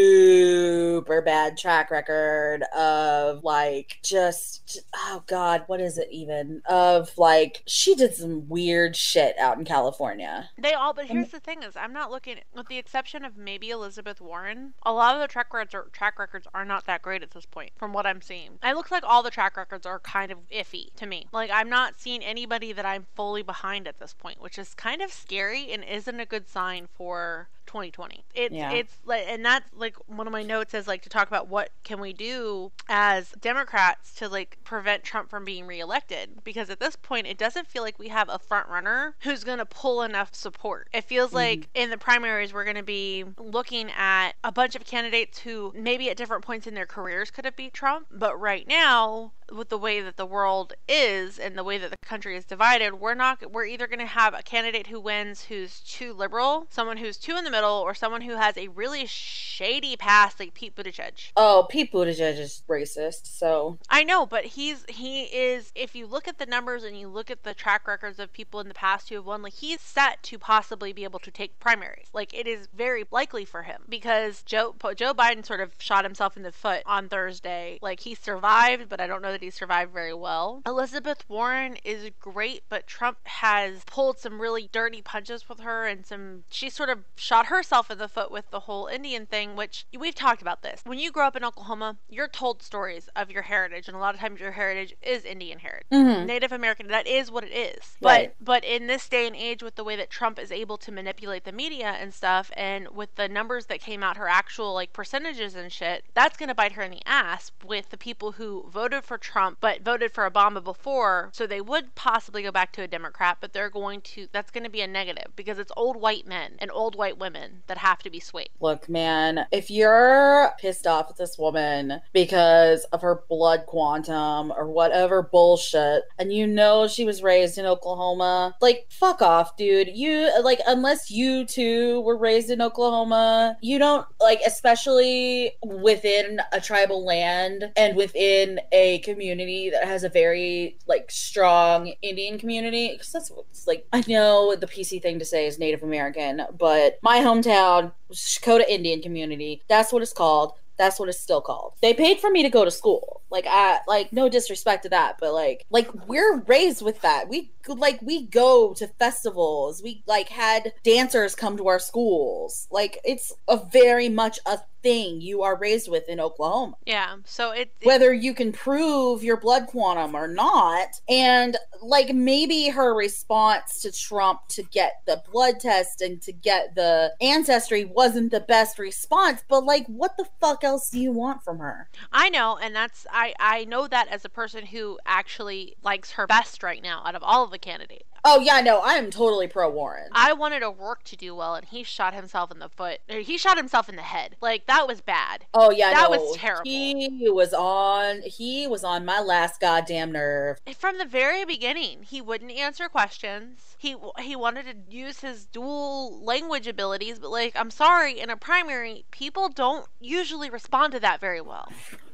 super 0.01 1.21
bad 1.21 1.57
track 1.57 1.91
record 1.91 2.63
of 2.75 3.43
like 3.43 3.97
just 4.03 4.79
oh 4.95 5.23
god, 5.27 5.63
what 5.67 5.80
is 5.81 5.97
it 5.97 6.07
even? 6.11 6.61
Of 6.69 7.17
like 7.17 7.63
she 7.65 7.95
did 7.95 8.15
some 8.15 8.47
weird 8.47 8.95
shit 8.95 9.37
out 9.37 9.57
in 9.57 9.65
California. 9.65 10.49
They 10.57 10.73
all, 10.73 10.93
but 10.93 11.05
here's 11.05 11.29
the 11.29 11.39
thing: 11.39 11.63
is 11.63 11.75
I'm 11.75 11.93
not 11.93 12.11
looking, 12.11 12.37
with 12.55 12.67
the 12.67 12.77
exception 12.77 13.25
of 13.25 13.37
maybe 13.37 13.69
Elizabeth 13.69 14.21
Warren. 14.21 14.73
A 14.83 14.93
lot 14.93 15.15
of 15.15 15.21
the 15.21 15.27
track 15.27 15.53
records 15.53 15.73
are 15.73 15.85
track 15.91 16.19
records 16.19 16.47
are 16.53 16.65
not 16.65 16.85
that 16.85 17.01
great 17.01 17.23
at 17.23 17.31
this 17.31 17.45
point, 17.45 17.71
from 17.77 17.93
what 17.93 18.05
I'm 18.05 18.21
seeing. 18.21 18.59
It 18.63 18.75
looks 18.75 18.91
like 18.91 19.03
all 19.05 19.23
the 19.23 19.31
track 19.31 19.57
records 19.57 19.85
are 19.85 19.99
kind 19.99 20.31
of 20.31 20.37
iffy 20.49 20.93
to 20.95 21.05
me. 21.05 21.27
Like 21.31 21.49
I'm 21.53 21.69
not 21.69 21.99
seeing 21.99 22.23
anybody 22.23 22.71
that 22.73 22.85
I'm 22.85 23.07
fully 23.15 23.43
behind 23.43 23.87
at 23.87 23.99
this 23.99 24.13
point, 24.13 24.41
which 24.41 24.57
is 24.57 24.73
kind 24.73 25.01
of 25.01 25.11
scary 25.11 25.71
and 25.71 25.83
isn't 25.83 26.19
a 26.19 26.25
good 26.25 26.47
sign 26.49 26.87
for 26.93 27.49
2020. 27.67 28.25
It's 28.33 28.53
Yeah. 28.53 28.71
it's 28.71 28.97
like 29.05 29.23
and 29.27 29.45
that's 29.45 29.65
like 29.75 29.95
one 30.07 30.27
of 30.27 30.33
my 30.33 30.43
notes 30.43 30.73
is 30.73 30.87
like 30.87 31.01
to 31.03 31.09
talk 31.09 31.27
about 31.27 31.47
what 31.47 31.69
can 31.83 32.01
we 32.01 32.11
do 32.11 32.71
as 32.89 33.29
Democrats 33.39 34.13
to 34.15 34.27
like 34.27 34.57
prevent 34.63 35.03
Trump 35.03 35.29
from 35.29 35.45
being 35.45 35.67
reelected 35.71 36.43
because 36.43 36.69
at 36.69 36.81
this 36.81 36.97
point 36.97 37.25
it 37.25 37.37
doesn't 37.37 37.65
feel 37.65 37.81
like 37.81 37.97
we 37.97 38.09
have 38.09 38.27
a 38.27 38.37
front 38.37 38.67
runner 38.67 39.15
who's 39.21 39.45
going 39.45 39.57
to 39.57 39.65
pull 39.65 40.01
enough 40.01 40.35
support. 40.35 40.89
It 40.93 41.05
feels 41.05 41.29
mm-hmm. 41.29 41.37
like 41.37 41.69
in 41.73 41.89
the 41.89 41.97
primaries 41.97 42.53
we're 42.53 42.65
going 42.65 42.75
to 42.75 42.83
be 42.83 43.23
looking 43.37 43.89
at 43.97 44.33
a 44.43 44.51
bunch 44.51 44.75
of 44.75 44.83
candidates 44.83 45.39
who 45.39 45.71
maybe 45.73 46.09
at 46.09 46.17
different 46.17 46.43
points 46.43 46.67
in 46.67 46.73
their 46.73 46.85
careers 46.85 47.31
could 47.31 47.45
have 47.45 47.55
beat 47.55 47.73
Trump, 47.73 48.07
but 48.11 48.37
right 48.39 48.67
now 48.67 49.31
with 49.51 49.69
the 49.69 49.77
way 49.77 50.01
that 50.01 50.17
the 50.17 50.25
world 50.25 50.73
is 50.87 51.39
and 51.39 51.57
the 51.57 51.63
way 51.63 51.77
that 51.77 51.91
the 51.91 51.97
country 51.97 52.35
is 52.35 52.45
divided, 52.45 52.95
we're 52.95 53.13
not 53.13 53.51
we're 53.51 53.65
either 53.65 53.87
going 53.87 53.99
to 53.99 54.05
have 54.05 54.33
a 54.33 54.43
candidate 54.43 54.87
who 54.87 54.99
wins 54.99 55.45
who's 55.45 55.79
too 55.81 56.13
liberal, 56.13 56.67
someone 56.69 56.97
who's 56.97 57.17
too 57.17 57.35
in 57.35 57.43
the 57.43 57.51
middle, 57.51 57.71
or 57.71 57.93
someone 57.93 58.21
who 58.21 58.35
has 58.35 58.57
a 58.57 58.67
really 58.69 59.05
shady 59.05 59.95
past 59.95 60.39
like 60.39 60.53
Pete 60.53 60.75
Buttigieg. 60.75 61.31
Oh, 61.35 61.67
Pete 61.69 61.91
Buttigieg 61.91 62.39
is 62.39 62.63
racist, 62.67 63.27
so 63.27 63.77
I 63.89 64.03
know, 64.03 64.25
but 64.25 64.45
he's 64.45 64.85
he 64.87 65.23
is 65.23 65.71
if 65.75 65.95
you 65.95 66.05
look 66.07 66.27
at 66.27 66.37
the 66.37 66.45
numbers 66.45 66.83
and 66.83 66.97
you 66.97 67.07
look 67.07 67.29
at 67.29 67.43
the 67.43 67.53
track 67.53 67.87
records 67.87 68.19
of 68.19 68.33
people 68.33 68.59
in 68.59 68.67
the 68.67 68.73
past 68.73 69.09
who 69.09 69.15
have 69.15 69.25
won, 69.25 69.41
like 69.41 69.53
he's 69.53 69.81
set 69.81 70.23
to 70.23 70.37
possibly 70.37 70.93
be 70.93 71.03
able 71.03 71.19
to 71.19 71.31
take 71.31 71.59
primaries. 71.59 72.07
Like 72.13 72.33
it 72.33 72.47
is 72.47 72.67
very 72.73 73.05
likely 73.11 73.45
for 73.45 73.63
him 73.63 73.83
because 73.89 74.43
Joe 74.43 74.75
Joe 74.95 75.13
Biden 75.13 75.45
sort 75.45 75.61
of 75.61 75.73
shot 75.77 76.03
himself 76.03 76.37
in 76.37 76.43
the 76.43 76.51
foot 76.51 76.83
on 76.85 77.09
Thursday. 77.09 77.79
Like 77.81 78.01
he 78.01 78.15
survived, 78.15 78.89
but 78.89 78.99
I 78.99 79.07
don't 79.07 79.21
know 79.21 79.31
that 79.31 79.40
he 79.41 79.49
survived 79.49 79.91
very 79.93 80.13
well. 80.13 80.61
Elizabeth 80.65 81.23
Warren 81.27 81.77
is 81.83 82.09
great, 82.19 82.63
but 82.69 82.87
Trump 82.87 83.17
has 83.23 83.83
pulled 83.85 84.19
some 84.19 84.41
really 84.41 84.69
dirty 84.71 85.01
punches 85.01 85.49
with 85.49 85.59
her 85.61 85.85
and 85.85 86.05
some 86.05 86.43
she 86.49 86.69
sort 86.69 86.89
of 86.89 86.99
shot 87.15 87.47
herself 87.47 87.91
in 87.91 87.97
the 87.97 88.07
foot 88.07 88.31
with 88.31 88.49
the 88.51 88.61
whole 88.61 88.87
Indian 88.87 89.25
thing, 89.25 89.55
which 89.55 89.85
we've 89.97 90.15
talked 90.15 90.41
about 90.41 90.61
this. 90.61 90.81
When 90.85 90.99
you 90.99 91.11
grow 91.11 91.27
up 91.27 91.35
in 91.35 91.43
Oklahoma, 91.43 91.97
you're 92.09 92.27
told 92.27 92.61
stories 92.61 93.09
of 93.15 93.31
your 93.31 93.43
heritage, 93.43 93.87
and 93.87 93.97
a 93.97 93.99
lot 93.99 94.13
of 94.13 94.21
times 94.21 94.39
your 94.39 94.51
heritage 94.51 94.95
is 95.01 95.25
Indian 95.25 95.59
heritage. 95.59 95.87
Mhm. 95.91 96.25
Native 96.25 96.51
American, 96.51 96.87
that 96.87 97.07
is 97.07 97.31
what 97.31 97.43
it 97.43 97.51
is. 97.51 97.97
Right. 98.01 98.33
But 98.39 98.51
but 98.61 98.65
in 98.65 98.87
this 98.87 99.07
day 99.07 99.25
and 99.25 99.35
age 99.35 99.63
with 99.63 99.75
the 99.75 99.83
way 99.83 99.95
that 99.95 100.09
Trump 100.09 100.37
is 100.37 100.51
able 100.51 100.77
to 100.77 100.91
manipulate 100.91 101.45
the 101.45 101.51
media 101.51 101.95
and 101.99 102.13
stuff 102.13 102.51
and 102.55 102.89
with 102.89 103.15
the 103.15 103.27
numbers 103.27 103.67
that 103.67 103.79
came 103.79 104.03
out 104.03 104.17
her 104.17 104.27
actual 104.27 104.73
like 104.73 104.93
percentages 104.93 105.55
and 105.55 105.71
shit, 105.71 106.03
that's 106.13 106.37
going 106.37 106.49
to 106.49 106.53
bite 106.53 106.73
her 106.73 106.83
in 106.83 106.91
the 106.91 107.01
ass 107.07 107.51
with 107.65 107.89
the 107.89 107.97
people 107.97 108.33
who 108.33 108.69
voted 108.69 109.03
for 109.03 109.17
Trump 109.17 109.30
but 109.59 109.81
voted 109.81 110.11
for 110.11 110.29
Obama 110.29 110.63
before, 110.63 111.29
so 111.33 111.47
they 111.47 111.61
would 111.61 111.95
possibly 111.95 112.43
go 112.43 112.51
back 112.51 112.71
to 112.73 112.81
a 112.81 112.87
Democrat, 112.87 113.37
but 113.39 113.53
they're 113.53 113.69
going 113.69 114.01
to 114.01 114.27
that's 114.31 114.51
going 114.51 114.63
to 114.63 114.69
be 114.69 114.81
a 114.81 114.87
negative 114.87 115.31
because 115.35 115.59
it's 115.59 115.71
old 115.77 115.99
white 115.99 116.27
men 116.27 116.53
and 116.59 116.71
old 116.71 116.95
white 116.95 117.17
women 117.17 117.63
that 117.67 117.77
have 117.77 117.99
to 118.03 118.09
be 118.09 118.19
swayed. 118.19 118.49
Look, 118.59 118.89
man, 118.89 119.45
if 119.51 119.69
you're 119.71 120.51
pissed 120.59 120.87
off 120.87 121.09
at 121.09 121.17
this 121.17 121.37
woman 121.37 122.01
because 122.13 122.83
of 122.85 123.01
her 123.01 123.23
blood 123.29 123.65
quantum 123.67 124.51
or 124.51 124.67
whatever 124.69 125.21
bullshit, 125.21 126.03
and 126.17 126.33
you 126.33 126.47
know 126.47 126.87
she 126.87 127.05
was 127.05 127.23
raised 127.23 127.57
in 127.57 127.65
Oklahoma, 127.65 128.55
like, 128.61 128.87
fuck 128.89 129.21
off, 129.21 129.55
dude. 129.57 129.89
You, 129.93 130.31
like, 130.41 130.59
unless 130.67 131.11
you 131.11 131.45
too 131.45 132.01
were 132.01 132.17
raised 132.17 132.49
in 132.49 132.61
Oklahoma, 132.61 133.57
you 133.61 133.79
don't, 133.79 134.05
like, 134.19 134.41
especially 134.45 135.51
within 135.63 136.41
a 136.51 136.61
tribal 136.61 137.05
land 137.05 137.71
and 137.75 137.95
within 137.95 138.59
a 138.71 138.99
community 139.11 139.69
that 139.69 139.85
has 139.85 140.03
a 140.03 140.09
very, 140.09 140.77
like, 140.87 141.11
strong 141.11 141.93
Indian 142.01 142.37
community, 142.37 142.93
because 142.93 143.11
that's 143.11 143.29
what's, 143.29 143.67
like, 143.67 143.85
I 143.93 144.03
know 144.07 144.55
the 144.55 144.67
PC 144.67 145.01
thing 145.01 145.19
to 145.19 145.25
say 145.25 145.45
is 145.47 145.59
Native 145.59 145.83
American, 145.83 146.43
but 146.57 146.99
my 147.01 147.19
hometown, 147.19 147.91
Dakota 148.35 148.71
Indian 148.71 149.01
community. 149.01 149.61
That's 149.67 149.93
what 149.93 150.01
it's 150.01 150.13
called. 150.13 150.53
That's 150.77 150.99
what 150.99 151.09
it's 151.09 151.19
still 151.19 151.41
called. 151.41 151.73
They 151.81 151.93
paid 151.93 152.19
for 152.19 152.31
me 152.31 152.41
to 152.41 152.49
go 152.49 152.65
to 152.65 152.71
school. 152.71 153.21
Like 153.29 153.45
I 153.47 153.79
like 153.87 154.11
no 154.11 154.29
disrespect 154.29 154.83
to 154.83 154.89
that, 154.89 155.17
but 155.19 155.31
like 155.31 155.65
like 155.69 155.89
we're 156.07 156.39
raised 156.41 156.81
with 156.81 157.01
that. 157.01 157.29
We 157.29 157.51
like 157.67 158.01
we 158.01 158.25
go 158.25 158.73
to 158.73 158.87
festivals. 158.87 159.83
We 159.83 160.03
like 160.07 160.27
had 160.27 160.73
dancers 160.83 161.35
come 161.35 161.55
to 161.57 161.67
our 161.67 161.77
schools. 161.77 162.67
Like 162.71 162.99
it's 163.05 163.31
a 163.47 163.57
very 163.71 164.09
much 164.09 164.39
a 164.47 164.59
thing 164.81 165.21
you 165.21 165.43
are 165.43 165.57
raised 165.57 165.89
with 165.89 166.07
in 166.09 166.19
Oklahoma. 166.19 166.75
Yeah. 166.85 167.17
So 167.25 167.51
it, 167.51 167.71
it 167.81 167.85
Whether 167.87 168.13
you 168.13 168.33
can 168.33 168.51
prove 168.51 169.23
your 169.23 169.37
blood 169.37 169.67
quantum 169.67 170.15
or 170.15 170.27
not. 170.27 170.99
And 171.09 171.57
like 171.81 172.13
maybe 172.13 172.69
her 172.69 172.93
response 172.93 173.81
to 173.81 173.91
Trump 173.91 174.41
to 174.49 174.63
get 174.63 175.01
the 175.05 175.21
blood 175.31 175.59
test 175.59 176.01
and 176.01 176.21
to 176.21 176.31
get 176.31 176.75
the 176.75 177.13
ancestry 177.21 177.85
wasn't 177.85 178.31
the 178.31 178.39
best 178.39 178.79
response, 178.79 179.43
but 179.47 179.65
like 179.65 179.85
what 179.87 180.15
the 180.17 180.25
fuck 180.39 180.63
else 180.63 180.89
do 180.89 180.99
you 180.99 181.11
want 181.11 181.43
from 181.43 181.59
her? 181.59 181.89
I 182.11 182.29
know, 182.29 182.57
and 182.57 182.75
that's 182.75 183.05
I 183.11 183.33
I 183.39 183.65
know 183.65 183.87
that 183.87 184.07
as 184.09 184.25
a 184.25 184.29
person 184.29 184.65
who 184.65 184.99
actually 185.05 185.75
likes 185.83 186.11
her 186.11 186.27
best 186.27 186.63
right 186.63 186.81
now 186.81 187.01
out 187.05 187.15
of 187.15 187.23
all 187.23 187.43
of 187.43 187.51
the 187.51 187.59
candidates. 187.59 188.05
Oh 188.23 188.39
yeah, 188.39 188.61
no, 188.61 188.79
I 188.79 188.93
am 188.93 189.09
totally 189.09 189.47
pro 189.47 189.69
Warren. 189.69 190.09
I 190.11 190.33
wanted 190.33 190.61
O'Rourke 190.61 191.03
to 191.05 191.15
do 191.15 191.33
well, 191.33 191.55
and 191.55 191.65
he 191.65 191.83
shot 191.83 192.13
himself 192.13 192.51
in 192.51 192.59
the 192.59 192.69
foot. 192.69 192.99
He 193.07 193.37
shot 193.37 193.57
himself 193.57 193.89
in 193.89 193.95
the 193.95 194.01
head. 194.03 194.35
Like 194.41 194.67
that 194.67 194.87
was 194.87 195.01
bad. 195.01 195.45
Oh 195.53 195.71
yeah, 195.71 195.91
That 195.91 196.11
no, 196.11 196.17
was 196.17 196.37
terrible. 196.37 196.69
He 196.69 197.29
was 197.29 197.53
on. 197.53 198.21
He 198.21 198.67
was 198.67 198.83
on 198.83 199.05
my 199.05 199.19
last 199.19 199.59
goddamn 199.59 200.11
nerve. 200.11 200.59
From 200.77 200.97
the 200.97 201.05
very 201.05 201.45
beginning, 201.45 202.03
he 202.03 202.21
wouldn't 202.21 202.51
answer 202.51 202.87
questions. 202.87 203.75
He 203.77 203.95
he 204.19 204.35
wanted 204.35 204.65
to 204.65 204.95
use 204.95 205.21
his 205.21 205.45
dual 205.45 206.23
language 206.23 206.67
abilities, 206.67 207.17
but 207.19 207.31
like 207.31 207.53
I'm 207.55 207.71
sorry, 207.71 208.19
in 208.19 208.29
a 208.29 208.37
primary, 208.37 209.05
people 209.09 209.49
don't 209.49 209.87
usually 209.99 210.49
respond 210.49 210.93
to 210.93 210.99
that 210.99 211.19
very 211.19 211.41
well. 211.41 211.71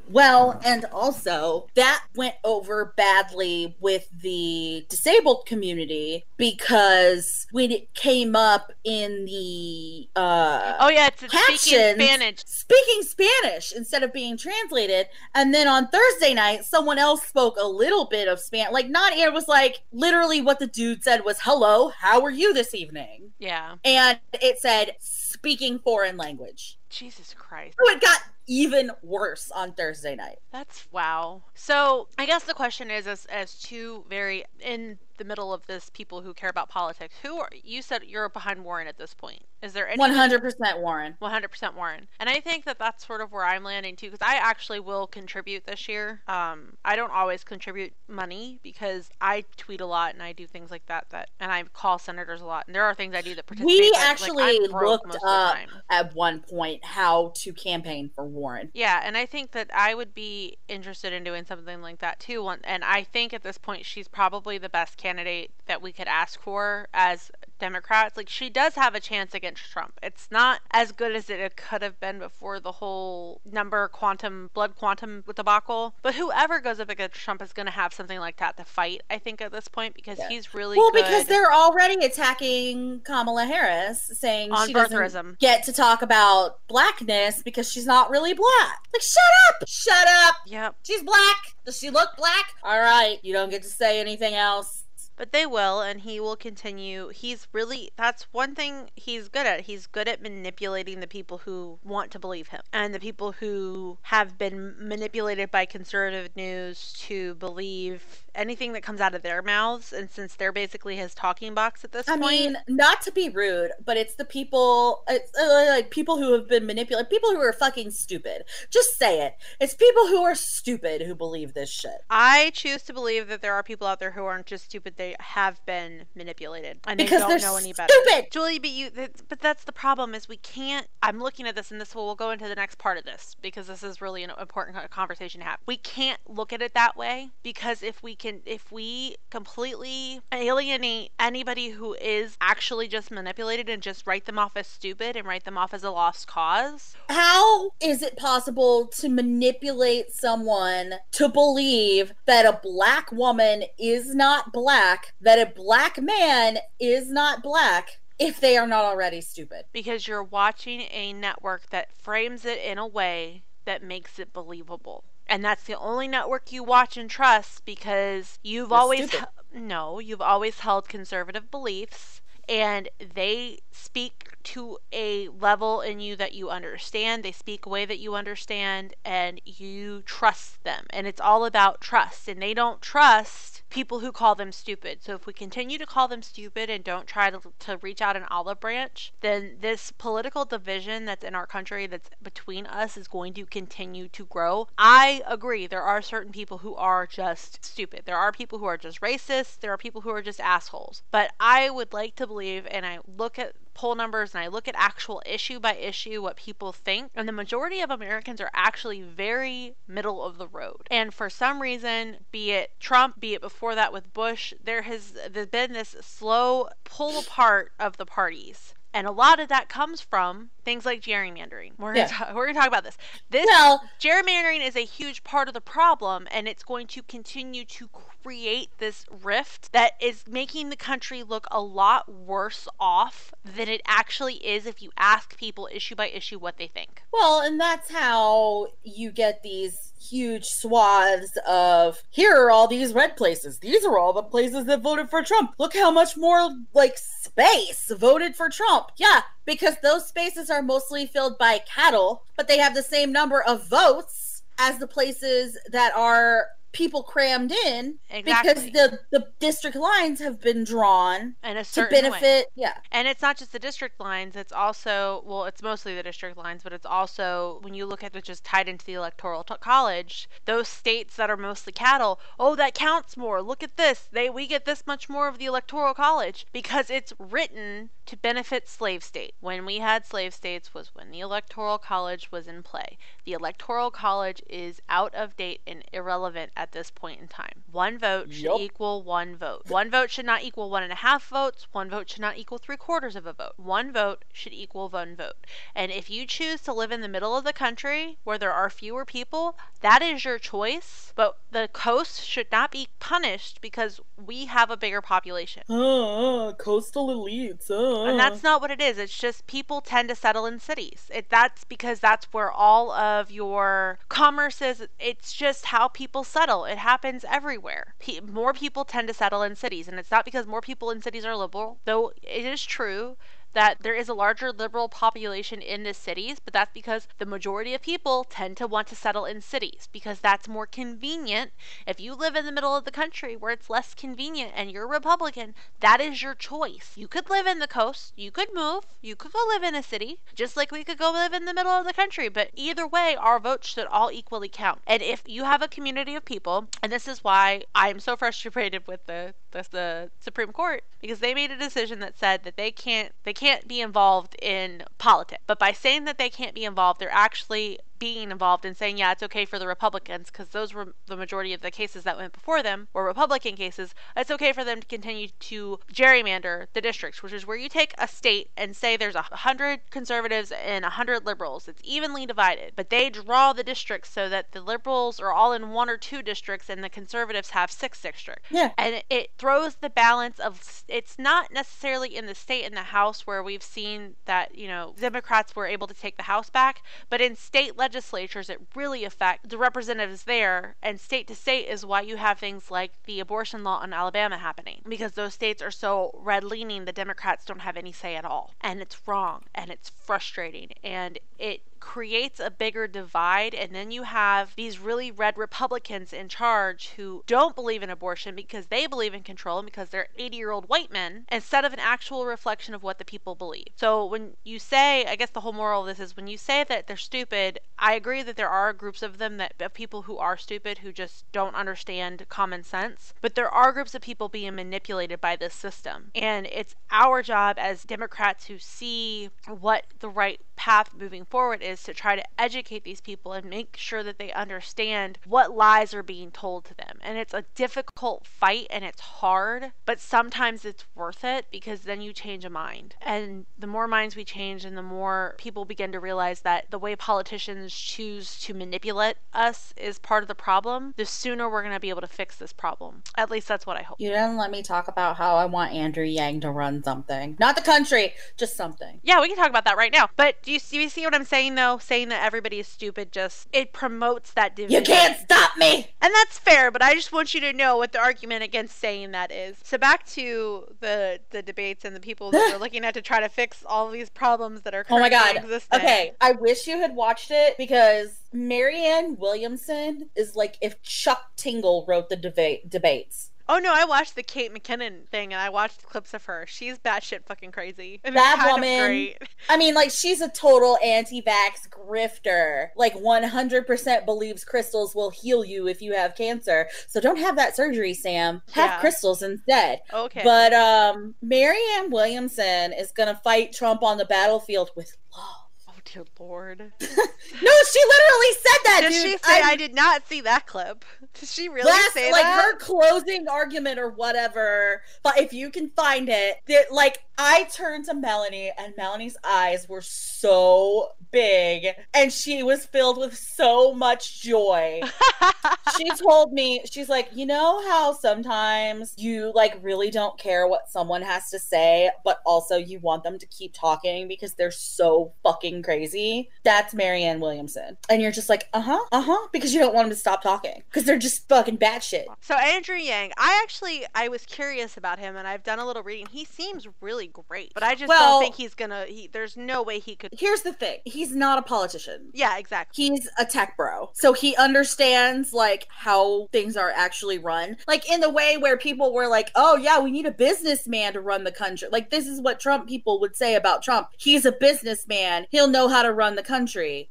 Well, 0.09 0.59
and 0.63 0.85
also 0.85 1.67
that 1.75 2.03
went 2.15 2.35
over 2.43 2.93
badly 2.97 3.75
with 3.79 4.07
the 4.21 4.85
disabled 4.89 5.45
community 5.45 6.25
because 6.37 7.47
when 7.51 7.71
it 7.71 7.93
came 7.93 8.35
up 8.35 8.71
in 8.83 9.25
the 9.25 10.07
uh 10.15 10.75
Oh 10.79 10.89
yeah, 10.89 11.07
it's, 11.07 11.23
it's 11.23 11.33
speaking 11.33 11.95
captions, 11.95 12.03
Spanish. 12.03 12.39
speaking 12.45 13.01
Spanish 13.03 13.71
instead 13.73 14.03
of 14.03 14.13
being 14.13 14.37
translated. 14.37 15.07
And 15.33 15.53
then 15.53 15.67
on 15.67 15.87
Thursday 15.89 16.33
night, 16.33 16.65
someone 16.65 16.97
else 16.97 17.23
spoke 17.23 17.57
a 17.59 17.67
little 17.67 18.05
bit 18.05 18.27
of 18.27 18.39
Spanish. 18.39 18.73
Like, 18.73 18.89
not 18.89 19.13
it 19.13 19.33
was 19.33 19.47
like 19.47 19.81
literally 19.91 20.41
what 20.41 20.59
the 20.59 20.67
dude 20.67 21.03
said 21.03 21.25
was, 21.25 21.39
"Hello, 21.41 21.89
how 21.89 22.21
are 22.21 22.31
you 22.31 22.53
this 22.53 22.73
evening?" 22.73 23.31
Yeah. 23.39 23.75
And 23.83 24.19
it 24.33 24.59
said 24.59 24.95
speaking 24.99 25.79
foreign 25.79 26.17
language. 26.17 26.77
Jesus 26.89 27.35
Christ. 27.37 27.75
So 27.79 27.91
it 27.91 28.01
got 28.01 28.21
even 28.47 28.91
worse 29.03 29.51
on 29.51 29.73
Thursday 29.73 30.15
night. 30.15 30.39
That's 30.51 30.87
wow. 30.91 31.43
So 31.53 32.07
I 32.17 32.25
guess 32.25 32.43
the 32.43 32.53
question 32.53 32.89
is, 32.89 33.07
as 33.07 33.25
as 33.25 33.59
two 33.59 34.05
very 34.09 34.45
in 34.59 34.97
the 35.17 35.25
middle 35.25 35.53
of 35.53 35.65
this, 35.67 35.89
people 35.89 36.21
who 36.21 36.33
care 36.33 36.49
about 36.49 36.69
politics, 36.69 37.15
who 37.23 37.39
are 37.39 37.49
you 37.63 37.81
said 37.81 38.03
you're 38.05 38.29
behind 38.29 38.63
Warren 38.63 38.87
at 38.87 38.97
this 38.97 39.13
point? 39.13 39.43
Is 39.61 39.73
there 39.73 39.87
any 39.87 39.97
One 39.97 40.11
hundred 40.13 40.41
percent, 40.41 40.79
Warren. 40.79 41.15
100% 41.21 41.73
Warren. 41.75 42.07
And 42.19 42.29
I 42.29 42.39
think 42.39 42.65
that 42.65 42.77
that's 42.77 43.05
sort 43.05 43.21
of 43.21 43.31
where 43.31 43.43
I'm 43.43 43.63
landing 43.63 43.95
too, 43.95 44.11
because 44.11 44.25
I 44.27 44.35
actually 44.35 44.79
will 44.79 45.07
contribute 45.07 45.65
this 45.65 45.87
year. 45.87 46.21
Um, 46.27 46.73
I 46.85 46.95
don't 46.95 47.11
always 47.11 47.43
contribute 47.43 47.93
money 48.07 48.59
because 48.61 49.09
I 49.19 49.45
tweet 49.57 49.81
a 49.81 49.85
lot 49.85 50.13
and 50.13 50.21
I 50.21 50.33
do 50.33 50.45
things 50.45 50.69
like 50.69 50.85
that. 50.85 51.09
That 51.09 51.29
and 51.39 51.51
I 51.51 51.63
call 51.63 51.97
senators 51.97 52.41
a 52.41 52.45
lot, 52.45 52.67
and 52.67 52.75
there 52.75 52.83
are 52.83 52.93
things 52.93 53.15
I 53.15 53.21
do 53.21 53.33
that 53.33 53.47
participate. 53.47 53.79
We 53.79 53.89
but, 53.91 53.99
like, 53.99 54.07
actually 54.09 54.59
looked 54.59 54.73
most 54.73 55.05
of 55.05 55.11
the 55.21 55.27
up 55.27 55.55
time. 55.55 55.69
at 55.89 56.13
one 56.13 56.41
point 56.41 56.85
how 56.85 57.31
to 57.37 57.53
campaign 57.53 58.11
for 58.13 58.25
Warren. 58.25 58.69
Yeah, 58.73 59.01
and 59.03 59.17
I 59.17 59.25
think 59.25 59.51
that 59.51 59.69
I 59.73 59.95
would 59.95 60.13
be 60.13 60.57
interested 60.67 61.13
in 61.13 61.23
doing 61.23 61.45
something 61.45 61.81
like 61.81 61.99
that 61.99 62.19
too. 62.19 62.43
One, 62.43 62.59
and 62.63 62.83
I 62.83 63.03
think 63.03 63.33
at 63.33 63.41
this 63.41 63.57
point 63.57 63.85
she's 63.85 64.07
probably 64.07 64.59
the 64.59 64.69
best 64.69 64.97
candidate 64.97 65.06
that 65.15 65.81
we 65.81 65.91
could 65.91 66.07
ask 66.07 66.39
for 66.41 66.87
as 66.93 67.31
Democrats. 67.59 68.15
Like 68.17 68.29
she 68.29 68.49
does 68.49 68.75
have 68.75 68.93
a 68.95 68.99
chance 68.99 69.33
against 69.33 69.69
Trump. 69.71 69.99
It's 70.03 70.27
not 70.31 70.59
as 70.71 70.91
good 70.91 71.15
as 71.15 71.29
it 71.29 71.55
could 71.57 71.81
have 71.81 71.99
been 71.99 72.19
before 72.19 72.59
the 72.59 72.73
whole 72.73 73.41
number 73.51 73.87
quantum 73.87 74.49
blood 74.53 74.75
quantum 74.75 75.23
debacle. 75.35 75.95
But 76.01 76.15
whoever 76.15 76.59
goes 76.59 76.79
up 76.79 76.89
against 76.89 77.15
Trump 77.15 77.41
is 77.41 77.53
going 77.53 77.65
to 77.65 77.71
have 77.71 77.93
something 77.93 78.19
like 78.19 78.37
that 78.37 78.57
to 78.57 78.63
fight. 78.63 79.01
I 79.09 79.17
think 79.17 79.41
at 79.41 79.51
this 79.51 79.67
point 79.67 79.95
because 79.95 80.19
Yeah. 80.19 80.29
he's 80.29 80.53
really 80.53 80.77
Well, 80.77 80.91
good 80.91 81.03
because 81.03 81.25
they're 81.25 81.51
already 81.51 82.05
attacking 82.05 83.01
Kamala 83.01 83.45
Harris, 83.45 84.11
saying 84.13 84.51
on 84.51 84.67
she 84.67 84.73
doesn't 84.73 85.39
get 85.39 85.63
to 85.63 85.73
talk 85.73 86.01
about 86.01 86.59
blackness 86.67 87.41
because 87.43 87.71
she's 87.71 87.85
not 87.85 88.09
really 88.09 88.33
black. 88.33 88.79
Like, 88.93 89.01
shut 89.01 89.23
up! 89.49 89.67
Shut 89.67 90.07
up! 90.07 90.35
Yep. 90.45 90.75
She's 90.83 91.03
black. 91.03 91.37
Does 91.65 91.77
she 91.77 91.89
look 91.89 92.09
black? 92.17 92.45
All 92.63 92.79
right, 92.79 93.19
you 93.23 93.33
don't 93.33 93.49
get 93.49 93.63
to 93.63 93.69
say 93.69 93.99
anything 93.99 94.33
else. 94.35 94.83
But 95.17 95.31
they 95.31 95.47
will, 95.47 95.81
and 95.81 96.01
he 96.01 96.19
will 96.19 96.35
continue. 96.35 97.09
He's 97.09 97.47
really, 97.51 97.89
that's 97.97 98.27
one 98.31 98.53
thing 98.53 98.91
he's 98.95 99.29
good 99.29 99.47
at. 99.47 99.61
He's 99.61 99.87
good 99.87 100.07
at 100.07 100.21
manipulating 100.21 100.99
the 100.99 101.07
people 101.07 101.39
who 101.39 101.79
want 101.83 102.11
to 102.11 102.19
believe 102.19 102.49
him 102.49 102.61
and 102.71 102.93
the 102.93 102.99
people 102.99 103.31
who 103.31 103.97
have 104.03 104.37
been 104.37 104.75
manipulated 104.79 105.49
by 105.49 105.65
conservative 105.65 106.35
news 106.35 106.93
to 107.07 107.33
believe 107.35 108.26
anything 108.37 108.73
that 108.73 108.83
comes 108.83 109.01
out 109.01 109.13
of 109.13 109.21
their 109.23 109.41
mouths. 109.41 109.91
And 109.91 110.09
since 110.09 110.35
they're 110.35 110.51
basically 110.53 110.95
his 110.95 111.13
talking 111.13 111.53
box 111.53 111.83
at 111.83 111.91
this 111.91 112.07
I 112.07 112.17
point, 112.17 112.23
I 112.25 112.29
mean, 112.29 112.57
not 112.67 113.01
to 113.01 113.11
be 113.11 113.29
rude, 113.29 113.71
but 113.83 113.97
it's 113.97 114.15
the 114.15 114.25
people, 114.25 115.03
it's 115.09 115.31
uh, 115.37 115.65
like 115.69 115.89
people 115.89 116.17
who 116.17 116.33
have 116.33 116.47
been 116.47 116.65
manipulated, 116.65 117.09
people 117.09 117.31
who 117.31 117.39
are 117.41 117.53
fucking 117.53 117.91
stupid. 117.91 118.43
Just 118.71 118.97
say 118.97 119.25
it. 119.25 119.35
It's 119.59 119.73
people 119.73 120.07
who 120.07 120.23
are 120.23 120.35
stupid 120.35 121.01
who 121.01 121.15
believe 121.15 121.53
this 121.53 121.69
shit. 121.71 121.97
I 122.09 122.51
choose 122.53 122.83
to 122.83 122.93
believe 122.93 123.27
that 123.27 123.41
there 123.41 123.53
are 123.53 123.63
people 123.63 123.87
out 123.87 123.99
there 123.99 124.11
who 124.11 124.23
aren't 124.25 124.45
just 124.45 124.65
stupid; 124.65 124.95
they 124.97 125.15
have 125.19 125.63
been 125.65 126.05
manipulated 126.15 126.79
and 126.85 126.97
Because 126.97 127.21
they 127.23 127.27
they're 127.27 127.39
don't 127.39 127.51
know 127.53 127.57
any 127.57 127.73
better. 127.73 127.91
stupid. 127.91 128.27
Julie, 128.31 128.59
but 128.59 128.69
you, 128.69 128.89
but 129.27 129.39
that's 129.39 129.63
the 129.63 129.71
problem 129.71 130.13
is 130.13 130.27
we 130.29 130.37
can't. 130.37 130.87
I'm 131.01 131.19
looking 131.19 131.47
at 131.47 131.55
this, 131.55 131.71
and 131.71 131.79
this 131.81 131.95
will 131.95 132.05
we'll 132.05 132.15
go 132.15 132.31
into 132.31 132.47
the 132.47 132.55
next 132.55 132.77
part 132.77 132.97
of 132.97 133.03
this 133.05 133.35
because 133.41 133.67
this 133.67 133.83
is 133.83 134.01
really 134.01 134.23
an 134.23 134.31
important 134.39 134.77
conversation 134.91 135.41
to 135.41 135.47
have. 135.47 135.59
We 135.65 135.77
can't 135.77 136.19
look 136.27 136.53
at 136.53 136.61
it 136.61 136.73
that 136.73 136.95
way 136.97 137.29
because 137.43 137.83
if 137.83 138.01
we 138.03 138.15
can, 138.15 138.26
if 138.45 138.71
we 138.71 139.15
completely 139.29 140.21
alienate 140.31 141.11
anybody 141.19 141.69
who 141.69 141.93
is 141.95 142.37
actually 142.41 142.87
just 142.87 143.11
manipulated 143.11 143.69
and 143.69 143.81
just 143.81 144.05
write 144.05 144.25
them 144.25 144.37
off 144.39 144.55
as 144.55 144.67
stupid 144.67 145.15
and 145.15 145.27
write 145.27 145.43
them 145.45 145.57
off 145.57 145.73
as 145.73 145.83
a 145.83 145.91
lost 145.91 146.27
cause, 146.27 146.95
How 147.09 147.71
is 147.81 148.01
it 148.01 148.17
possible 148.17 148.87
to 148.87 149.09
manipulate 149.09 150.11
someone 150.11 150.93
to 151.11 151.29
believe 151.29 152.13
that 152.25 152.45
a 152.45 152.59
black 152.61 153.11
woman 153.11 153.63
is 153.79 154.13
not 154.13 154.51
black, 154.51 155.13
that 155.21 155.39
a 155.39 155.51
black 155.51 156.01
man 156.01 156.57
is 156.79 157.09
not 157.09 157.41
black, 157.41 157.99
if 158.19 158.39
they 158.39 158.57
are 158.57 158.67
not 158.67 158.83
already 158.85 159.21
stupid? 159.21 159.65
because 159.71 160.07
you're 160.07 160.23
watching 160.23 160.81
a 160.91 161.13
network 161.13 161.69
that 161.69 161.91
frames 161.91 162.45
it 162.45 162.59
in 162.59 162.77
a 162.77 162.87
way 162.87 163.43
that 163.65 163.83
makes 163.83 164.17
it 164.17 164.33
believable. 164.33 165.03
And 165.29 165.43
that's 165.43 165.63
the 165.63 165.77
only 165.77 166.07
network 166.07 166.51
you 166.51 166.63
watch 166.63 166.97
and 166.97 167.09
trust 167.09 167.65
because 167.65 168.39
you've 168.43 168.69
They're 168.69 168.77
always 168.77 169.07
stupid. 169.09 169.27
no, 169.53 169.99
you've 169.99 170.21
always 170.21 170.59
held 170.59 170.87
conservative 170.87 171.51
beliefs 171.51 172.21
and 172.49 172.87
they 173.13 173.59
speak 173.71 174.29
to 174.43 174.77
a 174.93 175.27
level 175.27 175.81
in 175.81 175.99
you 175.99 176.15
that 176.15 176.33
you 176.33 176.49
understand. 176.49 177.23
They 177.23 177.33
speak 177.33 177.65
a 177.65 177.69
way 177.69 177.85
that 177.85 177.99
you 177.99 178.15
understand 178.15 178.93
and 179.03 179.41
you 179.43 180.01
trust 180.03 180.63
them. 180.63 180.85
And 180.91 181.05
it's 181.07 181.19
all 181.19 181.43
about 181.45 181.81
trust. 181.81 182.29
And 182.29 182.41
they 182.41 182.53
don't 182.53 182.81
trust 182.81 183.56
people 183.69 183.99
who 183.99 184.11
call 184.11 184.35
them 184.35 184.51
stupid. 184.51 185.03
So 185.03 185.15
if 185.15 185.25
we 185.25 185.33
continue 185.33 185.77
to 185.77 185.85
call 185.85 186.07
them 186.07 186.21
stupid 186.21 186.69
and 186.69 186.83
don't 186.83 187.07
try 187.07 187.29
to, 187.29 187.39
to 187.59 187.77
reach 187.77 188.01
out 188.01 188.15
an 188.15 188.25
olive 188.29 188.59
branch, 188.59 189.13
then 189.21 189.57
this 189.59 189.91
political 189.91 190.45
division 190.45 191.05
that's 191.05 191.23
in 191.23 191.35
our 191.35 191.45
country 191.45 191.87
that's 191.87 192.09
between 192.21 192.65
us 192.65 192.97
is 192.97 193.07
going 193.07 193.33
to 193.33 193.45
continue 193.45 194.07
to 194.09 194.25
grow. 194.25 194.67
I 194.77 195.21
agree. 195.27 195.67
There 195.67 195.81
are 195.81 196.01
certain 196.01 196.31
people 196.31 196.59
who 196.59 196.75
are 196.75 197.05
just 197.05 197.63
stupid. 197.63 198.03
There 198.05 198.17
are 198.17 198.31
people 198.31 198.59
who 198.59 198.65
are 198.65 198.77
just 198.77 199.01
racist. 199.01 199.59
There 199.59 199.73
are 199.73 199.77
people 199.77 200.01
who 200.01 200.09
are 200.09 200.21
just 200.21 200.39
assholes. 200.39 201.03
But 201.11 201.31
I 201.39 201.69
would 201.69 201.93
like 201.93 202.15
to 202.15 202.27
believe, 202.27 202.65
and 202.69 202.85
I 202.85 202.99
look 203.17 203.37
at 203.37 203.53
poll 203.77 203.93
numbers 203.93 204.33
and 204.33 204.43
I 204.43 204.47
look 204.47 204.67
at 204.67 204.73
actual 204.75 205.21
issue 205.23 205.59
by 205.59 205.75
issue 205.75 206.21
what 206.21 206.35
people 206.35 206.73
think, 206.73 207.11
and 207.13 207.27
the 207.27 207.31
majority 207.31 207.79
of 207.79 207.91
Americans 207.91 208.41
are 208.41 208.49
actually 208.53 209.03
very 209.03 209.75
middle 209.87 210.23
of 210.23 210.39
the 210.39 210.47
road. 210.47 210.87
And 210.89 211.13
for 211.13 211.29
some 211.29 211.61
reason, 211.61 212.17
be 212.31 212.51
it 212.51 212.71
Trump, 212.79 213.19
be 213.19 213.35
it 213.35 213.41
before 213.41 213.75
that 213.75 213.93
with 213.93 214.11
Bush, 214.13 214.51
there 214.63 214.81
has 214.81 215.13
been 215.51 215.73
this 215.73 215.95
slow 216.01 216.69
pull 216.83 217.19
apart 217.19 217.71
of 217.79 217.97
the 217.97 218.05
parties. 218.05 218.73
And 218.97 219.05
a 219.05 219.11
lot 219.11 219.39
of 219.39 219.47
that 219.49 219.69
comes 219.69 220.01
from 220.01 220.49
things 220.65 220.83
like 220.83 221.01
gerrymandering. 221.01 221.73
We're 221.77 221.93
gonna, 221.93 221.99
Yeah. 221.99 222.07
ta- 222.07 222.31
we're 222.33 222.47
gonna 222.47 222.57
talk 222.57 222.67
about 222.67 222.83
this. 222.83 222.97
This 223.29 223.45
Well, 223.45 223.83
gerrymandering 223.99 224.65
is 224.67 224.75
a 224.75 224.83
huge 224.85 225.23
part 225.23 225.47
of 225.47 225.53
the 225.53 225.61
problem 225.61 226.27
and 226.31 226.47
it's 226.47 226.63
going 226.63 226.87
to 226.87 227.03
continue 227.03 227.63
to 227.65 227.87
create 228.23 228.69
this 228.79 229.05
rift 229.23 229.71
that 229.71 229.91
is 230.01 230.23
making 230.27 230.69
the 230.71 230.75
country 230.75 231.21
look 231.21 231.45
a 231.51 231.61
lot 231.61 232.09
worse 232.11 232.67
off 232.79 233.35
than 233.45 233.69
it 233.69 233.81
actually 233.85 234.35
is 234.45 234.65
if 234.65 234.81
you 234.81 234.91
ask 234.97 235.37
people 235.37 235.69
issue 235.71 235.93
by 235.95 236.09
issue 236.09 236.39
what 236.39 236.57
they 236.57 236.67
think 236.67 237.03
well, 237.13 237.41
and 237.41 237.59
that's 237.59 237.91
how 237.91 238.67
you 238.83 239.11
get 239.11 239.43
these 239.43 239.93
huge 240.09 240.45
swaths 240.45 241.37
of 241.47 242.01
here 242.09 242.35
are 242.35 242.51
all 242.51 242.67
these 242.67 242.93
red 242.93 243.17
places. 243.17 243.59
These 243.59 243.85
are 243.85 243.97
all 243.97 244.13
the 244.13 244.23
places 244.23 244.65
that 244.65 244.81
voted 244.81 245.09
for 245.09 245.23
Trump. 245.23 245.53
Look 245.57 245.75
how 245.75 245.91
much 245.91 246.17
more 246.17 246.49
like 246.73 246.97
space 246.97 247.91
voted 247.97 248.35
for 248.35 248.49
Trump. 248.49 248.87
Yeah, 248.97 249.21
because 249.45 249.75
those 249.81 250.07
spaces 250.07 250.49
are 250.49 250.61
mostly 250.61 251.05
filled 251.05 251.37
by 251.37 251.59
cattle, 251.59 252.23
but 252.35 252.47
they 252.47 252.57
have 252.57 252.75
the 252.75 252.83
same 252.83 253.11
number 253.11 253.41
of 253.41 253.67
votes 253.67 254.43
as 254.59 254.79
the 254.79 254.87
places 254.87 255.57
that 255.71 255.95
are 255.95 256.47
people 256.77 257.01
crammed 257.01 257.51
in 257.51 257.95
exactly. 258.11 258.53
because 258.53 258.71
the 258.71 258.99
the 259.09 259.27
district 259.39 259.75
lines 259.75 260.19
have 260.19 260.39
been 260.39 260.63
drawn 260.63 261.35
and 261.41 261.57
a 261.57 261.63
to 261.63 261.87
benefit 261.89 262.21
way. 262.21 262.45
yeah 262.53 262.75
and 262.91 263.07
it's 263.07 263.23
not 263.23 263.35
just 263.35 263.51
the 263.51 263.57
district 263.57 263.99
lines 263.99 264.35
it's 264.35 264.51
also 264.51 265.23
well 265.25 265.45
it's 265.45 265.63
mostly 265.63 265.95
the 265.95 266.03
district 266.03 266.37
lines 266.37 266.61
but 266.61 266.71
it's 266.71 266.85
also 266.85 267.57
when 267.63 267.73
you 267.73 267.83
look 267.83 268.03
at 268.03 268.13
which 268.13 268.29
is 268.29 268.39
tied 268.41 268.69
into 268.69 268.85
the 268.85 268.93
electoral 268.93 269.43
t- 269.43 269.55
college 269.59 270.29
those 270.45 270.67
states 270.67 271.15
that 271.15 271.31
are 271.31 271.37
mostly 271.37 271.73
cattle 271.73 272.19
oh 272.39 272.55
that 272.55 272.75
counts 272.75 273.17
more 273.17 273.41
look 273.41 273.63
at 273.63 273.75
this 273.75 274.07
they 274.11 274.29
we 274.29 274.45
get 274.45 274.65
this 274.65 274.85
much 274.85 275.09
more 275.09 275.27
of 275.27 275.39
the 275.39 275.45
electoral 275.45 275.95
college 275.95 276.45
because 276.53 276.91
it's 276.91 277.11
written 277.17 277.89
to 278.07 278.17
benefit 278.17 278.67
slave 278.67 279.03
state 279.03 279.35
when 279.39 279.65
we 279.65 279.77
had 279.77 280.05
slave 280.05 280.33
states 280.33 280.73
was 280.73 280.95
when 280.95 281.11
the 281.11 281.19
electoral 281.19 281.77
college 281.77 282.31
was 282.31 282.47
in 282.47 282.63
play 282.63 282.97
the 283.25 283.33
electoral 283.33 283.91
college 283.91 284.41
is 284.49 284.81
out 284.87 285.13
of 285.13 285.35
date 285.35 285.61
and 285.67 285.83
irrelevant 285.91 286.51
at 286.55 286.71
this 286.71 286.89
point 286.89 287.19
in 287.19 287.27
time. 287.27 287.63
One 287.71 287.97
vote 287.97 288.31
should 288.31 288.43
yep. 288.43 288.59
equal 288.59 289.03
one 289.03 289.35
vote. 289.35 289.63
One 289.67 289.91
vote 289.91 290.09
should 290.09 290.25
not 290.25 290.43
equal 290.43 290.69
one 290.69 290.83
and 290.83 290.93
a 290.93 290.95
half 290.95 291.27
votes. 291.27 291.67
One 291.73 291.89
vote 291.89 292.09
should 292.09 292.21
not 292.21 292.37
equal 292.37 292.57
three 292.57 292.77
quarters 292.77 293.17
of 293.17 293.25
a 293.25 293.33
vote. 293.33 293.53
One 293.57 293.91
vote 293.91 294.23
should 294.31 294.53
equal 294.53 294.87
one 294.87 295.15
vote. 295.15 295.45
And 295.75 295.91
if 295.91 296.09
you 296.09 296.25
choose 296.25 296.61
to 296.61 296.73
live 296.73 296.91
in 296.91 297.01
the 297.01 297.09
middle 297.09 297.35
of 297.35 297.43
the 297.43 297.51
country 297.51 298.17
where 298.23 298.37
there 298.37 298.53
are 298.53 298.69
fewer 298.69 299.03
people, 299.03 299.57
that 299.81 300.01
is 300.01 300.23
your 300.23 300.39
choice. 300.39 301.11
But 301.15 301.37
the 301.51 301.69
coast 301.73 302.23
should 302.25 302.51
not 302.51 302.71
be 302.71 302.87
punished 302.99 303.59
because 303.59 303.99
we 304.25 304.45
have 304.45 304.69
a 304.69 304.77
bigger 304.77 305.01
population. 305.01 305.63
Uh, 305.87 306.53
coastal 306.53 307.07
elites. 307.07 307.69
Uh. 307.71 308.05
And 308.05 308.19
that's 308.19 308.43
not 308.43 308.61
what 308.61 308.71
it 308.71 308.81
is. 308.81 308.97
It's 308.97 309.17
just 309.17 309.47
people 309.47 309.81
tend 309.81 310.09
to 310.09 310.15
settle 310.15 310.45
in 310.45 310.59
cities. 310.59 311.09
It 311.13 311.29
that's 311.29 311.63
because 311.63 311.99
that's 311.99 312.25
where 312.33 312.51
all 312.51 312.91
of 312.91 313.31
your 313.31 313.99
commerce 314.09 314.61
is. 314.61 314.87
It's 314.99 315.33
just 315.33 315.65
how 315.65 315.87
people 315.87 316.23
settle 316.23 316.47
settle. 316.47 316.65
It 316.65 316.77
happens 316.77 317.25
everywhere. 317.29 317.93
P- 317.99 318.21
more 318.21 318.53
people 318.53 318.85
tend 318.85 319.07
to 319.07 319.13
settle 319.13 319.43
in 319.43 319.55
cities, 319.55 319.87
and 319.87 319.99
it's 319.99 320.11
not 320.11 320.25
because 320.25 320.47
more 320.47 320.61
people 320.61 320.91
in 320.91 321.01
cities 321.01 321.25
are 321.25 321.35
liberal, 321.35 321.79
though 321.85 322.11
it 322.23 322.45
is 322.45 322.63
true 322.63 323.17
that 323.53 323.81
there 323.81 323.95
is 323.95 324.09
a 324.09 324.13
larger 324.13 324.51
liberal 324.51 324.89
population 324.89 325.61
in 325.61 325.83
the 325.83 325.93
cities, 325.93 326.37
but 326.43 326.53
that's 326.53 326.73
because 326.73 327.07
the 327.17 327.25
majority 327.25 327.73
of 327.73 327.81
people 327.81 328.23
tend 328.23 328.57
to 328.57 328.67
want 328.67 328.87
to 328.87 328.95
settle 328.95 329.25
in 329.25 329.41
cities 329.41 329.89
because 329.91 330.19
that's 330.19 330.47
more 330.47 330.65
convenient. 330.65 331.51
If 331.85 331.99
you 331.99 332.13
live 332.13 332.35
in 332.35 332.45
the 332.45 332.51
middle 332.51 332.75
of 332.75 332.85
the 332.85 332.91
country 332.91 333.35
where 333.35 333.51
it's 333.51 333.69
less 333.69 333.93
convenient 333.93 334.51
and 334.55 334.71
you're 334.71 334.87
Republican, 334.87 335.55
that 335.79 336.01
is 336.01 336.21
your 336.21 336.35
choice. 336.35 336.93
You 336.95 337.07
could 337.07 337.29
live 337.29 337.47
in 337.47 337.59
the 337.59 337.67
coast, 337.67 338.13
you 338.15 338.31
could 338.31 338.53
move, 338.53 338.85
you 339.01 339.15
could 339.15 339.33
go 339.33 339.43
live 339.47 339.63
in 339.63 339.75
a 339.75 339.83
city, 339.83 340.19
just 340.35 340.55
like 340.55 340.71
we 340.71 340.83
could 340.83 340.97
go 340.97 341.11
live 341.11 341.33
in 341.33 341.45
the 341.45 341.53
middle 341.53 341.71
of 341.71 341.85
the 341.85 341.93
country, 341.93 342.29
but 342.29 342.51
either 342.53 342.87
way, 342.87 343.15
our 343.15 343.39
votes 343.39 343.67
should 343.69 343.87
all 343.87 344.11
equally 344.11 344.49
count. 344.49 344.81
And 344.85 345.01
if 345.01 345.23
you 345.25 345.43
have 345.43 345.61
a 345.61 345.67
community 345.67 346.15
of 346.15 346.25
people, 346.25 346.67
and 346.83 346.91
this 346.91 347.07
is 347.07 347.23
why 347.23 347.63
I'm 347.73 347.99
so 347.99 348.15
frustrated 348.15 348.87
with 348.87 349.05
the 349.05 349.33
the, 349.57 350.09
the 350.17 350.23
Supreme 350.23 350.51
Court 350.51 350.83
because 351.01 351.19
they 351.19 351.33
made 351.33 351.51
a 351.51 351.57
decision 351.57 351.99
that 351.99 352.17
said 352.17 352.43
that 352.43 352.57
they 352.57 352.71
can't 352.71 353.11
they 353.23 353.33
can't 353.33 353.67
be 353.67 353.81
involved 353.81 354.35
in 354.41 354.83
politics. 354.97 355.43
But 355.47 355.59
by 355.59 355.71
saying 355.71 356.05
that 356.05 356.17
they 356.17 356.29
can't 356.29 356.55
be 356.55 356.65
involved, 356.65 356.99
they're 356.99 357.09
actually 357.11 357.79
being 357.99 358.31
involved 358.31 358.65
and 358.65 358.75
saying, 358.75 358.97
yeah, 358.97 359.11
it's 359.11 359.23
okay 359.23 359.45
for 359.45 359.59
the 359.59 359.67
Republicans, 359.67 360.29
because 360.31 360.49
those 360.49 360.73
were 360.73 360.93
the 361.07 361.17
majority 361.17 361.53
of 361.53 361.61
the 361.61 361.71
cases 361.71 362.03
that 362.03 362.17
went 362.17 362.33
before 362.33 362.61
them 362.63 362.87
were 362.93 363.03
Republican 363.03 363.55
cases. 363.55 363.93
It's 364.15 364.31
okay 364.31 364.53
for 364.53 364.63
them 364.63 364.81
to 364.81 364.87
continue 364.87 365.27
to 365.39 365.79
gerrymander 365.93 366.67
the 366.73 366.81
districts, 366.81 367.23
which 367.23 367.33
is 367.33 367.45
where 367.45 367.57
you 367.57 367.69
take 367.69 367.93
a 367.97 368.07
state 368.07 368.49
and 368.57 368.75
say 368.75 368.97
there's 368.97 369.15
a 369.15 369.21
hundred 369.21 369.79
conservatives 369.89 370.51
and 370.51 370.85
a 370.85 370.89
hundred 370.89 371.25
liberals. 371.25 371.67
It's 371.67 371.81
evenly 371.83 372.25
divided, 372.25 372.73
but 372.75 372.89
they 372.89 373.09
draw 373.09 373.53
the 373.53 373.63
districts 373.63 374.11
so 374.11 374.29
that 374.29 374.51
the 374.51 374.61
liberals 374.61 375.19
are 375.19 375.31
all 375.31 375.53
in 375.53 375.69
one 375.69 375.89
or 375.89 375.97
two 375.97 376.21
districts 376.21 376.69
and 376.69 376.83
the 376.83 376.89
conservatives 376.89 377.51
have 377.51 377.71
six 377.71 378.01
districts. 378.01 378.49
Yeah. 378.51 378.71
And 378.77 379.03
it 379.09 379.31
throws 379.37 379.75
the 379.75 379.89
balance 379.89 380.39
of 380.39 380.83
it's 380.87 381.17
not 381.17 381.51
necessarily 381.51 382.15
in 382.15 382.25
the 382.25 382.35
state 382.35 382.63
and 382.63 382.75
the 382.75 382.81
House 382.81 383.27
where 383.27 383.43
we've 383.43 383.63
seen 383.63 384.15
that, 384.25 384.57
you 384.57 384.67
know, 384.67 384.93
Democrats 384.99 385.55
were 385.55 385.65
able 385.65 385.87
to 385.87 385.93
take 385.93 386.17
the 386.17 386.23
House 386.23 386.49
back, 386.49 386.81
but 387.09 387.21
in 387.21 387.35
state 387.35 387.77
legislatures 387.87 388.49
it 388.49 388.59
really 388.75 389.05
affect 389.05 389.47
the 389.47 389.57
representatives 389.57 390.23
there 390.23 390.75
and 390.83 390.99
state 390.99 391.25
to 391.25 391.33
state 391.33 391.69
is 391.69 391.85
why 391.85 392.01
you 392.01 392.17
have 392.17 392.37
things 392.37 392.69
like 392.69 392.91
the 393.05 393.21
abortion 393.21 393.63
law 393.63 393.81
in 393.81 393.93
Alabama 393.93 394.37
happening 394.37 394.81
because 394.89 395.13
those 395.13 395.33
states 395.33 395.61
are 395.61 395.71
so 395.71 396.11
red 396.21 396.43
leaning 396.43 396.83
the 396.83 396.91
Democrats 396.91 397.45
don't 397.45 397.61
have 397.61 397.77
any 397.77 397.93
say 397.93 398.17
at 398.17 398.25
all. 398.25 398.51
And 398.59 398.81
it's 398.81 399.07
wrong 399.07 399.43
and 399.55 399.71
it's 399.71 399.87
frustrating 399.89 400.71
and 400.83 401.17
it 401.39 401.61
creates 401.79 402.39
a 402.39 402.51
bigger 402.51 402.87
divide 402.87 403.53
and 403.53 403.73
then 403.73 403.91
you 403.91 404.03
have 404.03 404.53
these 404.55 404.79
really 404.79 405.11
red 405.11 405.37
republicans 405.37 406.13
in 406.13 406.27
charge 406.27 406.89
who 406.97 407.23
don't 407.27 407.55
believe 407.55 407.83
in 407.83 407.89
abortion 407.89 408.35
because 408.35 408.67
they 408.67 408.87
believe 408.87 409.13
in 409.13 409.23
control 409.23 409.59
and 409.59 409.65
because 409.65 409.89
they're 409.89 410.09
80 410.17 410.37
year 410.37 410.51
old 410.51 410.69
white 410.69 410.91
men 410.91 411.25
instead 411.31 411.65
of 411.65 411.73
an 411.73 411.79
actual 411.79 412.25
reflection 412.25 412.73
of 412.73 412.83
what 412.83 412.97
the 412.97 413.05
people 413.05 413.35
believe. 413.35 413.67
So 413.75 414.05
when 414.05 414.33
you 414.43 414.59
say 414.59 415.05
i 415.05 415.15
guess 415.15 415.29
the 415.29 415.41
whole 415.41 415.53
moral 415.53 415.81
of 415.81 415.87
this 415.87 415.99
is 415.99 416.15
when 416.15 416.27
you 416.27 416.37
say 416.37 416.63
that 416.63 416.87
they're 416.87 416.97
stupid 416.97 417.59
i 417.77 417.93
agree 417.93 418.23
that 418.23 418.35
there 418.35 418.49
are 418.49 418.73
groups 418.73 419.01
of 419.01 419.17
them 419.17 419.37
that 419.37 419.53
of 419.59 419.73
people 419.73 420.03
who 420.03 420.17
are 420.17 420.37
stupid 420.37 420.79
who 420.79 420.91
just 420.91 421.29
don't 421.31 421.55
understand 421.55 422.25
common 422.29 422.63
sense 422.63 423.13
but 423.21 423.35
there 423.35 423.49
are 423.49 423.71
groups 423.71 423.95
of 423.95 424.01
people 424.01 424.29
being 424.29 424.55
manipulated 424.55 425.19
by 425.21 425.35
this 425.35 425.53
system. 425.53 426.11
And 426.15 426.47
it's 426.47 426.75
our 426.91 427.21
job 427.21 427.57
as 427.59 427.83
democrats 427.83 428.45
who 428.45 428.57
see 428.57 429.29
what 429.47 429.85
the 429.99 430.09
right 430.09 430.41
path 430.57 430.89
moving 430.97 431.23
forward 431.23 431.61
is 431.61 431.81
to 431.83 431.93
try 431.93 432.15
to 432.15 432.23
educate 432.37 432.83
these 432.83 432.99
people 432.99 433.31
and 433.31 433.49
make 433.49 433.77
sure 433.77 434.03
that 434.03 434.17
they 434.17 434.33
understand 434.33 435.19
what 435.25 435.55
lies 435.55 435.93
are 435.93 436.03
being 436.03 436.31
told 436.31 436.65
to 436.65 436.73
them. 436.73 436.97
And 437.01 437.17
it's 437.17 437.33
a 437.33 437.45
difficult 437.55 438.25
fight 438.25 438.67
and 438.69 438.83
it's 438.83 438.99
hard, 438.99 439.71
but 439.85 439.99
sometimes 439.99 440.65
it's 440.65 440.85
worth 440.95 441.23
it 441.23 441.45
because 441.51 441.81
then 441.81 442.01
you 442.01 442.11
change 442.11 442.43
a 442.43 442.49
mind. 442.49 442.95
And 443.01 443.45
the 443.57 443.67
more 443.67 443.87
minds 443.87 444.15
we 444.15 444.25
change 444.25 444.65
and 444.65 444.75
the 444.75 444.81
more 444.81 445.35
people 445.37 445.63
begin 445.63 445.91
to 445.91 445.99
realize 445.99 446.41
that 446.41 446.71
the 446.71 446.79
way 446.79 446.95
politicians 446.95 447.73
choose 447.73 448.39
to 448.41 448.53
manipulate 448.53 449.17
us 449.33 449.73
is 449.77 449.99
part 449.99 450.23
of 450.23 450.27
the 450.27 450.35
problem, 450.35 450.93
the 450.97 451.05
sooner 451.05 451.49
we're 451.49 451.61
going 451.61 451.73
to 451.73 451.79
be 451.79 451.89
able 451.89 452.01
to 452.01 452.07
fix 452.07 452.35
this 452.35 452.51
problem. 452.51 453.03
At 453.15 453.29
least 453.29 453.47
that's 453.47 453.67
what 453.67 453.77
I 453.77 453.83
hope. 453.83 454.01
You 454.01 454.09
didn't 454.09 454.37
let 454.37 454.49
me 454.49 454.63
talk 454.63 454.87
about 454.87 455.17
how 455.17 455.35
I 455.35 455.45
want 455.45 455.73
Andrew 455.73 456.03
Yang 456.03 456.41
to 456.41 456.51
run 456.51 456.83
something. 456.83 457.37
Not 457.39 457.55
the 457.55 457.61
country, 457.61 458.13
just 458.37 458.57
something. 458.57 458.99
Yeah, 459.03 459.21
we 459.21 459.27
can 459.27 459.37
talk 459.37 459.49
about 459.49 459.65
that 459.65 459.77
right 459.77 459.93
now. 459.93 460.09
But 460.15 460.46
do 460.47 460.53
you, 460.53 460.59
do 460.61 460.79
you 460.79 460.87
see 460.87 461.03
what 461.03 461.13
I'm 461.13 461.25
saying 461.25 461.55
though? 461.55 461.77
Saying 461.77 462.07
that 462.07 462.23
everybody 462.23 462.59
is 462.59 462.67
stupid 462.67 463.11
just 463.11 463.49
it 463.51 463.73
promotes 463.73 464.31
that 464.31 464.55
division. 464.55 464.81
You 464.81 464.85
can't 464.85 465.19
stop 465.19 465.57
me. 465.57 465.87
And 466.01 466.13
that's 466.13 466.39
fair, 466.39 466.71
but 466.71 466.81
I 466.81 466.93
just 466.93 467.11
want 467.11 467.33
you 467.33 467.41
to 467.41 467.51
know 467.51 467.75
what 467.75 467.91
the 467.91 467.99
argument 467.99 468.43
against 468.43 468.79
saying 468.79 469.11
that 469.11 469.29
is. 469.29 469.57
So 469.65 469.77
back 469.77 470.05
to 470.11 470.63
the 470.79 471.19
the 471.31 471.41
debates 471.41 471.83
and 471.83 471.93
the 471.93 471.99
people 471.99 472.31
that 472.31 472.51
we're 472.53 472.59
looking 472.63 472.85
at 472.85 472.93
to 472.93 473.01
try 473.01 473.19
to 473.19 473.27
fix 473.27 473.65
all 473.67 473.91
these 473.91 474.09
problems 474.09 474.61
that 474.61 474.73
are 474.73 474.85
oh 474.89 474.99
my 474.99 475.09
god. 475.09 475.35
Existing. 475.35 475.81
Okay, 475.81 476.13
I 476.21 476.31
wish 476.31 476.65
you 476.65 476.79
had 476.79 476.95
watched 476.95 477.29
it 477.29 477.57
because 477.57 478.21
Marianne 478.31 479.17
Williamson 479.17 480.09
is 480.15 480.37
like 480.37 480.57
if 480.61 480.81
Chuck 480.81 481.31
Tingle 481.35 481.83
wrote 481.89 482.07
the 482.07 482.15
debate 482.15 482.69
debates. 482.69 483.31
Oh 483.49 483.59
no, 483.59 483.73
I 483.73 483.85
watched 483.85 484.15
the 484.15 484.23
Kate 484.23 484.53
McKinnon 484.53 485.07
thing 485.07 485.33
and 485.33 485.41
I 485.41 485.49
watched 485.49 485.83
clips 485.83 486.13
of 486.13 486.25
her. 486.25 486.45
She's 486.47 486.77
batshit 486.77 487.25
fucking 487.25 487.51
crazy. 487.51 488.01
that 488.03 488.49
woman. 488.51 489.13
I 489.49 489.57
mean, 489.57 489.73
like 489.73 489.91
she's 489.91 490.21
a 490.21 490.29
total 490.29 490.77
anti-vax 490.83 491.69
grifter. 491.69 492.69
Like 492.75 492.95
100% 492.95 494.05
believes 494.05 494.43
crystals 494.43 494.93
will 494.93 495.09
heal 495.09 495.45
you 495.45 495.67
if 495.67 495.81
you 495.81 495.93
have 495.93 496.15
cancer. 496.15 496.67
So 496.87 496.99
don't 496.99 497.19
have 497.19 497.35
that 497.37 497.55
surgery, 497.55 497.93
Sam. 497.93 498.41
Have 498.51 498.71
yeah. 498.71 498.79
crystals 498.79 499.21
instead. 499.21 499.81
Okay. 499.93 500.21
But 500.23 500.53
um, 500.53 501.15
Marianne 501.21 501.89
Williamson 501.89 502.73
is 502.73 502.91
gonna 502.91 503.19
fight 503.23 503.53
Trump 503.53 503.81
on 503.83 503.97
the 503.97 504.05
battlefield 504.05 504.71
with 504.75 504.95
love 505.15 505.46
dear 505.93 506.05
lord. 506.19 506.59
no, 506.59 506.67
she 506.81 507.81
literally 507.83 508.33
said 508.33 508.59
that. 508.63 508.79
Did 508.81 508.91
dude. 508.91 509.01
she 509.01 509.11
say? 509.11 509.41
I, 509.41 509.51
I, 509.51 509.55
did 509.55 509.73
not 509.73 510.07
see 510.07 510.21
that 510.21 510.45
clip. 510.47 510.85
Did 511.13 511.29
she 511.29 511.49
really 511.49 511.69
last, 511.69 511.93
say 511.93 512.11
like 512.11 512.23
that? 512.23 512.43
her 512.43 512.57
closing 512.57 513.27
argument 513.27 513.79
or 513.79 513.89
whatever? 513.89 514.81
But 515.03 515.19
if 515.19 515.33
you 515.33 515.49
can 515.49 515.69
find 515.69 516.09
it, 516.09 516.37
that 516.47 516.71
like 516.71 516.99
I 517.17 517.45
turned 517.45 517.85
to 517.85 517.95
Melanie, 517.95 518.51
and 518.57 518.75
Melanie's 518.77 519.17
eyes 519.23 519.67
were 519.67 519.81
so 519.81 520.91
big, 521.11 521.67
and 521.93 522.13
she 522.13 522.43
was 522.43 522.65
filled 522.65 522.97
with 522.97 523.17
so 523.17 523.73
much 523.73 524.21
joy. 524.21 524.81
she 525.77 525.89
told 525.91 526.31
me, 526.31 526.61
she's 526.69 526.89
like, 526.89 527.09
you 527.13 527.25
know 527.25 527.67
how 527.67 527.93
sometimes 527.93 528.93
you 528.97 529.31
like 529.33 529.57
really 529.61 529.89
don't 529.89 530.17
care 530.19 530.47
what 530.47 530.69
someone 530.69 531.01
has 531.01 531.29
to 531.29 531.39
say, 531.39 531.89
but 532.03 532.21
also 532.25 532.55
you 532.55 532.79
want 532.79 533.03
them 533.03 533.17
to 533.17 533.25
keep 533.27 533.53
talking 533.53 534.07
because 534.07 534.35
they're 534.35 534.51
so 534.51 535.13
fucking 535.23 535.63
crazy? 535.63 536.29
That's 536.43 536.73
Marianne 536.73 537.19
Williamson. 537.19 537.77
And 537.89 538.01
you're 538.01 538.11
just 538.11 538.29
like, 538.29 538.47
uh 538.53 538.61
huh, 538.61 538.83
uh 538.91 539.01
huh, 539.01 539.27
because 539.33 539.53
you 539.53 539.59
don't 539.59 539.73
want 539.73 539.85
them 539.85 539.95
to 539.95 539.99
stop 539.99 540.21
talking 540.21 540.61
because 540.69 540.85
they're 540.85 540.97
just 540.97 541.27
fucking 541.27 541.57
batshit. 541.57 542.05
So 542.21 542.35
Andrew 542.35 542.75
Yang, 542.77 543.13
I 543.17 543.39
actually 543.43 543.85
I 543.95 544.07
was 544.07 544.25
curious 544.25 544.77
about 544.77 544.99
him, 544.99 545.15
and 545.15 545.27
I've 545.27 545.43
done 545.43 545.59
a 545.59 545.65
little 545.65 545.83
reading. 545.83 546.07
He 546.07 546.25
seems 546.25 546.67
really 546.81 547.06
great, 547.07 547.53
but 547.53 547.63
I 547.63 547.75
just 547.75 547.89
Well- 547.89 548.19
don't 548.19 548.21
think 548.23 548.35
he's 548.35 548.53
gonna. 548.53 548.85
He, 548.85 549.07
there's 549.07 549.35
no 549.37 549.61
way 549.63 549.79
he 549.79 549.95
could. 549.95 550.13
Here's 550.17 550.41
the 550.41 550.53
thing 550.53 550.79
he's 550.85 551.15
not 551.15 551.37
a 551.39 551.41
politician. 551.41 552.09
Yeah, 552.13 552.37
exactly. 552.37 552.85
he's 552.89 553.09
a 553.17 553.25
tech 553.25 553.55
bro 553.57 553.89
so 553.93 554.13
he 554.13 554.35
understands 554.35 555.33
like 555.33 555.67
how 555.69 556.27
things 556.31 556.55
are 556.57 556.71
actually 556.75 557.17
run 557.17 557.57
like 557.67 557.89
in 557.91 557.99
the 557.99 558.09
way 558.09 558.37
where 558.37 558.57
people 558.57 558.93
were 558.93 559.07
like 559.07 559.31
oh 559.35 559.55
yeah 559.57 559.79
we 559.79 559.91
need 559.91 560.05
a 560.05 560.11
businessman 560.11 560.93
to 560.93 560.99
run 561.01 561.23
the 561.23 561.31
country 561.31 561.67
like 561.71 561.89
this 561.89 562.07
is 562.07 562.21
what 562.21 562.39
trump 562.39 562.67
people 562.67 562.99
would 562.99 563.15
say 563.15 563.35
about 563.35 563.63
trump 563.63 563.87
he's 563.97 564.25
a 564.25 564.31
businessman 564.31 565.25
he'll 565.31 565.47
know 565.47 565.67
how 565.67 565.81
to 565.81 565.93
run 565.93 566.15
the 566.15 566.23
country 566.23 566.89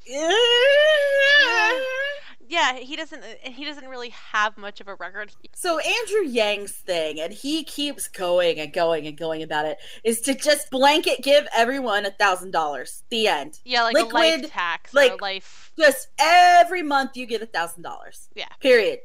Yeah, 2.49 2.74
he 2.74 2.97
doesn't. 2.97 3.22
Uh, 3.22 3.26
he 3.51 3.64
doesn't 3.64 3.86
really 3.88 4.11
have 4.11 4.57
much 4.57 4.80
of 4.80 4.88
a 4.88 4.94
record. 4.94 5.32
so 5.55 5.78
andrew 5.78 6.22
yang's 6.28 6.72
thing 6.72 7.20
and 7.20 7.32
he 7.32 7.64
keeps 7.64 8.09
going 8.09 8.59
and 8.61 8.72
going 8.72 9.07
and 9.07 9.16
going 9.16 9.42
about 9.42 9.64
it 9.66 9.78
is 10.05 10.20
to 10.20 10.34
just 10.34 10.70
blanket 10.70 11.22
give 11.22 11.47
everyone 11.57 12.05
a 12.07 12.11
thousand 12.11 12.51
dollars 12.51 13.03
the 13.11 13.26
end 13.28 13.59
Yeah, 13.64 13.82
like 13.84 13.94
a 13.94 13.99
Liquid, 13.99 14.12
life 14.42 14.51
tax 14.51 14.92
a 14.92 14.97
like- 14.97 15.20
life. 15.20 15.65
Just 15.79 16.09
every 16.18 16.83
month 16.83 17.16
you 17.16 17.27
get 17.27 17.43
a 17.43 17.47
thousand 17.47 17.83
dollars 17.83 18.29
Yeah. 18.35 18.49
period 18.61 19.01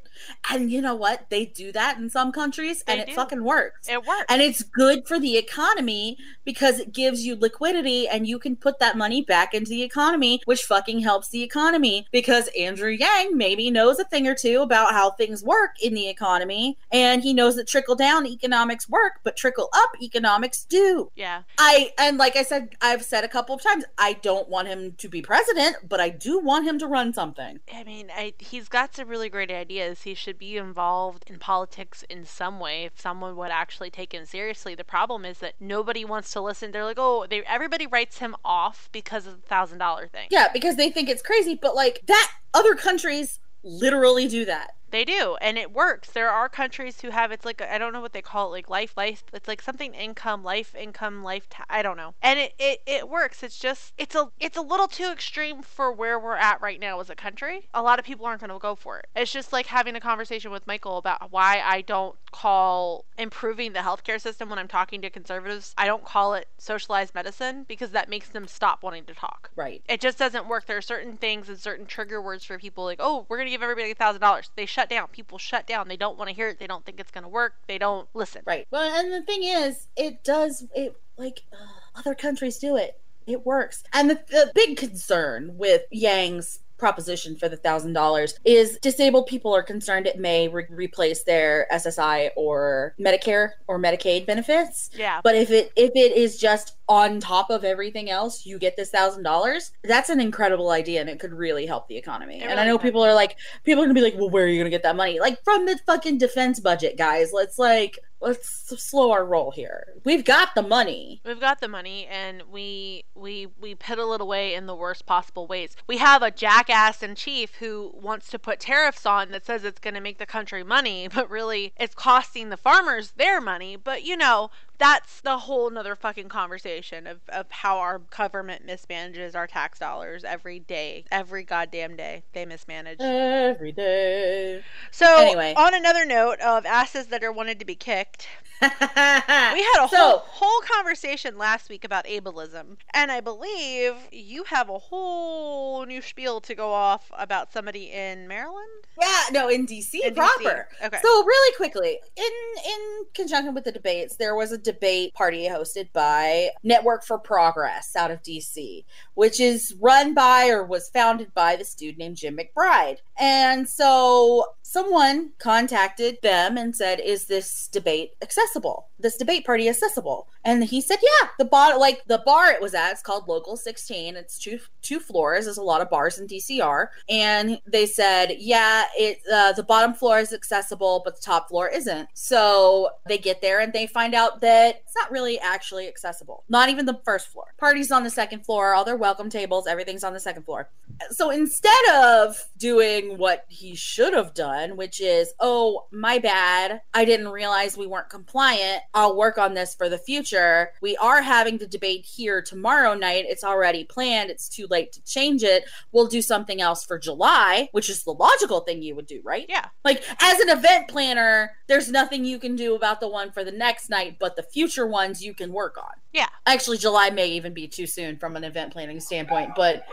and 0.50 0.70
you 0.70 0.80
know 0.80 0.94
what 0.94 1.26
they 1.30 1.46
do 1.46 1.72
that 1.72 1.98
in 1.98 2.08
some 2.10 2.32
countries 2.32 2.82
and 2.86 3.00
it 3.00 3.08
do. 3.08 3.14
fucking 3.14 3.44
works 3.44 3.88
It 3.88 4.04
works. 4.06 4.24
and 4.28 4.40
it's 4.42 4.62
good 4.62 5.06
for 5.06 5.18
the 5.18 5.36
economy 5.36 6.16
because 6.44 6.78
it 6.78 6.92
gives 6.92 7.24
you 7.26 7.36
liquidity 7.36 8.08
and 8.08 8.26
you 8.26 8.38
can 8.38 8.56
put 8.56 8.78
that 8.78 8.96
money 8.96 9.22
back 9.22 9.54
into 9.54 9.70
the 9.70 9.82
economy 9.82 10.40
which 10.44 10.62
fucking 10.62 11.00
helps 11.00 11.28
the 11.28 11.42
economy 11.42 12.06
because 12.12 12.48
andrew 12.58 12.90
yang 12.90 13.36
maybe 13.36 13.70
knows 13.70 13.98
a 13.98 14.04
thing 14.04 14.26
or 14.26 14.34
two 14.34 14.62
about 14.62 14.92
how 14.92 15.10
things 15.10 15.42
work 15.42 15.70
in 15.82 15.94
the 15.94 16.08
economy 16.08 16.78
and 16.90 17.22
he 17.22 17.32
knows 17.34 17.56
that 17.56 17.66
trickle 17.68 17.94
down 17.94 18.26
economics 18.26 18.88
work 18.88 19.14
but 19.24 19.36
trickle 19.36 19.68
up 19.74 19.90
economics 20.02 20.64
do 20.64 21.10
yeah. 21.16 21.42
I 21.58 21.92
and 21.98 22.18
like 22.18 22.36
I 22.36 22.42
said, 22.42 22.74
I've 22.80 23.02
said 23.04 23.24
a 23.24 23.28
couple 23.28 23.54
of 23.54 23.62
times, 23.62 23.84
I 23.98 24.14
don't 24.14 24.48
want 24.48 24.68
him 24.68 24.92
to 24.98 25.08
be 25.08 25.22
president, 25.22 25.76
but 25.88 26.00
I 26.00 26.08
do 26.08 26.38
want 26.38 26.61
him 26.62 26.78
to 26.78 26.86
run 26.86 27.12
something. 27.12 27.60
I 27.72 27.84
mean, 27.84 28.10
I, 28.14 28.34
he's 28.38 28.68
got 28.68 28.94
some 28.94 29.08
really 29.08 29.28
great 29.28 29.50
ideas. 29.50 30.02
He 30.02 30.14
should 30.14 30.38
be 30.38 30.56
involved 30.56 31.24
in 31.26 31.38
politics 31.38 32.04
in 32.08 32.24
some 32.24 32.60
way 32.60 32.84
if 32.84 33.00
someone 33.00 33.36
would 33.36 33.50
actually 33.50 33.90
take 33.90 34.14
him 34.14 34.24
seriously. 34.24 34.74
The 34.74 34.84
problem 34.84 35.24
is 35.24 35.38
that 35.38 35.54
nobody 35.60 36.04
wants 36.04 36.32
to 36.32 36.40
listen. 36.40 36.70
They're 36.70 36.84
like, 36.84 36.98
oh, 36.98 37.26
they 37.28 37.42
everybody 37.42 37.86
writes 37.86 38.18
him 38.18 38.34
off 38.44 38.88
because 38.92 39.26
of 39.26 39.40
the 39.40 39.46
thousand 39.48 39.78
dollar 39.78 40.06
thing. 40.06 40.28
Yeah, 40.30 40.48
because 40.52 40.76
they 40.76 40.90
think 40.90 41.08
it's 41.08 41.22
crazy, 41.22 41.58
but 41.60 41.74
like 41.74 42.02
that 42.06 42.32
other 42.54 42.74
countries 42.74 43.40
literally 43.62 44.28
do 44.28 44.44
that. 44.44 44.74
They 44.92 45.04
do, 45.04 45.36
and 45.40 45.58
it 45.58 45.72
works. 45.72 46.10
There 46.10 46.30
are 46.30 46.48
countries 46.48 47.00
who 47.00 47.10
have 47.10 47.32
it's 47.32 47.44
like 47.44 47.60
I 47.60 47.78
don't 47.78 47.92
know 47.92 48.00
what 48.00 48.12
they 48.12 48.22
call 48.22 48.48
it, 48.48 48.50
like 48.52 48.70
life, 48.70 48.94
life. 48.96 49.24
It's 49.32 49.48
like 49.48 49.60
something 49.62 49.94
income, 49.94 50.44
life, 50.44 50.74
income, 50.74 51.24
life. 51.24 51.48
Ta- 51.48 51.64
I 51.68 51.82
don't 51.82 51.96
know, 51.96 52.14
and 52.22 52.38
it, 52.38 52.54
it 52.58 52.82
it 52.86 53.08
works. 53.08 53.42
It's 53.42 53.58
just 53.58 53.94
it's 53.98 54.14
a 54.14 54.30
it's 54.38 54.56
a 54.56 54.62
little 54.62 54.86
too 54.88 55.10
extreme 55.12 55.62
for 55.62 55.90
where 55.90 56.18
we're 56.18 56.36
at 56.36 56.60
right 56.60 56.78
now 56.78 57.00
as 57.00 57.10
a 57.10 57.14
country. 57.16 57.68
A 57.74 57.82
lot 57.82 57.98
of 57.98 58.04
people 58.04 58.26
aren't 58.26 58.40
going 58.40 58.50
to 58.52 58.58
go 58.58 58.74
for 58.74 58.98
it. 58.98 59.06
It's 59.16 59.32
just 59.32 59.52
like 59.52 59.66
having 59.66 59.96
a 59.96 60.00
conversation 60.00 60.50
with 60.50 60.66
Michael 60.66 60.98
about 60.98 61.32
why 61.32 61.62
I 61.64 61.80
don't 61.80 62.14
call 62.30 63.04
improving 63.18 63.72
the 63.72 63.80
healthcare 63.80 64.20
system 64.20 64.48
when 64.50 64.58
I'm 64.58 64.68
talking 64.68 65.00
to 65.02 65.10
conservatives. 65.10 65.74
I 65.78 65.86
don't 65.86 66.04
call 66.04 66.34
it 66.34 66.48
socialized 66.58 67.14
medicine 67.14 67.64
because 67.66 67.90
that 67.92 68.08
makes 68.08 68.28
them 68.28 68.46
stop 68.46 68.82
wanting 68.82 69.04
to 69.04 69.14
talk 69.14 69.50
Right. 69.56 69.82
it 69.88 70.00
just 70.00 70.18
doesn't 70.18 70.48
work. 70.48 70.66
There 70.66 70.76
are 70.76 70.82
certain 70.82 71.16
things 71.16 71.48
and 71.48 71.58
certain 71.58 71.86
trigger 71.86 72.20
words 72.20 72.44
for 72.44 72.58
people 72.58 72.84
like, 72.84 72.98
oh, 73.00 73.26
we're 73.28 73.38
gonna 73.38 73.50
give 73.50 73.62
everybody 73.62 73.90
a 73.90 73.94
thousand 73.94 74.20
dollars. 74.20 74.50
They 74.56 74.66
shut 74.66 74.81
down. 74.88 75.08
People 75.08 75.38
shut 75.38 75.66
down. 75.66 75.88
They 75.88 75.96
don't 75.96 76.18
want 76.18 76.28
to 76.28 76.34
hear 76.34 76.48
it. 76.48 76.58
They 76.58 76.66
don't 76.66 76.84
think 76.84 77.00
it's 77.00 77.10
gonna 77.10 77.28
work. 77.28 77.54
They 77.66 77.78
don't 77.78 78.08
listen. 78.14 78.42
Right. 78.46 78.66
Well, 78.70 78.82
and 78.98 79.12
the 79.12 79.22
thing 79.22 79.44
is, 79.44 79.88
it 79.96 80.24
does 80.24 80.66
it 80.74 80.96
like 81.16 81.42
uh, 81.52 81.98
other 81.98 82.14
countries 82.14 82.58
do 82.58 82.76
it. 82.76 82.98
It 83.26 83.46
works. 83.46 83.84
And 83.92 84.10
the, 84.10 84.20
the 84.28 84.50
big 84.54 84.76
concern 84.76 85.56
with 85.56 85.82
Yang's 85.90 86.60
proposition 86.82 87.36
for 87.36 87.48
the 87.48 87.56
thousand 87.56 87.92
dollars 87.92 88.34
is 88.44 88.76
disabled 88.82 89.28
people 89.28 89.54
are 89.54 89.62
concerned 89.62 90.04
it 90.04 90.18
may 90.18 90.48
re- 90.48 90.66
replace 90.68 91.22
their 91.22 91.68
SSI 91.72 92.30
or 92.34 92.96
Medicare 92.98 93.50
or 93.68 93.78
Medicaid 93.78 94.26
benefits. 94.26 94.90
Yeah. 94.92 95.20
But 95.22 95.36
if 95.36 95.52
it 95.52 95.70
if 95.76 95.92
it 95.94 96.16
is 96.16 96.38
just 96.38 96.76
on 96.88 97.20
top 97.20 97.50
of 97.50 97.62
everything 97.62 98.10
else, 98.10 98.44
you 98.44 98.58
get 98.58 98.76
this 98.76 98.90
thousand 98.90 99.22
dollars. 99.22 99.70
That's 99.84 100.10
an 100.10 100.18
incredible 100.20 100.70
idea, 100.70 101.00
and 101.00 101.08
it 101.08 101.20
could 101.20 101.32
really 101.32 101.66
help 101.66 101.86
the 101.86 101.96
economy. 101.96 102.42
It 102.42 102.50
and 102.50 102.58
I 102.58 102.66
know 102.66 102.78
could. 102.78 102.88
people 102.88 103.02
are 103.04 103.14
like, 103.14 103.36
people 103.62 103.80
are 103.84 103.86
gonna 103.86 103.94
be 103.94 104.02
like, 104.02 104.16
well, 104.16 104.28
where 104.28 104.44
are 104.44 104.48
you 104.48 104.58
gonna 104.58 104.68
get 104.68 104.82
that 104.82 104.96
money? 104.96 105.20
Like 105.20 105.42
from 105.44 105.66
the 105.66 105.78
fucking 105.86 106.18
defense 106.18 106.58
budget, 106.58 106.98
guys. 106.98 107.30
Let's 107.32 107.60
like 107.60 108.00
let's 108.22 108.48
slow 108.82 109.10
our 109.10 109.24
roll 109.24 109.50
here. 109.50 109.94
We've 110.04 110.24
got 110.24 110.54
the 110.54 110.62
money. 110.62 111.20
We've 111.24 111.40
got 111.40 111.60
the 111.60 111.68
money 111.68 112.06
and 112.06 112.42
we 112.50 113.04
we 113.14 113.48
we 113.60 113.74
piddle 113.74 114.14
it 114.14 114.20
away 114.20 114.54
in 114.54 114.66
the 114.66 114.74
worst 114.74 115.04
possible 115.04 115.46
ways. 115.46 115.76
We 115.86 115.98
have 115.98 116.22
a 116.22 116.30
jackass 116.30 117.02
in 117.02 117.16
chief 117.16 117.56
who 117.56 117.92
wants 117.94 118.28
to 118.30 118.38
put 118.38 118.60
tariffs 118.60 119.04
on 119.04 119.32
that 119.32 119.44
says 119.44 119.64
it's 119.64 119.80
going 119.80 119.94
to 119.94 120.00
make 120.00 120.18
the 120.18 120.26
country 120.26 120.62
money, 120.62 121.08
but 121.14 121.28
really 121.28 121.72
it's 121.78 121.94
costing 121.94 122.48
the 122.48 122.56
farmers 122.56 123.12
their 123.12 123.40
money. 123.40 123.76
But 123.76 124.04
you 124.04 124.16
know, 124.16 124.50
that's 124.78 125.20
the 125.20 125.38
whole 125.38 125.70
nother 125.70 125.94
fucking 125.94 126.28
conversation 126.28 127.06
of, 127.06 127.20
of 127.28 127.50
how 127.50 127.78
our 127.78 127.98
government 127.98 128.66
mismanages 128.66 129.34
our 129.36 129.46
tax 129.46 129.78
dollars 129.78 130.24
every 130.24 130.58
day. 130.58 131.04
Every 131.10 131.44
goddamn 131.44 131.96
day 131.96 132.24
they 132.32 132.44
mismanage. 132.46 133.00
Every 133.00 133.72
day. 133.72 134.62
So 134.90 135.06
Anyway. 135.18 135.54
on 135.56 135.74
another 135.74 136.04
note 136.04 136.40
of 136.40 136.66
asses 136.66 137.06
that 137.08 137.22
are 137.22 137.32
wanted 137.32 137.58
to 137.60 137.64
be 137.64 137.74
kicked, 137.76 138.26
we 138.62 138.68
had 138.68 139.84
a 139.84 139.88
so, 139.88 139.96
whole 139.96 140.18
whole 140.26 140.60
conversation 140.72 141.36
last 141.36 141.68
week 141.68 141.84
about 141.84 142.04
ableism, 142.06 142.76
and 142.94 143.10
I 143.10 143.20
believe 143.20 143.94
you 144.12 144.44
have 144.44 144.68
a 144.68 144.78
whole 144.78 145.84
new 145.84 146.00
spiel 146.00 146.40
to 146.42 146.54
go 146.54 146.72
off 146.72 147.10
about 147.18 147.52
somebody 147.52 147.90
in 147.90 148.28
Maryland. 148.28 148.68
Yeah, 149.00 149.22
no, 149.32 149.48
in 149.48 149.66
DC 149.66 149.94
In 150.04 150.14
DC. 150.14 150.16
proper. 150.16 150.68
Okay. 150.84 150.98
So 151.02 151.24
really 151.24 151.56
quickly, 151.56 151.98
in 152.16 152.24
in 152.66 153.04
conjunction 153.14 153.52
with 153.54 153.64
the 153.64 153.72
debates, 153.72 154.16
there 154.16 154.34
was 154.36 154.52
a 154.52 154.58
debate 154.62 155.14
party 155.14 155.48
hosted 155.48 155.92
by 155.92 156.50
Network 156.62 157.04
for 157.04 157.18
Progress 157.18 157.94
out 157.96 158.10
of 158.10 158.22
DC, 158.22 158.84
which 159.14 159.40
is 159.40 159.74
run 159.80 160.14
by 160.14 160.48
or 160.48 160.64
was 160.64 160.88
founded 160.90 161.32
by 161.34 161.56
this 161.56 161.74
dude 161.74 161.98
named 161.98 162.16
Jim 162.16 162.36
McBride. 162.36 162.98
And 163.18 163.68
so 163.68 164.46
someone 164.72 165.32
contacted 165.38 166.16
them 166.22 166.56
and 166.56 166.74
said, 166.74 166.98
"Is 166.98 167.26
this 167.26 167.68
debate 167.68 168.12
accessible? 168.22 168.88
This 168.98 169.18
debate 169.18 169.44
party 169.44 169.68
accessible?" 169.68 170.28
And 170.44 170.64
he 170.64 170.80
said, 170.80 170.98
"Yeah." 171.02 171.28
The 171.38 171.44
bar, 171.44 171.78
like 171.78 172.02
the 172.06 172.22
bar 172.24 172.50
it 172.50 172.60
was 172.60 172.74
at, 172.74 172.92
it's 172.92 173.02
called 173.02 173.28
Local 173.28 173.56
16. 173.56 174.16
It's 174.16 174.38
two 174.38 174.58
two 174.80 174.98
floors. 174.98 175.44
There's 175.44 175.58
a 175.58 175.62
lot 175.62 175.82
of 175.82 175.90
bars 175.90 176.18
in 176.18 176.26
DCR, 176.26 176.88
and 177.08 177.60
they 177.66 177.84
said, 177.84 178.36
"Yeah, 178.38 178.84
it 178.96 179.20
uh, 179.30 179.52
the 179.52 179.62
bottom 179.62 179.92
floor 179.92 180.18
is 180.18 180.32
accessible, 180.32 181.02
but 181.04 181.16
the 181.16 181.22
top 181.22 181.48
floor 181.48 181.68
isn't." 181.68 182.08
So 182.14 182.90
they 183.06 183.18
get 183.18 183.42
there 183.42 183.60
and 183.60 183.72
they 183.72 183.86
find 183.86 184.14
out 184.14 184.40
that 184.40 184.76
it's 184.86 184.96
not 184.96 185.10
really 185.10 185.38
actually 185.38 185.86
accessible. 185.86 186.44
Not 186.48 186.70
even 186.70 186.86
the 186.86 187.00
first 187.04 187.28
floor. 187.28 187.54
Parties 187.58 187.92
on 187.92 188.04
the 188.04 188.10
second 188.10 188.46
floor. 188.46 188.72
All 188.72 188.84
their 188.84 188.96
welcome 188.96 189.28
tables, 189.28 189.66
everything's 189.66 190.04
on 190.04 190.14
the 190.14 190.20
second 190.20 190.44
floor. 190.44 190.70
So 191.10 191.30
instead 191.30 191.72
of 191.94 192.36
doing 192.56 193.18
what 193.18 193.44
he 193.48 193.74
should 193.74 194.14
have 194.14 194.34
done, 194.34 194.76
which 194.76 195.00
is, 195.00 195.34
oh, 195.40 195.86
my 195.90 196.18
bad, 196.18 196.80
I 196.94 197.04
didn't 197.04 197.28
realize 197.28 197.76
we 197.76 197.86
weren't 197.86 198.08
compliant. 198.08 198.82
I'll 198.94 199.16
work 199.16 199.38
on 199.38 199.54
this 199.54 199.74
for 199.74 199.88
the 199.88 199.98
future. 199.98 200.70
We 200.80 200.96
are 200.96 201.22
having 201.22 201.58
the 201.58 201.66
debate 201.66 202.04
here 202.04 202.40
tomorrow 202.40 202.94
night. 202.94 203.26
It's 203.28 203.44
already 203.44 203.84
planned. 203.84 204.30
It's 204.30 204.48
too 204.48 204.66
late 204.70 204.92
to 204.92 205.04
change 205.04 205.42
it. 205.42 205.64
We'll 205.90 206.06
do 206.06 206.22
something 206.22 206.60
else 206.60 206.84
for 206.84 206.98
July, 206.98 207.68
which 207.72 207.90
is 207.90 208.04
the 208.04 208.12
logical 208.12 208.60
thing 208.60 208.82
you 208.82 208.94
would 208.94 209.06
do, 209.06 209.20
right? 209.24 209.46
Yeah. 209.48 209.66
Like, 209.84 210.02
as 210.22 210.38
an 210.40 210.50
event 210.50 210.88
planner, 210.88 211.52
there's 211.66 211.90
nothing 211.90 212.24
you 212.24 212.38
can 212.38 212.56
do 212.56 212.74
about 212.74 213.00
the 213.00 213.08
one 213.08 213.32
for 213.32 213.44
the 213.44 213.52
next 213.52 213.90
night, 213.90 214.16
but 214.18 214.36
the 214.36 214.42
future 214.42 214.86
ones 214.86 215.24
you 215.24 215.34
can 215.34 215.52
work 215.52 215.76
on. 215.78 215.92
Yeah. 216.12 216.28
Actually, 216.46 216.78
July 216.78 217.10
may 217.10 217.28
even 217.28 217.54
be 217.54 217.66
too 217.66 217.86
soon 217.86 218.18
from 218.18 218.36
an 218.36 218.44
event 218.44 218.72
planning 218.72 219.00
standpoint, 219.00 219.52
but 219.56 219.84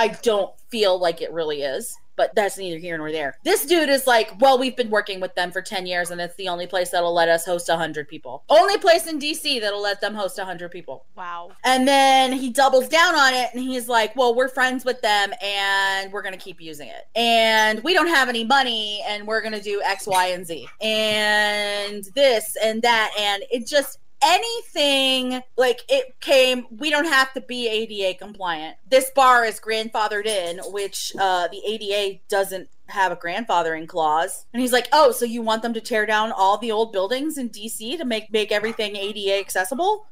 I 0.00 0.08
don't 0.22 0.50
feel 0.70 0.98
like 0.98 1.20
it 1.20 1.30
really 1.32 1.60
is. 1.62 1.94
but 2.20 2.34
that's 2.34 2.58
neither 2.58 2.78
here 2.78 2.98
nor 2.98 3.10
there. 3.10 3.34
This 3.44 3.64
dude 3.64 3.88
is 3.88 4.06
like, 4.06 4.38
well, 4.40 4.58
we've 4.58 4.76
been 4.76 4.90
working 4.90 5.20
with 5.20 5.34
them 5.36 5.50
for 5.50 5.62
10 5.62 5.86
years 5.86 6.10
and 6.10 6.20
it's 6.20 6.34
the 6.36 6.48
only 6.48 6.66
place 6.66 6.90
that'll 6.90 7.14
let 7.14 7.30
us 7.30 7.46
host 7.46 7.66
100 7.66 8.08
people. 8.08 8.44
Only 8.50 8.76
place 8.76 9.06
in 9.06 9.18
DC 9.18 9.58
that'll 9.58 9.80
let 9.80 10.02
them 10.02 10.14
host 10.14 10.36
100 10.36 10.70
people. 10.70 11.06
Wow. 11.16 11.52
And 11.64 11.88
then 11.88 12.34
he 12.34 12.50
doubles 12.50 12.88
down 12.88 13.14
on 13.14 13.32
it 13.32 13.48
and 13.54 13.62
he's 13.62 13.88
like, 13.88 14.14
well, 14.16 14.34
we're 14.34 14.48
friends 14.50 14.84
with 14.84 15.00
them 15.00 15.32
and 15.42 16.12
we're 16.12 16.20
going 16.20 16.34
to 16.34 16.38
keep 16.38 16.60
using 16.60 16.88
it. 16.88 17.08
And 17.16 17.82
we 17.82 17.94
don't 17.94 18.08
have 18.08 18.28
any 18.28 18.44
money 18.44 19.02
and 19.08 19.26
we're 19.26 19.40
going 19.40 19.54
to 19.54 19.62
do 19.62 19.80
X, 19.82 20.06
Y, 20.06 20.26
and 20.26 20.46
Z. 20.46 20.68
And 20.82 22.04
this 22.14 22.54
and 22.62 22.82
that. 22.82 23.12
And 23.18 23.44
it 23.50 23.66
just, 23.66 23.98
anything 24.22 25.42
like 25.56 25.80
it 25.88 26.20
came 26.20 26.66
we 26.70 26.90
don't 26.90 27.06
have 27.06 27.32
to 27.32 27.40
be 27.40 27.68
ada 27.68 28.16
compliant. 28.18 28.76
This 28.88 29.10
bar 29.14 29.44
is 29.44 29.60
grandfathered 29.60 30.26
in 30.26 30.58
which 30.72 31.12
uh 31.18 31.48
the 31.48 31.62
ada 31.66 32.20
doesn't 32.28 32.68
have 32.88 33.12
a 33.12 33.16
grandfathering 33.16 33.88
clause. 33.88 34.46
And 34.52 34.60
he's 34.60 34.72
like 34.72 34.88
oh 34.92 35.12
so 35.12 35.24
you 35.24 35.42
want 35.42 35.62
them 35.62 35.74
to 35.74 35.80
tear 35.80 36.06
down 36.06 36.32
all 36.32 36.58
the 36.58 36.72
old 36.72 36.92
buildings 36.92 37.38
in 37.38 37.50
dc 37.50 37.98
to 37.98 38.04
make 38.04 38.32
make 38.32 38.52
everything 38.52 38.96
ada 38.96 39.38
accessible? 39.38 40.06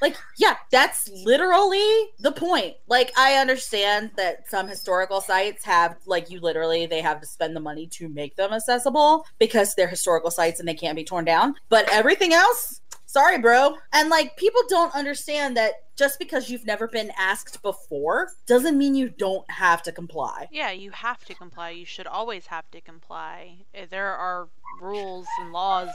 Like 0.00 0.16
yeah 0.38 0.56
that's 0.70 1.10
literally 1.10 2.08
the 2.18 2.32
point. 2.32 2.76
Like 2.88 3.12
i 3.18 3.34
understand 3.34 4.12
that 4.16 4.48
some 4.48 4.68
historical 4.68 5.20
sites 5.20 5.64
have 5.64 5.96
like 6.06 6.30
you 6.30 6.40
literally 6.40 6.86
they 6.86 7.02
have 7.02 7.20
to 7.20 7.26
spend 7.26 7.54
the 7.54 7.60
money 7.60 7.86
to 7.88 8.08
make 8.08 8.36
them 8.36 8.52
accessible 8.52 9.26
because 9.38 9.74
they're 9.74 9.88
historical 9.88 10.30
sites 10.30 10.60
and 10.60 10.68
they 10.68 10.74
can't 10.74 10.96
be 10.96 11.04
torn 11.04 11.26
down. 11.26 11.56
But 11.68 11.90
everything 11.90 12.32
else 12.32 12.80
sorry 13.10 13.38
bro 13.38 13.76
and 13.92 14.08
like 14.08 14.36
people 14.36 14.60
don't 14.68 14.94
understand 14.94 15.56
that 15.56 15.72
just 15.96 16.18
because 16.20 16.48
you've 16.48 16.64
never 16.64 16.86
been 16.86 17.10
asked 17.18 17.60
before 17.60 18.28
doesn't 18.46 18.78
mean 18.78 18.94
you 18.94 19.08
don't 19.10 19.50
have 19.50 19.82
to 19.82 19.90
comply 19.90 20.46
Yeah, 20.52 20.70
you 20.70 20.92
have 20.92 21.24
to 21.24 21.34
comply. 21.34 21.70
You 21.70 21.84
should 21.84 22.06
always 22.06 22.46
have 22.46 22.70
to 22.70 22.80
comply. 22.80 23.64
Eh, 23.74 23.86
There 23.90 24.14
are 24.14 24.48
rules 24.80 25.26
and 25.40 25.52
laws 25.52 25.90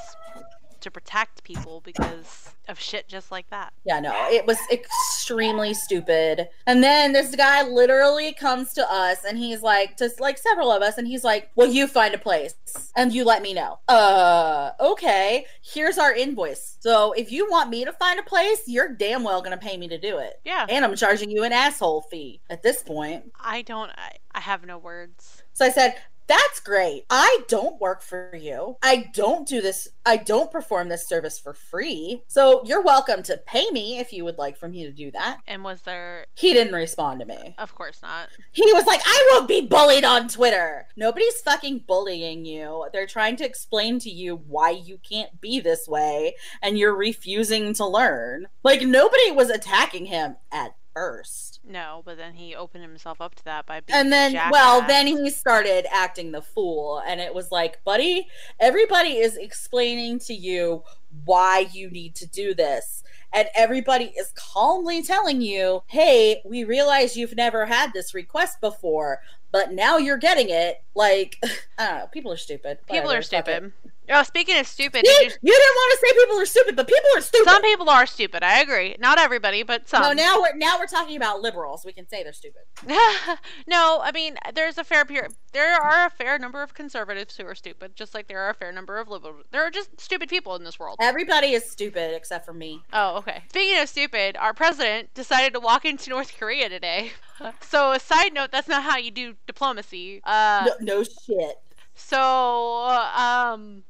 to 0.85 0.91
protect 0.91 1.43
people 1.43 1.81
because 1.83 2.53
of 2.67 2.79
shit 2.79 3.07
just 3.07 3.31
like 3.31 3.49
that. 3.49 3.73
Yeah, 3.85 3.99
no, 3.99 4.13
it 4.29 4.45
was 4.45 4.57
extremely 4.71 5.73
stupid. 5.73 6.47
And 6.67 6.83
then 6.83 7.11
this 7.11 7.35
guy 7.35 7.67
literally 7.67 8.33
comes 8.33 8.71
to 8.73 8.91
us 8.91 9.25
and 9.27 9.35
he's 9.37 9.63
like, 9.63 9.97
to 9.97 10.11
like 10.19 10.37
several 10.37 10.71
of 10.71 10.83
us, 10.83 10.97
and 10.97 11.07
he's 11.07 11.23
like, 11.23 11.49
Well, 11.55 11.67
you 11.67 11.87
find 11.87 12.13
a 12.13 12.19
place 12.19 12.53
and 12.95 13.11
you 13.11 13.25
let 13.25 13.41
me 13.41 13.53
know. 13.53 13.79
Uh, 13.87 14.71
okay, 14.79 15.45
here's 15.63 15.97
our 15.97 16.13
invoice. 16.13 16.77
So 16.79 17.13
if 17.13 17.31
you 17.31 17.49
want 17.49 17.71
me 17.71 17.83
to 17.83 17.91
find 17.91 18.19
a 18.19 18.23
place, 18.23 18.61
you're 18.67 18.93
damn 18.93 19.23
well 19.23 19.41
gonna 19.41 19.57
pay 19.57 19.77
me 19.77 19.87
to 19.87 19.97
do 19.97 20.19
it. 20.19 20.39
Yeah. 20.45 20.67
And 20.69 20.85
I'm 20.85 20.95
charging 20.95 21.31
you 21.31 21.43
an 21.43 21.51
asshole 21.51 22.01
fee 22.11 22.41
at 22.49 22.61
this 22.61 22.83
point. 22.83 23.31
I 23.39 23.63
don't 23.63 23.89
I, 23.97 24.17
I 24.35 24.39
have 24.39 24.65
no 24.65 24.77
words. 24.77 25.41
So 25.53 25.65
I 25.65 25.69
said, 25.69 25.95
that's 26.27 26.59
great. 26.59 27.05
I 27.09 27.41
don't 27.47 27.79
work 27.79 28.01
for 28.01 28.35
you. 28.35 28.77
I 28.81 29.09
don't 29.13 29.47
do 29.47 29.61
this. 29.61 29.87
I 30.05 30.17
don't 30.17 30.51
perform 30.51 30.89
this 30.89 31.07
service 31.07 31.39
for 31.39 31.53
free. 31.53 32.23
So 32.27 32.63
you're 32.65 32.81
welcome 32.81 33.23
to 33.23 33.37
pay 33.37 33.69
me 33.71 33.99
if 33.99 34.11
you 34.13 34.23
would 34.25 34.37
like 34.37 34.57
for 34.57 34.67
me 34.67 34.83
to 34.85 34.91
do 34.91 35.11
that. 35.11 35.39
And 35.47 35.63
was 35.63 35.81
there 35.81 36.25
He 36.35 36.53
didn't 36.53 36.73
respond 36.73 37.19
to 37.19 37.25
me. 37.25 37.55
of 37.57 37.75
course 37.75 38.01
not. 38.01 38.29
He 38.51 38.71
was 38.73 38.85
like, 38.85 39.01
I 39.05 39.29
won't 39.33 39.47
be 39.47 39.61
bullied 39.61 40.03
on 40.05 40.27
Twitter. 40.27 40.87
Nobody's 40.95 41.41
fucking 41.41 41.83
bullying 41.87 42.45
you. 42.45 42.87
They're 42.91 43.07
trying 43.07 43.35
to 43.37 43.45
explain 43.45 43.99
to 43.99 44.09
you 44.09 44.35
why 44.35 44.71
you 44.71 44.97
can't 45.07 45.39
be 45.41 45.59
this 45.59 45.87
way 45.87 46.35
and 46.61 46.77
you're 46.77 46.95
refusing 46.95 47.73
to 47.75 47.85
learn. 47.85 48.47
Like, 48.63 48.81
nobody 48.81 49.31
was 49.31 49.49
attacking 49.49 50.07
him 50.07 50.37
at 50.51 50.75
first. 50.93 51.54
No, 51.67 52.03
but 52.05 52.17
then 52.17 52.33
he 52.33 52.55
opened 52.55 52.83
himself 52.83 53.19
up 53.19 53.35
to 53.35 53.43
that 53.45 53.65
by 53.65 53.79
being 53.79 53.97
And 53.97 54.11
then, 54.11 54.39
well, 54.51 54.81
then 54.81 55.07
he 55.07 55.29
started 55.29 55.85
acting 55.91 56.31
the 56.31 56.41
fool. 56.41 57.01
And 57.05 57.19
it 57.19 57.33
was 57.33 57.51
like, 57.51 57.83
buddy, 57.83 58.27
everybody 58.59 59.17
is 59.17 59.35
explaining 59.35 60.19
to 60.19 60.33
you 60.33 60.83
why 61.23 61.67
you 61.71 61.89
need 61.89 62.15
to 62.15 62.27
do 62.27 62.53
this. 62.53 63.03
And 63.33 63.49
everybody 63.55 64.13
is 64.17 64.31
calmly 64.35 65.01
telling 65.01 65.41
you, 65.41 65.83
hey, 65.87 66.41
we 66.45 66.63
realize 66.63 67.17
you've 67.17 67.35
never 67.35 67.65
had 67.65 67.93
this 67.93 68.13
request 68.13 68.61
before, 68.61 69.21
but 69.51 69.73
now 69.73 69.97
you're 69.97 70.17
getting 70.17 70.49
it. 70.49 70.83
Like, 70.93 71.37
I 71.77 71.87
don't 71.87 71.99
know. 71.99 72.07
People 72.07 72.31
are 72.31 72.37
stupid. 72.37 72.79
people 72.85 73.07
Whatever, 73.07 73.19
are 73.19 73.21
stupid. 73.23 73.73
Oh, 74.09 74.23
speaking 74.23 74.57
of 74.57 74.67
stupid, 74.67 75.03
You, 75.05 75.11
did 75.19 75.31
you 75.31 75.37
you- 75.41 75.53
didn't 75.53 75.75
want 75.75 75.99
to 75.99 76.07
say 76.07 76.13
people 76.13 76.39
are 76.41 76.45
stupid, 76.45 76.75
but 76.75 76.87
people 76.87 77.09
are 77.15 77.21
stupid. 77.21 77.45
some 77.51 77.61
people 77.61 77.89
are 77.89 78.05
stupid. 78.05 78.43
I 78.43 78.61
agree. 78.61 78.95
Not 78.99 79.17
everybody, 79.19 79.63
but 79.63 79.87
some. 79.89 80.01
no, 80.03 80.11
now 80.13 80.41
we're 80.41 80.55
now 80.55 80.77
we're 80.79 80.85
talking 80.87 81.15
about 81.17 81.41
liberals. 81.41 81.83
We 81.85 81.93
can 81.93 82.07
say 82.07 82.23
they're 82.23 82.33
stupid. 82.33 82.61
no, 83.67 83.99
I 84.03 84.11
mean 84.13 84.37
there's 84.53 84.77
a 84.77 84.83
fair 84.83 85.05
period. 85.05 85.33
There 85.53 85.75
are 85.75 86.05
a 86.05 86.09
fair 86.09 86.37
number 86.37 86.61
of 86.61 86.73
conservatives 86.73 87.37
who 87.37 87.45
are 87.45 87.55
stupid, 87.55 87.95
just 87.95 88.13
like 88.13 88.27
there 88.27 88.39
are 88.41 88.49
a 88.49 88.53
fair 88.53 88.71
number 88.71 88.97
of 88.97 89.07
liberals. 89.07 89.45
There 89.51 89.63
are 89.65 89.71
just 89.71 89.99
stupid 89.99 90.29
people 90.29 90.55
in 90.55 90.63
this 90.63 90.77
world. 90.79 90.97
Everybody 91.01 91.53
is 91.53 91.69
stupid 91.69 92.13
except 92.13 92.45
for 92.45 92.53
me. 92.53 92.81
Oh, 92.93 93.17
okay. 93.17 93.43
Speaking 93.49 93.79
of 93.81 93.89
stupid, 93.89 94.35
our 94.37 94.53
president 94.53 95.13
decided 95.13 95.53
to 95.53 95.59
walk 95.59 95.85
into 95.85 96.09
North 96.09 96.33
Korea 96.37 96.69
today. 96.69 97.11
so, 97.61 97.91
a 97.93 97.99
side 97.99 98.33
note, 98.33 98.51
that's 98.51 98.67
not 98.67 98.83
how 98.83 98.97
you 98.97 99.11
do 99.11 99.35
diplomacy. 99.47 100.21
Uh, 100.23 100.69
No, 100.81 100.97
no 100.97 101.03
shit. 101.03 101.57
so, 101.95 102.87
um, 103.15 103.83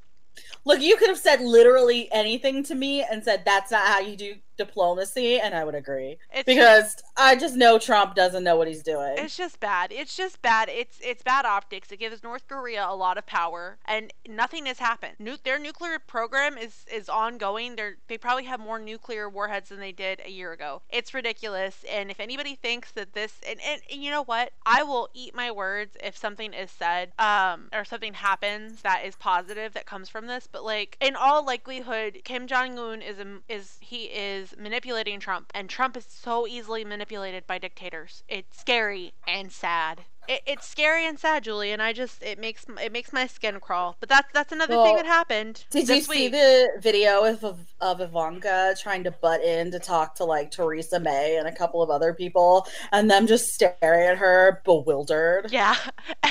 Look, 0.65 0.81
you 0.81 0.97
could 0.97 1.09
have 1.09 1.19
said 1.19 1.41
literally 1.41 2.11
anything 2.11 2.63
to 2.63 2.75
me 2.75 3.03
and 3.03 3.23
said 3.23 3.43
that's 3.45 3.71
not 3.71 3.87
how 3.87 3.99
you 3.99 4.17
do 4.17 4.35
diplomacy, 4.57 5.39
and 5.39 5.53
I 5.53 5.63
would 5.63 5.75
agree. 5.75 6.17
it's 6.33 6.45
Because 6.45 6.95
I 7.17 7.35
just 7.35 7.55
know 7.55 7.79
Trump 7.79 8.13
doesn't 8.13 8.43
know 8.43 8.57
what 8.57 8.67
he's 8.67 8.83
doing. 8.83 9.15
It's 9.17 9.37
just 9.37 9.59
bad. 9.59 9.91
It's 9.93 10.15
just 10.15 10.41
bad. 10.41 10.67
It's 10.69 10.99
it's 11.01 11.23
bad 11.23 11.45
optics. 11.45 11.91
It 11.91 11.97
gives 11.97 12.21
North 12.23 12.47
Korea 12.47 12.85
a 12.87 12.95
lot 12.95 13.17
of 13.17 13.25
power, 13.25 13.77
and 13.85 14.11
nothing 14.27 14.65
has 14.65 14.79
happened. 14.79 15.15
Nu- 15.19 15.37
their 15.43 15.57
nuclear 15.57 15.97
program 15.99 16.57
is 16.57 16.85
is 16.91 17.07
ongoing. 17.07 17.77
They 17.77 17.91
they 18.07 18.17
probably 18.17 18.43
have 18.45 18.59
more 18.59 18.79
nuclear 18.79 19.29
warheads 19.29 19.69
than 19.69 19.79
they 19.79 19.93
did 19.93 20.21
a 20.25 20.29
year 20.29 20.51
ago. 20.51 20.81
It's 20.89 21.13
ridiculous. 21.13 21.85
And 21.89 22.11
if 22.11 22.19
anybody 22.19 22.55
thinks 22.55 22.91
that 22.91 23.13
this 23.13 23.39
and, 23.47 23.61
and, 23.65 23.81
and 23.89 24.03
you 24.03 24.11
know 24.11 24.23
what, 24.23 24.51
I 24.65 24.83
will 24.83 25.07
eat 25.13 25.33
my 25.33 25.51
words 25.51 25.95
if 26.03 26.17
something 26.17 26.53
is 26.53 26.71
said 26.71 27.13
um 27.17 27.69
or 27.73 27.85
something 27.85 28.13
happens 28.13 28.81
that 28.81 29.05
is 29.05 29.15
positive 29.15 29.73
that 29.73 29.85
comes 29.85 30.09
from 30.09 30.27
this. 30.27 30.49
But 30.51 30.65
like 30.65 30.97
in 30.99 31.15
all 31.15 31.45
likelihood, 31.45 32.21
Kim 32.25 32.45
Jong 32.45 32.77
Un 32.77 33.01
is 33.01 33.19
a, 33.19 33.39
is 33.47 33.77
he 33.79 34.05
is 34.05 34.53
manipulating 34.59 35.21
Trump, 35.21 35.51
and 35.55 35.69
Trump 35.69 35.95
is 35.95 36.05
so 36.09 36.45
easily 36.45 36.83
manipulated 36.83 37.04
by 37.47 37.57
dictators. 37.57 38.23
It's 38.27 38.59
scary 38.59 39.13
and 39.27 39.51
sad. 39.51 40.05
It, 40.27 40.41
it's 40.45 40.67
scary 40.67 41.05
and 41.05 41.19
sad, 41.19 41.43
Julie, 41.43 41.71
and 41.71 41.81
I 41.81 41.93
just 41.93 42.23
it 42.23 42.39
makes 42.39 42.65
it 42.81 42.91
makes 42.91 43.13
my 43.13 43.27
skin 43.27 43.59
crawl. 43.59 43.95
But 43.99 44.09
that's 44.09 44.27
that's 44.33 44.51
another 44.51 44.75
thing 44.83 44.95
that 44.95 45.05
happened. 45.05 45.65
Did 45.69 45.87
you 45.87 46.01
see 46.01 46.23
week. 46.23 46.31
the 46.31 46.69
video 46.79 47.23
of, 47.23 47.43
of 47.43 47.59
of 47.79 48.01
Ivanka 48.01 48.75
trying 48.79 49.03
to 49.03 49.11
butt 49.11 49.43
in 49.43 49.71
to 49.71 49.79
talk 49.79 50.15
to 50.15 50.23
like 50.23 50.51
Theresa 50.51 50.99
May 50.99 51.37
and 51.37 51.47
a 51.47 51.51
couple 51.51 51.81
of 51.81 51.89
other 51.89 52.13
people, 52.13 52.67
and 52.91 53.09
them 53.09 53.27
just 53.27 53.49
staring 53.49 54.07
at 54.07 54.17
her 54.17 54.61
bewildered? 54.65 55.51
Yeah. 55.51 55.75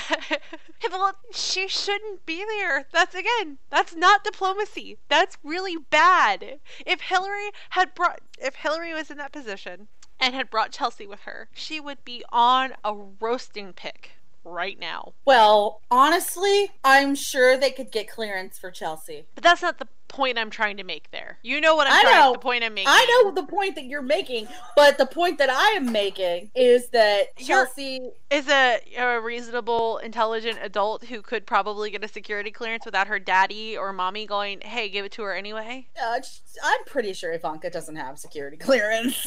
well, 0.90 1.12
she 1.32 1.68
shouldn't 1.68 2.26
be 2.26 2.44
there. 2.44 2.86
That's 2.92 3.14
again, 3.14 3.58
that's 3.70 3.94
not 3.94 4.24
diplomacy. 4.24 4.98
That's 5.08 5.36
really 5.44 5.76
bad. 5.90 6.58
If 6.84 7.02
Hillary 7.02 7.50
had 7.70 7.94
brought 7.94 8.20
if 8.38 8.56
Hillary 8.56 8.92
was 8.92 9.10
in 9.10 9.18
that 9.18 9.32
position 9.32 9.88
and 10.20 10.34
had 10.34 10.50
brought 10.50 10.70
Chelsea 10.72 11.06
with 11.06 11.20
her, 11.20 11.48
she 11.54 11.80
would 11.80 12.04
be 12.04 12.24
on 12.30 12.72
a 12.84 12.94
roasting 12.94 13.72
pick 13.72 14.12
right 14.46 14.78
now. 14.78 15.14
Well, 15.24 15.80
honestly, 15.90 16.70
I'm 16.84 17.14
sure 17.14 17.56
they 17.56 17.70
could 17.70 17.90
get 17.90 18.08
clearance 18.10 18.58
for 18.58 18.70
Chelsea. 18.70 19.24
But 19.34 19.42
that's 19.42 19.62
not 19.62 19.78
the 19.78 19.88
point 20.06 20.38
I'm 20.38 20.50
trying 20.50 20.76
to 20.76 20.84
make 20.84 21.10
there. 21.10 21.38
You 21.42 21.62
know 21.62 21.74
what 21.74 21.86
I'm 21.86 21.94
I 21.94 22.02
trying 22.02 22.14
know. 22.20 22.32
the 22.34 22.38
point 22.40 22.62
I'm 22.62 22.74
making. 22.74 22.88
I 22.90 23.22
know 23.24 23.30
the 23.32 23.46
point 23.46 23.74
that 23.76 23.84
you're 23.86 24.02
making, 24.02 24.46
but 24.76 24.98
the 24.98 25.06
point 25.06 25.38
that 25.38 25.48
I 25.48 25.70
am 25.70 25.90
making 25.90 26.50
is 26.54 26.90
that 26.90 27.28
You're- 27.38 27.46
Chelsea 27.64 28.10
is 28.30 28.46
a, 28.48 28.80
a 28.98 29.18
reasonable, 29.20 29.96
intelligent 29.98 30.58
adult 30.62 31.04
who 31.06 31.22
could 31.22 31.46
probably 31.46 31.90
get 31.90 32.04
a 32.04 32.08
security 32.08 32.50
clearance 32.50 32.84
without 32.84 33.06
her 33.06 33.18
daddy 33.18 33.78
or 33.78 33.94
mommy 33.94 34.26
going, 34.26 34.60
"Hey, 34.60 34.90
give 34.90 35.06
it 35.06 35.12
to 35.12 35.22
her 35.22 35.34
anyway." 35.34 35.88
Uh, 36.00 36.20
I'm 36.62 36.84
pretty 36.84 37.14
sure 37.14 37.32
Ivanka 37.32 37.70
doesn't 37.70 37.96
have 37.96 38.18
security 38.18 38.56
clearance. 38.58 39.26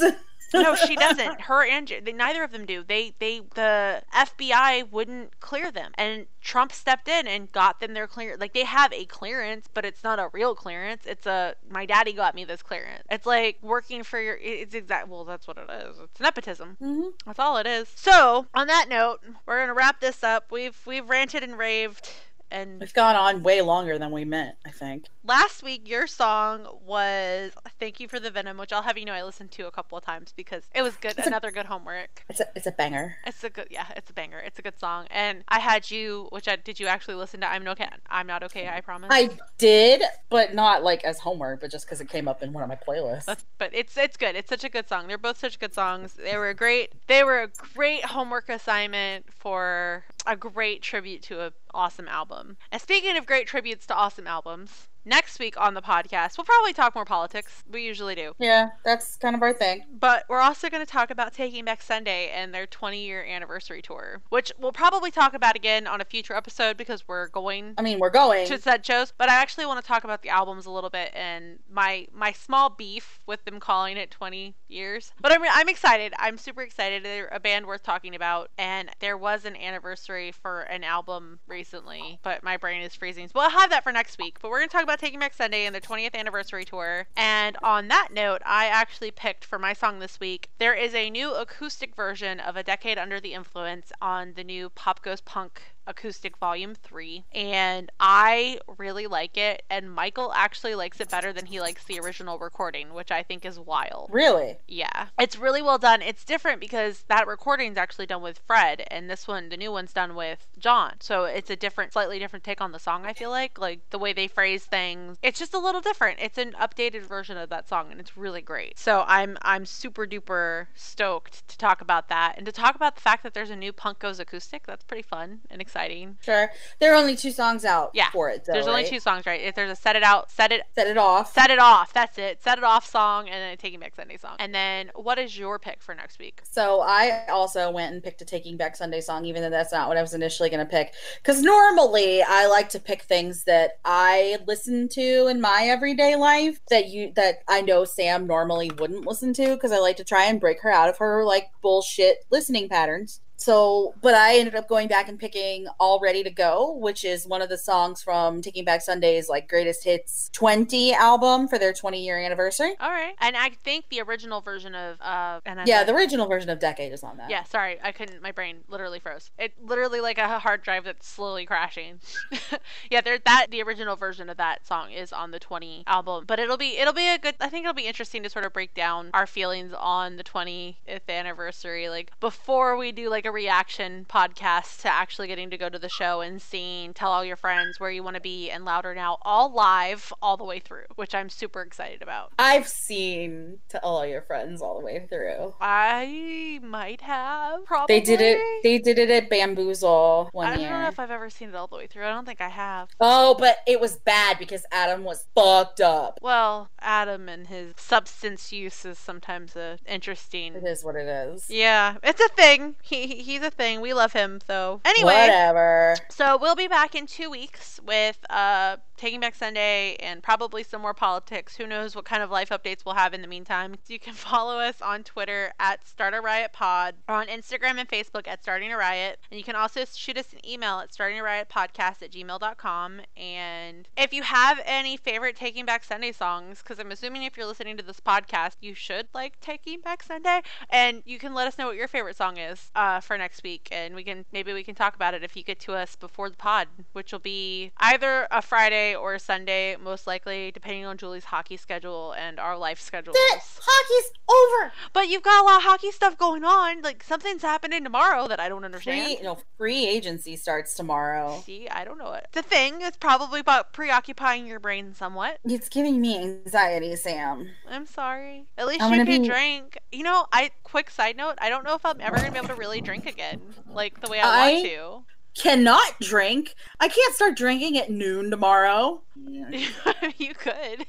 No, 0.54 0.76
she 0.76 0.95
doesn't. 0.95 1.41
Her 1.41 1.66
and 1.66 1.91
they, 2.04 2.14
neither 2.14 2.43
of 2.43 2.52
them 2.52 2.66
do. 2.66 2.84
They 2.88 3.14
they 3.20 3.41
the 3.56 4.02
FBI 4.14 4.89
wouldn't 4.91 5.39
clear 5.39 5.72
them, 5.72 5.91
and 5.98 6.28
Trump 6.41 6.72
stepped 6.72 7.08
in 7.08 7.28
and 7.28 7.52
got 7.52 7.80
them 7.80 7.93
their 7.93 8.08
clearance. 8.08 8.39
Like 8.39 8.54
they 8.54 8.64
have 8.64 8.93
a 8.93 9.06
clearance, 9.06 9.68
but 9.74 9.86
it's 9.86 10.04
not 10.04 10.20
a 10.20 10.30
real 10.34 10.56
clearance. 10.56 11.04
It's 11.06 11.26
a 11.26 11.56
my 11.70 11.86
daddy 11.86 12.14
got 12.14 12.36
me 12.36 12.45
this 12.45 12.62
clearance. 12.62 13.04
It's 13.10 13.26
like 13.26 13.58
working 13.62 14.04
for 14.04 14.20
your. 14.22 14.38
It's 14.41 14.74
exact. 14.76 15.08
Well, 15.10 15.26
that's 15.26 15.48
what 15.48 15.58
it 15.58 15.70
is. 15.70 15.98
It's 16.04 16.20
nepotism. 16.20 16.78
Mhm. 16.82 17.12
That's 17.26 17.39
all 17.39 17.58
it 17.58 17.68
is. 17.68 17.89
So 17.95 18.48
on 18.54 18.68
that 18.68 18.88
note, 18.89 19.20
we're 19.45 19.60
gonna 19.60 19.74
wrap 19.74 20.00
this 20.00 20.24
up. 20.24 20.52
We've 20.52 20.78
we've 20.86 21.08
ranted 21.10 21.43
and 21.43 21.58
raved. 21.58 22.10
And 22.50 22.80
We've 22.80 22.93
gone 22.93 23.16
on 23.16 23.43
way 23.43 23.62
longer 23.62 23.98
than 24.00 24.12
we 24.12 24.24
meant, 24.26 24.56
I 24.66 24.72
think. 24.72 25.06
last 25.26 25.64
week, 25.64 25.88
your 25.88 26.08
song 26.08 26.66
was 26.86 27.52
"Thank 27.80 28.00
You 28.00 28.08
for 28.08 28.20
the 28.20 28.32
Venom," 28.32 28.58
which 28.58 28.72
I'll 28.72 28.84
have 28.84 28.98
you 28.98 29.04
know 29.06 29.14
I 29.14 29.24
listened 29.24 29.52
to 29.52 29.68
a 29.68 29.72
couple 29.72 29.98
of 29.98 30.04
times 30.06 30.34
because 30.36 30.64
it 30.74 30.82
was 30.82 30.95
good. 30.95 31.12
It's 31.18 31.26
a- 31.26 31.30
Another 31.30 31.52
good 31.52 31.66
homework. 31.66 32.24
It's 32.30 32.39
a 32.39 32.48
it's 32.56 32.66
a 32.68 32.72
banger. 32.72 33.18
It's 33.26 33.43
a 33.43 33.50
good, 33.50 33.68
yeah, 33.70 33.86
it's 33.98 34.10
a 34.10 34.14
banger. 34.14 34.39
It's 34.39 34.58
a 34.60 34.62
good 34.62 34.80
song. 34.80 35.08
And 35.12 35.43
I 35.50 35.60
had 35.60 35.91
you, 35.91 36.28
which 36.32 36.48
I 36.48 36.56
did 36.56 36.80
you 36.80 36.88
actually 36.88 37.16
listen 37.16 37.41
to? 37.41 37.48
I'm 37.52 37.64
no 37.66 37.72
okay. 37.72 37.89
I'm 38.10 38.28
not 38.28 38.43
okay. 38.43 38.70
I 38.70 38.80
promise. 38.82 39.10
I 39.12 39.30
did, 39.58 40.04
but 40.30 40.54
not 40.56 40.84
like 40.84 41.04
as 41.04 41.20
homework, 41.20 41.60
but 41.62 41.70
just 41.70 41.86
because 41.86 42.00
it 42.00 42.08
came 42.10 42.28
up 42.30 42.41
in 42.41 42.54
one 42.54 42.64
of 42.64 42.70
my 42.70 42.76
playlists. 42.78 43.26
That's, 43.26 43.45
but 43.58 43.72
it's 43.74 43.98
it's 43.98 44.16
good. 44.16 44.36
It's 44.38 44.50
such 44.50 44.64
a 44.64 44.70
good 44.70 44.88
song. 44.88 45.08
They're 45.08 45.18
both 45.18 45.38
such 45.38 45.60
good 45.60 45.74
songs. 45.74 46.14
They 46.14 46.38
were 46.38 46.54
great. 46.54 46.93
They 47.08 47.24
were 47.26 47.41
a 47.43 47.48
great 47.76 48.06
homework 48.06 48.48
assignment 48.48 49.26
for 49.34 50.06
a 50.28 50.36
great 50.36 50.82
tribute 50.82 51.24
to 51.24 51.46
an 51.46 51.54
awesome 51.74 52.08
album. 52.08 52.58
And 52.72 52.82
speaking 52.82 53.18
of 53.18 53.26
great 53.26 53.48
tributes 53.48 53.88
to 53.88 53.96
awesome 53.96 54.28
albums, 54.28 54.88
next 55.08 55.39
week 55.39 55.60
on 55.60 55.74
the 55.74 55.82
podcast 55.82 56.38
we'll 56.38 56.45
probably 56.45 56.74
talk 56.74 56.95
more 56.95 57.05
politics. 57.05 57.64
We 57.72 57.84
usually 57.84 58.16
do. 58.16 58.34
Yeah, 58.39 58.70
that's 58.86 59.16
kind 59.18 59.36
of 59.36 59.41
our 59.41 59.53
thing. 59.53 59.84
But 59.99 60.26
we're 60.30 60.39
also 60.39 60.70
going 60.70 60.86
to 60.86 60.91
talk 60.91 61.10
about 61.10 61.34
Taking 61.34 61.66
Back 61.66 61.82
Sunday 61.82 62.30
and 62.30 62.53
their 62.53 62.68
20 62.68 63.03
year 63.03 63.24
anniversary 63.24 63.82
tour, 63.82 64.22
which 64.30 64.51
we'll 64.60 64.72
probably 64.72 65.12
talk 65.12 65.34
about 65.34 65.55
again 65.55 65.88
on 65.88 66.01
a 66.01 66.05
future 66.05 66.34
episode 66.34 66.78
because 66.78 67.08
we're 67.08 67.28
going 67.30 67.74
I 67.78 67.82
mean, 67.82 67.99
we're 67.99 68.10
going. 68.10 68.47
to 68.47 68.60
said 68.60 68.86
shows. 68.86 69.14
But 69.18 69.30
I 69.30 69.36
actually 69.36 69.66
want 69.66 69.82
to 69.82 69.88
talk 69.88 70.03
about 70.03 70.22
the 70.22 70.30
albums 70.30 70.66
a 70.66 70.72
little 70.72 70.89
bit 70.89 71.12
and 71.14 71.60
my 71.70 72.08
my 72.14 72.32
small 72.32 72.70
beef 72.70 73.20
with 73.26 73.43
them 73.45 73.60
calling 73.60 73.97
it 73.97 74.12
20 74.12 74.55
years. 74.68 75.14
But 75.20 75.32
I'm 75.32 75.41
I'm 75.49 75.70
excited. 75.70 76.14
I'm 76.20 76.38
super 76.38 76.62
excited. 76.62 77.03
They're 77.03 77.30
a 77.32 77.39
band 77.39 77.66
worth 77.66 77.84
talking 77.84 78.16
about, 78.16 78.51
and 78.58 78.89
there 78.99 79.18
was 79.18 79.45
an 79.45 79.55
anniversary 79.55 80.32
for 80.32 80.62
an 80.62 80.84
album 80.84 81.39
recently, 81.47 82.20
but 82.24 82.43
my 82.43 82.58
brain 82.58 82.82
is 82.82 82.95
freezing. 82.95 83.28
So 83.28 83.34
we'll 83.36 83.49
have 83.49 83.70
that 83.70 83.84
for 83.84 83.91
next 83.91 84.18
week. 84.18 84.38
But 84.41 84.51
we're 84.51 84.60
going 84.60 84.70
to 84.70 84.74
talk 84.74 84.84
about 84.84 84.97
Taking 84.98 85.20
Back 85.20 85.34
Sunday 85.34 85.66
and 85.66 85.74
their 85.74 85.82
20th 85.82 86.16
anniversary 86.16 86.66
tour. 86.66 87.08
And 87.16 87.58
on 87.64 87.88
that 87.88 88.10
note, 88.12 88.41
I 88.45 88.66
actually 88.66 89.12
picked 89.12 89.45
for 89.45 89.60
my 89.60 89.74
song 89.74 90.00
this 90.00 90.20
week. 90.20 90.50
There 90.58 90.74
is 90.74 90.93
a 90.93 91.10
new 91.10 91.34
acoustic 91.34 91.95
version 91.95 92.39
of 92.39 92.56
A 92.56 92.64
Decade 92.64 92.98
Under 92.98 93.20
the 93.20 93.34
Influence 93.34 93.91
on 94.02 94.34
the 94.36 94.43
new 94.43 94.70
Pop 94.70 95.02
Goes 95.02 95.22
Punk 95.22 95.62
acoustic 95.88 96.38
volume 96.38 96.76
3 96.76 97.24
and 97.34 97.92
i 98.00 98.60
really 98.78 99.08
like 99.08 99.38
it 99.38 99.64
and 99.70 99.92
michael 99.92 100.32
actually 100.34 100.76
likes 100.76 101.00
it 101.00 101.10
better 101.10 101.34
than 101.34 101.46
he 101.46 101.60
likes 101.60 101.84
the 101.86 102.00
original 102.00 102.38
recording 102.38 102.94
which 102.94 103.12
i 103.12 103.24
think 103.24 103.46
is 103.46 103.60
wild. 103.60 104.10
Really? 104.12 104.58
yeah. 104.68 105.08
It's 105.20 105.38
really 105.38 105.62
well 105.62 105.78
done. 105.78 106.02
It's 106.02 106.24
different 106.24 106.60
because 106.60 107.04
that 107.08 107.28
recording's 107.28 107.78
actually 107.78 108.06
done 108.06 108.22
with 108.22 108.40
fred 108.46 108.84
and 108.90 109.10
this 109.10 109.28
one 109.28 109.50
the 109.50 109.58
new 109.58 109.72
one's 109.72 109.94
done 109.94 110.16
with 110.16 110.46
john. 110.58 110.96
So 111.00 111.26
it's 111.26 111.50
a 111.50 111.56
different 111.56 111.94
slightly 111.94 112.20
different 112.20 112.44
take 112.44 112.62
on 112.62 112.72
the 112.72 112.80
song 112.80 113.06
i 113.06 113.14
feel 113.14 113.30
like. 113.30 113.60
Like 113.60 113.90
the 113.90 114.00
way 114.00 114.14
they 114.14 114.28
phrase 114.28 114.66
things 114.66 115.18
it's 115.24 115.40
just 115.40 115.54
a 115.54 115.60
little 115.60 115.82
different. 115.82 116.20
It's 116.22 116.38
an 116.38 116.54
updated 116.54 117.04
version 117.04 117.38
of 117.38 117.50
that 117.50 117.68
song 117.68 117.92
and 117.92 118.00
it's 118.00 118.18
really 118.18 118.42
great. 118.42 118.78
So 118.78 119.04
i'm 119.08 119.38
i'm 119.42 119.66
super 119.66 120.06
duper 120.06 120.68
stoked 120.76 121.48
to 121.48 121.58
talk 121.58 121.82
about 121.82 122.10
that 122.10 122.36
and 122.38 122.46
to 122.46 122.52
talk 122.52 122.76
about 122.76 122.96
the 122.96 123.02
fact 123.02 123.24
that 123.24 123.34
there's 123.34 123.50
a 123.50 123.56
new 123.56 123.74
punk 123.74 124.00
goes 124.00 124.20
acoustic. 124.20 124.66
That's 124.66 124.84
pretty 124.84 125.04
fun 125.04 125.42
and 125.50 125.62
exciting 125.62 125.77
Sure. 126.22 126.52
There 126.80 126.94
are 126.94 126.96
only 126.96 127.16
two 127.16 127.32
songs 127.32 127.64
out 127.66 127.92
Yeah, 127.94 128.10
for 128.12 128.30
it, 128.30 128.46
though. 128.46 128.54
there's 128.54 128.68
only 128.68 128.82
right? 128.84 128.90
two 128.92 129.00
songs 129.00 129.26
right 129.26 129.42
if 129.42 129.56
there's 129.56 129.72
a 129.72 129.76
set 129.76 129.96
it 129.96 130.04
out 130.04 130.32
set 130.32 130.52
it 130.52 130.62
Set 130.76 130.88
it 130.88 130.98
off. 130.98 131.34
set 131.34 131.50
it 131.52 131.60
off 131.60 131.94
that's 131.94 132.18
it 132.18 132.42
set 132.42 132.58
it 132.58 132.64
off 132.64 132.86
song 132.90 133.28
and 133.30 133.36
then 133.36 133.54
a 133.54 133.58
taking 133.58 133.80
back 133.80 133.96
sunday 133.96 134.18
song 134.18 134.36
and 134.40 134.54
then 134.54 134.92
what 134.96 135.18
is 135.20 135.38
your 135.38 135.60
pick 135.60 135.82
for 135.82 135.94
next 135.96 136.20
week 136.20 136.42
So 136.44 136.82
I 136.82 137.26
also 137.30 137.70
went 137.72 137.94
and 137.94 138.04
picked 138.04 138.22
a 138.22 138.26
Taking 138.26 138.58
Back 138.58 138.76
Sunday 138.76 139.02
song, 139.02 139.26
even 139.26 139.42
though 139.42 139.50
that's 139.50 139.72
not 139.72 139.88
what 139.88 139.98
I 139.98 140.02
was 140.02 140.14
initially 140.14 140.50
going 140.50 140.66
to 140.66 140.70
pick. 140.70 140.94
Because 141.22 141.42
normally 141.42 142.22
I 142.24 142.48
like 142.48 142.70
to 142.70 142.80
pick 142.80 143.04
things 143.04 143.44
that 143.46 143.80
I 143.86 144.38
listen 144.48 144.88
to 144.90 145.28
in 145.28 145.40
my 145.42 145.64
everyday 145.68 146.16
life 146.16 146.60
that 146.70 146.88
you 146.90 147.12
that 147.16 147.44
I 147.48 147.62
know 147.62 147.86
Sam 147.86 148.26
normally 148.28 148.72
wouldn't 148.78 149.06
listen 149.06 149.34
to 149.34 149.54
because 149.56 149.72
I 149.72 149.80
like 149.80 149.98
to 149.98 150.04
try 150.04 150.26
and 150.26 150.40
break 150.40 150.62
her 150.62 150.72
out 150.72 150.90
of 150.90 150.98
her 150.98 151.24
like 151.26 151.48
bullshit 151.62 152.26
listening 152.30 152.70
patterns. 152.70 153.22
So, 153.40 153.94
but 154.02 154.16
I 154.16 154.38
ended 154.38 154.56
up 154.56 154.68
going 154.68 154.88
back 154.88 155.08
and 155.08 155.20
picking 155.20 155.68
All 155.80 156.00
Ready 156.00 156.24
to 156.24 156.32
Go, 156.32 156.74
which 156.74 157.06
is 157.06 157.28
one 157.28 157.42
of 157.42 157.50
the 157.50 157.58
songs 157.58 158.02
from 158.02 158.42
Taking 158.42 158.66
Back 158.66 158.82
Sunday's 158.82 159.30
like 159.30 159.48
greatest 159.48 159.84
hits 159.84 160.30
20 160.34 160.94
album 160.96 161.48
for 161.48 161.60
their 161.60 161.72
20 161.72 162.04
year 162.04 162.18
anniversary. 162.18 162.74
all 162.80 162.90
right. 162.90 163.14
And 163.22 163.38
i 163.38 163.50
think 163.64 163.86
the 163.90 164.02
original 164.02 164.42
version 164.42 164.74
of 164.74 165.00
uh 165.02 165.40
and 165.46 165.62
I 165.62 165.66
Yeah, 165.66 165.84
the 165.84 165.94
original 165.94 166.28
version 166.28 166.50
of 166.50 166.60
Decade 166.60 166.92
is 166.92 167.04
on 167.04 167.18
that. 167.18 167.30
yeah 167.30 167.44
sorry. 167.44 167.78
I 167.82 167.92
couldn't 167.92 168.22
my 168.22 168.32
brain 168.32 168.58
literally 168.68 169.00
froze. 169.00 169.30
It 169.38 169.54
literally 169.64 170.02
like 170.02 170.18
a 170.18 170.40
hard 170.40 170.64
drive 170.64 170.84
that's 170.86 171.08
slowly 171.08 171.46
crashing. 171.46 172.00
Yeah 172.90 173.02
there 173.02 173.20
that 173.26 173.48
the 173.52 173.62
original 173.62 173.96
version 173.96 174.30
of 174.30 174.38
that 174.38 174.66
song 174.66 174.92
is 174.92 175.14
on 175.14 175.32
the 175.32 175.40
20 175.40 175.84
album. 175.86 176.24
But 176.26 176.40
it'll 176.40 176.58
be 176.58 176.78
it'll 176.78 176.94
be 176.94 177.08
a 177.08 177.18
good 177.20 177.36
i 177.40 177.50
think 177.50 177.66
it'll 177.66 177.74
be 177.74 177.86
interesting 177.86 178.24
to 178.24 178.30
sort 178.30 178.46
of 178.46 178.54
break 178.54 178.74
down 178.74 179.12
our 179.14 179.28
feelings 179.28 179.74
on 179.78 180.16
the 180.18 180.24
20th 180.24 180.76
anniversary. 181.08 181.88
Like 181.90 182.12
before 182.20 182.78
we 182.78 182.92
do 182.92 183.10
like 183.10 183.27
a 183.28 183.32
reaction 183.32 184.06
podcast 184.10 184.82
to 184.82 184.88
actually 184.92 185.28
getting 185.28 185.50
to 185.50 185.58
go 185.58 185.70
to 185.70 185.78
the 185.78 185.90
show 185.90 186.22
and 186.22 186.42
seeing 186.42 186.94
tell 186.94 187.12
all 187.12 187.24
your 187.24 187.36
friends 187.36 187.80
where 187.80 187.92
you 187.92 188.02
want 188.02 188.16
to 188.16 188.22
be 188.22 188.50
and 188.50 188.66
louder 188.66 188.96
now 188.96 189.18
all 189.22 189.52
live 189.54 190.12
all 190.22 190.38
the 190.38 190.44
way 190.44 190.60
through 190.60 190.86
which 190.96 191.14
i'm 191.14 191.30
super 191.30 191.62
excited 191.62 192.02
about 192.02 192.32
I've 192.40 192.68
seen 192.68 193.60
to 193.70 193.84
all 193.84 194.06
your 194.06 194.22
friends 194.22 194.62
all 194.62 194.80
the 194.80 194.86
way 194.86 195.06
through. 195.10 195.54
i 195.62 196.60
might 196.64 197.02
have 197.02 197.66
probably 197.66 198.00
They 198.00 198.02
did 198.06 198.22
it. 198.22 198.40
They 198.64 198.80
did 198.80 198.98
it 198.98 199.10
at 199.10 199.30
Bamboozle 199.30 200.30
one 200.32 200.48
I 200.48 200.52
don't 200.52 200.60
year. 200.62 200.70
know 200.82 200.88
if 200.88 201.00
I've 201.00 201.12
ever 201.12 201.30
seen 201.30 201.50
it 201.50 201.56
all 201.56 201.68
the 201.68 201.76
way 201.76 201.88
through. 201.88 202.06
I 202.06 202.10
don't 202.10 202.26
think 202.26 202.42
I 202.42 202.50
have. 202.50 202.90
oh, 203.00 203.36
but 203.38 203.58
it 203.68 203.80
was 203.80 203.98
bad 203.98 204.40
because 204.40 204.66
Adam 204.72 205.04
was 205.04 205.26
fucked 205.36 205.82
up. 205.82 206.20
Well, 206.22 206.70
Adam 206.80 207.28
and 207.30 207.48
his 207.48 207.74
substance 207.78 208.52
use 208.52 208.86
is 208.86 208.98
sometimes 208.98 209.56
a 209.56 209.78
interesting. 209.86 210.56
It 210.56 210.64
is 210.64 210.84
what 210.84 210.96
it 210.96 211.08
is. 211.08 211.50
Yeah, 211.50 211.98
it's 212.04 212.22
a 212.22 212.30
thing. 212.30 212.76
He 212.82 213.08
he- 213.08 213.16
he's 213.22 213.41
a 213.41 213.51
thing. 213.51 213.82
We 213.82 213.93
love 213.93 214.13
him 214.13 214.39
though. 214.47 214.82
Anyway, 214.86 215.13
Whatever. 215.13 215.95
so 216.09 216.38
we'll 216.38 216.55
be 216.55 216.68
back 216.68 216.95
in 216.95 217.07
two 217.07 217.30
weeks 217.30 217.80
with 217.86 218.18
uh 218.30 218.78
Taking 218.98 219.20
Back 219.20 219.36
Sunday 219.36 219.95
and 219.98 220.24
probably 220.24 220.64
some 220.64 220.82
more 220.82 220.93
politics. 220.93 221.56
Who 221.56 221.68
knows 221.68 221.95
what 221.95 222.06
kind 222.06 222.24
of 222.24 222.32
life 222.32 222.50
updates 222.50 222.84
we'll 222.84 222.95
have 222.95 223.14
in 223.14 223.22
the 223.22 223.28
meantime. 223.28 223.76
You 223.88 224.00
can 224.00 224.14
follow 224.16 224.58
us 224.58 224.82
on 224.82 225.04
Twitter 225.04 225.54
at 225.60 225.88
Start 225.88 226.14
a 226.16 226.22
Riot 226.22 226.52
Pod 226.52 226.95
or 227.08 227.16
on 227.16 227.28
Instagram 227.28 227.78
and 227.78 227.88
Facebook 227.88 228.28
at 228.28 228.41
Starting 228.41 228.74
a 228.74 228.78
Riot. 228.78 229.20
And 229.30 229.38
you 229.38 229.43
can 229.43 229.56
also 229.56 229.86
shoot 229.86 230.18
us 230.18 230.34
an 230.34 230.39
email 230.48 230.80
at 230.80 230.91
starting 230.91 231.20
a 231.20 231.24
riot 231.24 231.48
podcast 231.50 232.02
at 232.02 232.12
gmail.com. 232.12 233.02
And 233.16 233.88
if 233.95 234.14
you 234.14 234.24
have 234.24 234.60
any 234.66 234.98
favorite 234.98 235.36
Taking 235.36 235.66
Back 235.66 235.84
Sunday 235.84 236.12
songs, 236.12 236.64
because 236.64 236.80
I'm 236.80 236.91
assuming 236.91 237.24
if 237.24 237.38
you're 237.38 237.45
listening 237.45 237.78
to 237.78 237.84
this 237.84 238.00
podcast, 238.00 238.54
you 238.62 238.74
should 238.74 239.08
like 239.14 239.39
Taking 239.39 239.82
Back 239.82 240.02
Sunday. 240.02 240.41
And 240.72 241.04
you 241.06 241.20
can 241.20 241.36
let 241.36 241.48
us 241.48 241.58
know 241.58 241.68
what 241.68 241.76
your 241.76 241.88
favorite 241.88 242.18
song 242.18 242.38
is 242.38 242.72
uh, 242.76 243.00
for 243.00 243.18
next 243.18 243.43
week. 243.43 243.68
And 243.72 243.93
we 243.93 244.04
can 244.04 244.26
maybe 244.32 244.54
we 244.54 244.64
can 244.64 244.76
talk 244.76 244.95
about 244.95 245.14
it 245.14 245.24
if 245.24 245.36
you 245.36 245.43
get 245.43 245.60
to 245.62 245.74
us 245.74 245.95
before 245.95 246.30
the 246.30 246.38
pod, 246.38 246.68
which 246.93 247.12
will 247.12 247.20
be 247.20 247.72
either 247.78 248.28
a 248.32 248.41
Friday 248.41 248.87
or 248.96 249.18
Sunday, 249.20 249.76
most 249.82 250.08
likely, 250.08 250.52
depending 250.52 250.86
on 250.86 250.98
Julie's 250.98 251.26
hockey 251.26 251.58
schedule 251.58 252.14
and 252.18 252.40
our 252.40 252.58
life 252.58 252.80
schedule. 252.80 253.14
Hockey's 253.16 254.12
over. 254.30 254.72
But 254.94 255.10
you've 255.10 255.24
got 255.24 255.44
a 255.44 255.46
lot 255.46 255.58
of 255.58 255.64
hockey 255.64 255.92
stuff 255.92 256.18
going 256.18 256.44
on. 256.44 256.82
Like 256.82 257.04
something's 257.04 257.42
happening 257.42 257.84
tomorrow 257.84 258.28
that 258.28 258.40
I 258.40 258.50
don't 258.50 258.64
understand. 258.64 259.18
Free, 259.18 259.24
no, 259.24 259.38
free 259.58 259.88
agency 259.88 260.36
starts 260.36 260.76
tomorrow. 260.76 261.42
See, 261.46 261.68
I 261.70 261.84
don't 261.86 261.98
know 261.98 262.14
it. 262.14 262.28
The 262.34 262.42
thing 262.42 262.82
is 262.82 262.98
probably 262.98 263.40
about 263.40 263.74
preoccupying 263.74 264.48
your 264.48 264.60
brain 264.60 264.94
somewhat. 264.94 265.40
It's 265.46 265.70
giving 265.70 266.02
me 266.02 266.18
anxiety, 266.18 266.96
Sam. 266.96 267.50
I'm 267.70 267.86
sorry. 267.86 268.46
At 268.58 268.68
least 268.68 268.82
I'm 268.82 268.92
you 268.94 269.06
can 269.06 269.22
be- 269.22 269.28
drink. 269.28 269.78
You 269.92 270.04
know, 270.04 270.26
I 270.32 270.52
quick 270.64 270.90
side 270.90 271.18
note, 271.18 271.36
I 271.40 271.50
don't 271.50 271.64
know 271.64 271.76
if 271.76 271.86
I'm 271.86 272.02
ever 272.02 272.18
gonna 272.18 272.32
be 272.32 272.38
able 272.38 272.50
to 272.50 272.56
really 272.56 272.82
drink 272.82 273.06
again. 273.06 273.42
Like 273.72 274.02
the 274.02 274.10
way 274.10 274.20
I, 274.20 274.54
want 274.54 274.66
to. 274.66 275.04
Cannot 275.42 276.00
drink. 276.02 276.56
I 276.80 276.88
can't 276.88 277.14
start 277.14 277.38
drinking 277.38 277.78
at 277.78 277.92
noon 277.92 278.32
tomorrow. 278.32 279.02
you 280.18 280.34
could. 280.34 280.86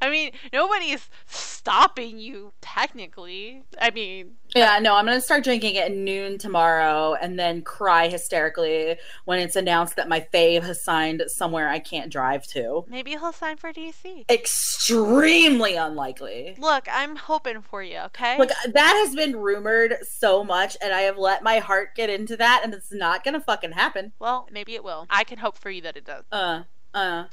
I 0.00 0.10
mean, 0.10 0.32
nobody's 0.52 1.08
stopping 1.26 2.18
you 2.18 2.52
technically. 2.60 3.62
I 3.80 3.90
mean, 3.90 4.32
Yeah, 4.54 4.78
no, 4.80 4.94
I'm 4.96 5.06
gonna 5.06 5.20
start 5.20 5.44
drinking 5.44 5.78
at 5.78 5.92
noon 5.92 6.38
tomorrow 6.38 7.14
and 7.14 7.38
then 7.38 7.62
cry 7.62 8.08
hysterically 8.08 8.96
when 9.24 9.38
it's 9.38 9.56
announced 9.56 9.96
that 9.96 10.08
my 10.08 10.26
fave 10.32 10.62
has 10.62 10.84
signed 10.84 11.22
somewhere 11.28 11.68
I 11.68 11.78
can't 11.78 12.10
drive 12.12 12.46
to. 12.48 12.84
maybe 12.88 13.12
he'll 13.12 13.32
sign 13.32 13.56
for 13.56 13.72
DC. 13.72 14.24
Extremely 14.30 15.76
unlikely. 15.76 16.54
Look, 16.58 16.86
I'm 16.90 17.16
hoping 17.16 17.62
for 17.62 17.82
you, 17.82 17.98
okay? 18.06 18.36
Look, 18.38 18.50
that 18.66 19.04
has 19.06 19.14
been 19.14 19.36
rumored 19.36 19.96
so 20.02 20.44
much, 20.44 20.76
and 20.82 20.92
I 20.92 21.02
have 21.02 21.16
let 21.18 21.42
my 21.42 21.58
heart 21.58 21.94
get 21.94 22.10
into 22.10 22.36
that, 22.36 22.60
and 22.64 22.74
it's 22.74 22.92
not 22.92 23.24
gonna 23.24 23.40
fucking 23.40 23.72
happen. 23.72 24.12
well, 24.18 24.48
maybe 24.50 24.74
it 24.74 24.84
will. 24.84 25.06
I 25.08 25.24
can 25.24 25.38
hope 25.38 25.56
for 25.56 25.70
you 25.70 25.82
that 25.82 25.96
it 25.96 26.04
does. 26.04 26.24
Uh, 26.30 26.62
uh. 26.94 27.24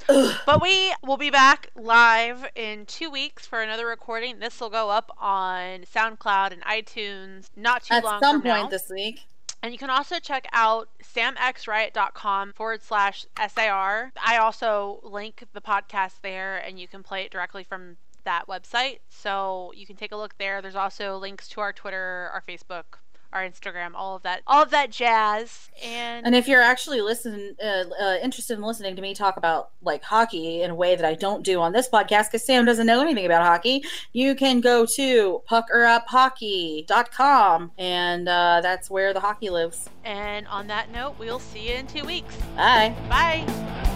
But 0.46 0.62
we 0.62 0.92
will 1.02 1.16
be 1.16 1.30
back 1.30 1.70
live 1.76 2.46
in 2.54 2.86
two 2.86 3.10
weeks 3.10 3.46
for 3.46 3.60
another 3.60 3.86
recording. 3.86 4.38
This 4.38 4.60
will 4.60 4.70
go 4.70 4.90
up 4.90 5.10
on 5.18 5.84
SoundCloud 5.94 6.52
and 6.52 6.62
iTunes 6.62 7.48
not 7.56 7.84
too 7.84 7.94
At 7.94 8.04
long 8.04 8.20
some 8.20 8.40
from 8.40 8.50
point 8.50 8.64
now. 8.64 8.68
this 8.68 8.88
week. 8.88 9.26
And 9.62 9.72
you 9.72 9.78
can 9.78 9.90
also 9.90 10.18
check 10.18 10.46
out 10.52 10.88
samxriot.com 11.02 12.54
forward 12.54 12.82
slash 12.82 13.26
SAR. 13.36 14.12
I 14.24 14.38
also 14.38 15.00
link 15.02 15.44
the 15.52 15.60
podcast 15.60 16.22
there 16.22 16.56
and 16.56 16.80
you 16.80 16.88
can 16.88 17.02
play 17.02 17.24
it 17.24 17.30
directly 17.30 17.64
from 17.64 17.98
that 18.24 18.46
website. 18.48 19.00
So 19.10 19.72
you 19.76 19.86
can 19.86 19.96
take 19.96 20.12
a 20.12 20.16
look 20.16 20.38
there. 20.38 20.62
There's 20.62 20.76
also 20.76 21.18
links 21.18 21.46
to 21.48 21.60
our 21.60 21.72
Twitter, 21.74 22.30
our 22.32 22.42
Facebook, 22.48 22.99
our 23.32 23.42
Instagram, 23.42 23.90
all 23.94 24.16
of 24.16 24.22
that, 24.22 24.42
all 24.46 24.62
of 24.62 24.70
that 24.70 24.90
jazz. 24.90 25.68
And 25.84 26.26
And 26.26 26.34
if 26.34 26.48
you're 26.48 26.62
actually 26.62 27.00
listening, 27.00 27.54
uh, 27.62 27.84
uh, 28.00 28.16
interested 28.22 28.58
in 28.58 28.64
listening 28.64 28.96
to 28.96 29.02
me 29.02 29.14
talk 29.14 29.36
about 29.36 29.70
like 29.82 30.02
hockey 30.02 30.62
in 30.62 30.70
a 30.70 30.74
way 30.74 30.96
that 30.96 31.04
I 31.04 31.14
don't 31.14 31.44
do 31.44 31.60
on 31.60 31.72
this 31.72 31.88
podcast, 31.88 32.26
because 32.26 32.44
Sam 32.44 32.64
doesn't 32.64 32.86
know 32.86 33.00
anything 33.00 33.26
about 33.26 33.42
hockey, 33.42 33.84
you 34.12 34.34
can 34.34 34.60
go 34.60 34.86
to 34.96 35.42
puckeruphockey.com, 35.50 37.72
and 37.78 38.28
uh, 38.28 38.60
that's 38.62 38.90
where 38.90 39.12
the 39.12 39.20
hockey 39.20 39.50
lives. 39.50 39.88
and 40.04 40.46
on 40.48 40.66
that 40.68 40.90
note, 40.90 41.14
we'll 41.18 41.40
see 41.40 41.68
you 41.70 41.74
in 41.76 41.86
two 41.86 42.04
weeks. 42.04 42.36
Bye. 42.56 42.94
Bye. 43.08 43.89